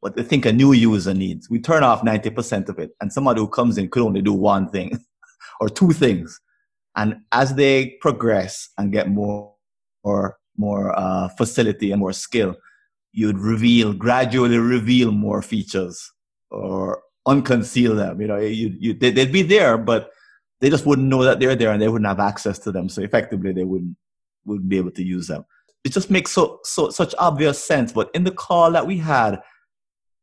what 0.00 0.16
they 0.16 0.22
think 0.22 0.46
a 0.46 0.52
new 0.52 0.72
user 0.72 1.14
needs. 1.14 1.50
We 1.50 1.60
turn 1.60 1.82
off 1.82 2.02
ninety 2.02 2.30
percent 2.30 2.68
of 2.68 2.78
it, 2.78 2.92
and 3.00 3.12
somebody 3.12 3.40
who 3.40 3.48
comes 3.48 3.78
in 3.78 3.90
could 3.90 4.02
only 4.02 4.22
do 4.22 4.32
one 4.32 4.68
thing 4.70 4.98
or 5.60 5.68
two 5.68 5.92
things. 5.92 6.40
And 6.96 7.22
as 7.32 7.54
they 7.54 7.96
progress 8.00 8.68
and 8.78 8.92
get 8.92 9.08
more 9.08 9.54
or 10.02 10.38
more 10.56 10.96
uh, 10.98 11.28
facility 11.28 11.90
and 11.90 12.00
more 12.00 12.12
skill, 12.12 12.56
you'd 13.12 13.38
reveal, 13.38 13.92
gradually 13.92 14.58
reveal 14.58 15.10
more 15.12 15.42
features 15.42 16.12
or 16.50 17.02
unconceal 17.26 17.96
them. 17.96 18.20
You 18.20 18.26
know, 18.28 18.38
you, 18.38 18.74
you, 18.78 18.94
they, 18.94 19.12
would 19.12 19.32
be 19.32 19.42
there, 19.42 19.78
but 19.78 20.10
they 20.60 20.70
just 20.70 20.86
wouldn't 20.86 21.08
know 21.08 21.24
that 21.24 21.40
they're 21.40 21.56
there 21.56 21.72
and 21.72 21.82
they 21.82 21.88
wouldn't 21.88 22.08
have 22.08 22.20
access 22.20 22.58
to 22.60 22.72
them. 22.72 22.88
So 22.88 23.02
effectively, 23.02 23.52
they 23.52 23.64
wouldn't, 23.64 23.96
wouldn't 24.44 24.68
be 24.68 24.78
able 24.78 24.92
to 24.92 25.02
use 25.02 25.26
them. 25.26 25.44
It 25.84 25.92
just 25.92 26.10
makes 26.10 26.32
so, 26.32 26.60
so, 26.64 26.90
such 26.90 27.14
obvious 27.18 27.62
sense. 27.62 27.92
But 27.92 28.10
in 28.14 28.24
the 28.24 28.30
call 28.30 28.72
that 28.72 28.86
we 28.86 28.98
had, 28.98 29.40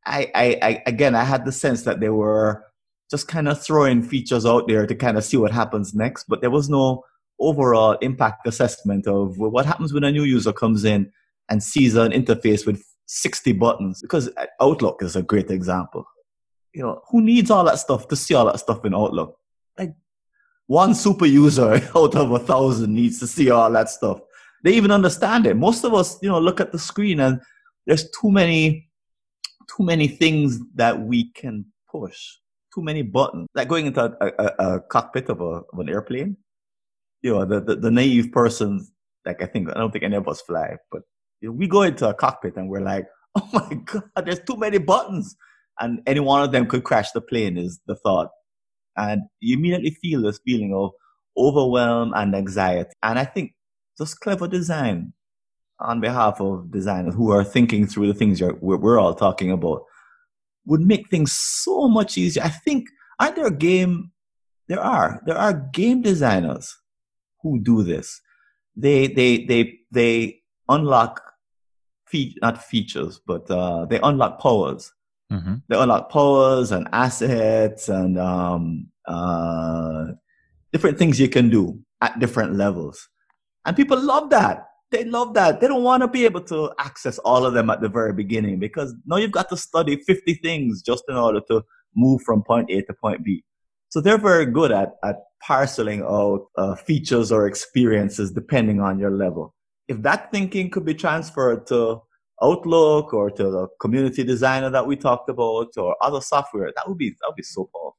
I, 0.06 0.32
I, 0.34 0.60
I 0.62 0.84
again, 0.88 1.16
I 1.16 1.24
had 1.24 1.46
the 1.46 1.52
sense 1.52 1.84
that 1.84 2.00
they 2.00 2.10
were 2.10 2.64
just 3.12 3.28
kind 3.28 3.50
of 3.50 3.62
throwing 3.62 4.02
features 4.02 4.46
out 4.46 4.70
there 4.70 4.88
to 4.88 4.96
kind 4.96 5.18
of 5.18 5.26
see 5.26 5.36
what 5.36 5.52
happens 5.52 5.94
next, 5.94 6.24
but 6.30 6.40
there 6.40 6.50
was 6.50 6.70
no 6.70 7.04
overall 7.42 7.98
impact 8.02 8.48
assessment 8.48 9.06
of 9.06 9.38
what 9.38 9.66
happens 9.66 9.92
when 9.94 10.06
a 10.06 10.12
new 10.12 10.24
user 10.24 10.54
comes 10.54 10.86
in 10.86 11.12
and 11.50 11.62
sees 11.62 11.96
an 11.96 12.14
interface 12.14 12.66
with 12.66 12.82
60 13.08 13.52
buttons 13.54 14.02
because 14.02 14.30
outlook 14.62 15.04
is 15.04 15.18
a 15.18 15.22
great 15.22 15.52
example. 15.52 16.06
You 16.74 16.84
know 16.84 17.02
who 17.10 17.22
needs 17.22 17.52
all 17.52 17.66
that 17.66 17.80
stuff 17.80 18.08
to 18.08 18.16
see 18.16 18.34
all 18.34 18.46
that 18.46 18.60
stuff 18.60 18.86
in 18.86 18.96
outlook? 18.96 19.38
Like 19.78 19.94
one 20.68 20.96
super 20.96 21.26
user 21.26 21.82
out 21.96 22.16
of 22.16 22.32
a 22.32 22.40
thousand 22.40 22.94
needs 22.94 23.20
to 23.20 23.28
see 23.28 23.50
all 23.50 23.70
that 23.72 23.90
stuff. 23.90 24.22
They 24.64 24.74
even 24.74 24.92
understand 24.92 25.48
it. 25.48 25.58
Most 25.58 25.84
of 25.84 25.94
us 25.94 26.18
you 26.22 26.30
know 26.30 26.40
look 26.40 26.62
at 26.62 26.72
the 26.72 26.80
screen 26.80 27.20
and 27.20 27.42
there's 27.86 28.10
too 28.12 28.32
many 28.32 28.90
too 29.76 29.84
many 29.84 30.08
things 30.08 30.60
that 30.76 30.98
we 30.98 31.32
can 31.32 31.66
push 31.90 32.38
too 32.74 32.82
many 32.82 33.02
buttons 33.02 33.48
like 33.56 33.68
going 33.68 33.86
into 33.86 34.02
a, 34.02 34.32
a, 34.40 34.76
a 34.76 34.80
cockpit 34.82 35.30
of, 35.30 35.42
a, 35.42 35.62
of 35.72 35.80
an 35.80 35.90
airplane 35.90 36.38
you 37.22 37.34
know, 37.34 37.46
the, 37.46 37.62
the, 37.62 37.76
the 37.76 37.92
naive 37.92 38.32
person, 38.32 38.86
like 39.26 39.42
I 39.42 39.46
think, 39.46 39.70
I 39.70 39.80
don't 39.80 39.92
think 39.92 40.04
any 40.04 40.16
of 40.16 40.28
us 40.28 40.42
fly, 40.42 40.78
but 40.92 41.04
you 41.40 41.50
know, 41.50 41.54
we 41.54 41.68
go 41.68 41.84
into 41.84 42.08
a 42.08 42.14
cockpit 42.14 42.56
and 42.56 42.70
we're 42.70 42.82
like, 42.82 43.08
oh 43.36 43.50
my 43.54 43.74
God, 43.86 44.26
there's 44.26 44.42
too 44.42 44.58
many 44.58 44.78
buttons. 44.78 45.36
And 45.80 46.02
any 46.06 46.20
one 46.20 46.44
of 46.44 46.52
them 46.52 46.68
could 46.68 46.84
crash 46.84 47.12
the 47.12 47.22
plane 47.22 47.58
is 47.58 47.80
the 47.88 47.96
thought. 47.96 48.30
And 48.98 49.24
you 49.40 49.58
immediately 49.58 49.92
feel 50.02 50.22
this 50.22 50.40
feeling 50.46 50.74
of 50.76 50.92
overwhelm 51.38 52.14
and 52.14 52.36
anxiety. 52.36 52.90
And 53.02 53.18
I 53.18 53.26
think 53.26 53.54
just 53.98 54.20
clever 54.20 54.48
design 54.48 55.14
on 55.80 56.02
behalf 56.02 56.42
of 56.42 56.70
designers 56.72 57.16
who 57.16 57.32
are 57.32 57.44
thinking 57.44 57.88
through 57.88 58.08
the 58.08 58.14
things 58.14 58.42
we're, 58.42 58.78
we're 58.78 59.00
all 59.00 59.16
talking 59.16 59.50
about 59.50 59.84
would 60.66 60.82
make 60.82 61.10
things 61.10 61.32
so 61.34 61.88
much 61.88 62.18
easier. 62.18 62.44
I 62.44 62.50
think, 62.50 62.88
aren't 63.20 63.36
there 63.36 63.50
game, 63.50 64.12
there 64.68 64.80
are, 64.80 65.22
there 65.26 65.38
are 65.38 65.54
game 65.74 66.02
designers 66.02 66.78
who 67.42 67.60
do 67.60 67.84
this. 67.84 68.22
They 68.76 69.08
they 69.08 69.46
they 69.46 69.80
they 69.92 70.42
unlock 70.70 71.22
fe- 72.06 72.36
not 72.42 72.64
features, 72.64 73.20
but 73.26 73.50
uh, 73.52 73.86
they 73.86 74.00
unlock 74.02 74.40
powers. 74.40 74.94
Mm-hmm. 75.32 75.56
They 75.68 75.78
unlock 75.78 76.10
powers 76.10 76.72
and 76.72 76.88
assets 76.92 77.90
and 77.90 78.18
um, 78.18 78.88
uh, 79.08 80.08
different 80.72 80.98
things 80.98 81.20
you 81.20 81.30
can 81.30 81.50
do 81.50 81.80
at 82.02 82.20
different 82.20 82.56
levels. 82.56 83.10
And 83.66 83.76
people 83.76 84.02
love 84.02 84.30
that. 84.32 84.71
They 84.92 85.06
love 85.06 85.34
that. 85.36 85.62
They 85.62 85.68
don't 85.68 85.84
want 85.84 86.02
to 86.02 86.08
be 86.08 86.26
able 86.26 86.42
to 86.42 86.72
access 86.78 87.18
all 87.20 87.46
of 87.46 87.54
them 87.54 87.70
at 87.70 87.80
the 87.82 87.88
very 87.88 88.12
beginning 88.12 88.60
because 88.60 88.94
now 89.06 89.16
you've 89.16 89.32
got 89.32 89.50
to 89.50 89.58
study 89.58 89.96
50 89.96 90.34
things 90.36 90.82
just 90.82 91.06
in 91.08 91.16
order 91.16 91.40
to 91.50 91.64
move 91.96 92.22
from 92.24 92.44
point 92.44 92.70
A 92.70 92.82
to 92.82 92.94
point 92.94 93.24
B. 93.24 93.44
So 93.90 94.02
they're 94.02 94.18
very 94.18 94.46
good 94.46 94.72
at, 94.72 94.96
at 95.04 95.18
parceling 95.42 96.02
out 96.02 96.48
uh, 96.58 96.76
features 96.76 97.32
or 97.32 97.48
experiences 97.48 98.32
depending 98.32 98.82
on 98.82 99.00
your 99.00 99.12
level. 99.12 99.54
If 99.88 100.02
that 100.04 100.32
thinking 100.32 100.70
could 100.70 100.86
be 100.86 100.94
transferred 100.94 101.68
to 101.68 102.02
Outlook 102.44 103.14
or 103.14 103.30
to 103.30 103.44
the 103.44 103.68
community 103.80 104.24
designer 104.24 104.70
that 104.72 104.88
we 104.88 104.96
talked 104.96 105.30
about 105.30 105.68
or 105.78 105.96
other 106.02 106.22
software, 106.22 106.72
that 106.76 106.88
would 106.88 106.98
be 106.98 107.10
that 107.10 107.28
would 107.28 107.36
be 107.36 107.44
so 107.44 107.70
powerful. 107.72 107.98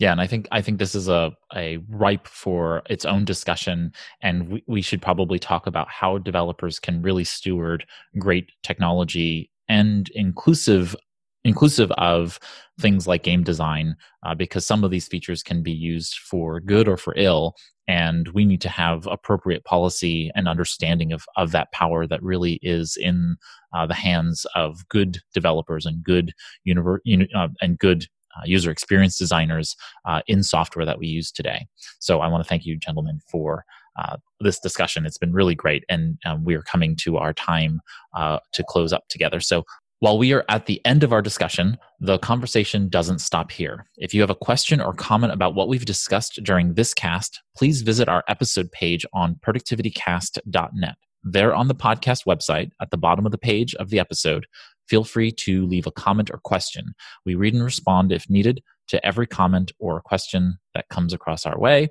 Yeah, 0.00 0.12
and 0.12 0.20
I 0.20 0.26
think 0.26 0.48
I 0.50 0.62
think 0.62 0.78
this 0.78 0.94
is 0.94 1.08
a 1.08 1.30
a 1.54 1.76
ripe 1.90 2.26
for 2.26 2.82
its 2.88 3.04
own 3.04 3.26
discussion, 3.26 3.92
and 4.22 4.48
we, 4.48 4.64
we 4.66 4.80
should 4.82 5.02
probably 5.02 5.38
talk 5.38 5.66
about 5.66 5.88
how 5.90 6.16
developers 6.18 6.80
can 6.80 7.02
really 7.02 7.24
steward 7.24 7.84
great 8.18 8.50
technology 8.62 9.50
and 9.68 10.08
inclusive 10.14 10.96
inclusive 11.44 11.90
of 11.92 12.38
things 12.80 13.06
like 13.06 13.22
game 13.22 13.42
design 13.44 13.94
uh, 14.26 14.34
because 14.34 14.66
some 14.66 14.84
of 14.84 14.90
these 14.90 15.06
features 15.08 15.42
can 15.42 15.62
be 15.62 15.72
used 15.72 16.18
for 16.18 16.60
good 16.60 16.86
or 16.88 16.96
for 16.98 17.14
ill 17.16 17.54
and 17.88 18.28
we 18.28 18.44
need 18.44 18.60
to 18.60 18.68
have 18.68 19.06
appropriate 19.06 19.64
policy 19.64 20.30
and 20.34 20.46
understanding 20.46 21.12
of, 21.12 21.24
of 21.36 21.50
that 21.50 21.72
power 21.72 22.06
that 22.06 22.22
really 22.22 22.58
is 22.62 22.96
in 23.00 23.36
uh, 23.74 23.86
the 23.86 23.94
hands 23.94 24.46
of 24.54 24.86
good 24.90 25.18
developers 25.32 25.86
and 25.86 26.04
good 26.04 26.32
univer- 26.68 27.00
uh, 27.34 27.48
and 27.62 27.78
good 27.78 28.06
uh, 28.36 28.42
user 28.44 28.70
experience 28.70 29.18
designers 29.18 29.76
uh, 30.06 30.22
in 30.26 30.42
software 30.42 30.86
that 30.86 30.98
we 30.98 31.06
use 31.06 31.30
today. 31.30 31.66
So 31.98 32.20
I 32.20 32.28
want 32.28 32.44
to 32.44 32.48
thank 32.48 32.64
you, 32.64 32.76
gentlemen, 32.76 33.20
for 33.30 33.64
uh, 33.98 34.16
this 34.40 34.58
discussion. 34.58 35.04
It's 35.04 35.18
been 35.18 35.32
really 35.32 35.54
great, 35.54 35.84
and 35.88 36.18
um, 36.24 36.44
we 36.44 36.54
are 36.54 36.62
coming 36.62 36.96
to 36.96 37.16
our 37.18 37.32
time 37.32 37.80
uh, 38.14 38.38
to 38.52 38.64
close 38.64 38.92
up 38.92 39.08
together. 39.08 39.40
So 39.40 39.64
while 40.00 40.16
we 40.16 40.32
are 40.32 40.46
at 40.48 40.64
the 40.64 40.80
end 40.86 41.04
of 41.04 41.12
our 41.12 41.20
discussion, 41.20 41.76
the 42.00 42.18
conversation 42.18 42.88
doesn't 42.88 43.18
stop 43.18 43.50
here. 43.50 43.86
If 43.98 44.14
you 44.14 44.22
have 44.22 44.30
a 44.30 44.34
question 44.34 44.80
or 44.80 44.94
comment 44.94 45.30
about 45.30 45.54
what 45.54 45.68
we've 45.68 45.84
discussed 45.84 46.40
during 46.42 46.72
this 46.72 46.94
cast, 46.94 47.42
please 47.54 47.82
visit 47.82 48.08
our 48.08 48.24
episode 48.26 48.72
page 48.72 49.04
on 49.12 49.38
productivitycast.net. 49.46 50.94
There 51.22 51.54
on 51.54 51.68
the 51.68 51.74
podcast 51.74 52.24
website, 52.26 52.70
at 52.80 52.90
the 52.90 52.96
bottom 52.96 53.26
of 53.26 53.32
the 53.32 53.36
page 53.36 53.74
of 53.74 53.90
the 53.90 53.98
episode, 53.98 54.46
feel 54.90 55.04
free 55.04 55.30
to 55.30 55.64
leave 55.66 55.86
a 55.86 55.92
comment 55.92 56.30
or 56.30 56.38
question. 56.38 56.92
We 57.24 57.36
read 57.36 57.54
and 57.54 57.64
respond 57.64 58.10
if 58.10 58.28
needed 58.28 58.62
to 58.88 59.04
every 59.06 59.26
comment 59.26 59.70
or 59.78 60.02
question 60.02 60.58
that 60.74 60.88
comes 60.90 61.14
across 61.14 61.46
our 61.46 61.58
way. 61.58 61.88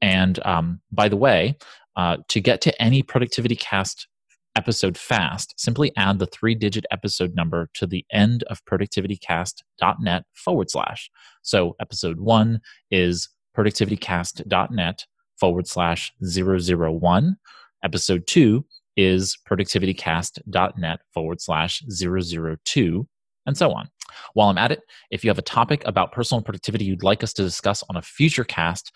And 0.00 0.44
um, 0.46 0.80
by 0.90 1.08
the 1.08 1.16
way, 1.16 1.58
uh, 1.96 2.16
to 2.28 2.40
get 2.40 2.62
to 2.62 2.82
any 2.82 3.02
Productivity 3.02 3.54
Cast 3.54 4.08
episode 4.56 4.96
fast, 4.96 5.54
simply 5.58 5.92
add 5.96 6.18
the 6.18 6.26
three 6.26 6.54
digit 6.54 6.86
episode 6.90 7.34
number 7.34 7.68
to 7.74 7.86
the 7.86 8.04
end 8.10 8.44
of 8.44 8.64
productivitycast.net 8.64 10.24
forward 10.34 10.70
slash. 10.70 11.10
So 11.42 11.76
episode 11.80 12.18
one 12.18 12.60
is 12.90 13.28
productivitycast.net 13.56 15.04
forward 15.38 15.68
slash 15.68 16.12
001. 16.22 17.36
Episode 17.84 18.26
two 18.26 18.64
is 18.98 19.38
productivitycast.net 19.48 21.00
forward 21.14 21.40
slash 21.40 21.82
002, 21.88 23.06
and 23.46 23.56
so 23.56 23.72
on. 23.72 23.88
While 24.34 24.48
I'm 24.48 24.58
at 24.58 24.72
it, 24.72 24.80
if 25.12 25.22
you 25.22 25.30
have 25.30 25.38
a 25.38 25.42
topic 25.42 25.82
about 25.86 26.10
personal 26.10 26.42
productivity 26.42 26.84
you'd 26.84 27.04
like 27.04 27.22
us 27.22 27.32
to 27.34 27.42
discuss 27.42 27.84
on 27.88 27.96
a 27.96 28.02
future 28.02 28.42
cast, 28.42 28.90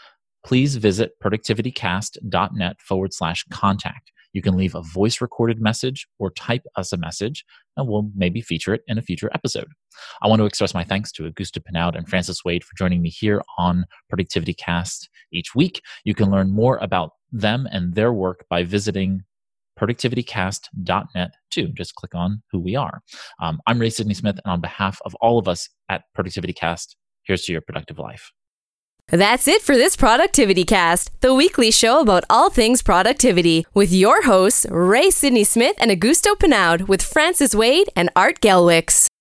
please 0.45 0.75
visit 0.75 1.13
productivitycast.net 1.23 2.81
forward 2.81 3.15
slash 3.15 3.45
contact. 3.53 4.11
You 4.33 4.43
can 4.43 4.57
leave 4.57 4.75
a 4.75 4.83
voice 4.83 5.21
recorded 5.21 5.61
message 5.61 6.09
or 6.19 6.31
type 6.31 6.65
us 6.75 6.93
a 6.93 6.97
message, 6.97 7.45
and 7.77 7.87
we'll 7.87 8.11
maybe 8.17 8.41
feature 8.41 8.75
it 8.75 8.83
in 8.89 8.99
a 8.99 9.03
future 9.03 9.31
episode. 9.35 9.69
I 10.21 10.27
want 10.27 10.41
to 10.41 10.47
express 10.47 10.75
my 10.75 10.83
thanks 10.83 11.13
to 11.13 11.31
Augusto 11.31 11.65
Pinaud 11.65 11.95
and 11.95 12.09
Francis 12.09 12.45
Wade 12.45 12.65
for 12.65 12.75
joining 12.77 13.03
me 13.03 13.11
here 13.11 13.41
on 13.57 13.85
Productivity 14.09 14.55
Cast 14.55 15.09
each 15.33 15.55
week. 15.55 15.81
You 16.05 16.15
can 16.15 16.31
learn 16.31 16.51
more 16.51 16.79
about 16.79 17.13
them 17.31 17.69
and 17.71 17.95
their 17.95 18.13
work 18.13 18.47
by 18.51 18.65
visiting 18.65 19.23
productivitycast.net 19.79 21.35
too. 21.51 21.69
Just 21.75 21.95
click 21.95 22.15
on 22.15 22.43
who 22.51 22.61
we 22.61 22.77
are. 22.77 23.03
Um, 23.41 23.61
I'm 23.67 23.79
Ray 23.79 23.91
Sidney 23.91 24.15
Smith, 24.15 24.39
and 24.45 24.53
on 24.53 24.61
behalf 24.61 25.01
of 25.05 25.15
all 25.17 25.39
of 25.39 25.49
us 25.49 25.69
at 25.89 26.03
Productivity 26.15 26.53
Cast, 26.53 26.97
here's 27.25 27.45
to 27.45 27.53
your 27.53 27.61
productive 27.61 27.99
life. 27.99 28.33
That's 29.09 29.47
it 29.47 29.61
for 29.61 29.77
this 29.77 29.97
Productivity 29.97 30.65
Cast, 30.65 31.11
the 31.21 31.35
weekly 31.35 31.71
show 31.71 32.01
about 32.01 32.25
all 32.31 32.49
things 32.49 32.83
productivity, 32.83 33.67
with 33.75 33.93
your 33.93 34.23
hosts, 34.23 34.67
Ray 34.71 35.11
Sidney 35.11 35.45
Smith 35.45 35.77
and 35.79 35.91
Augusto 35.91 36.39
Pinaud, 36.39 36.89
with 36.89 37.03
Francis 37.03 37.55
Wade 37.55 37.91
and 37.95 38.09
Art 38.17 38.41
Gelwicks. 38.41 39.11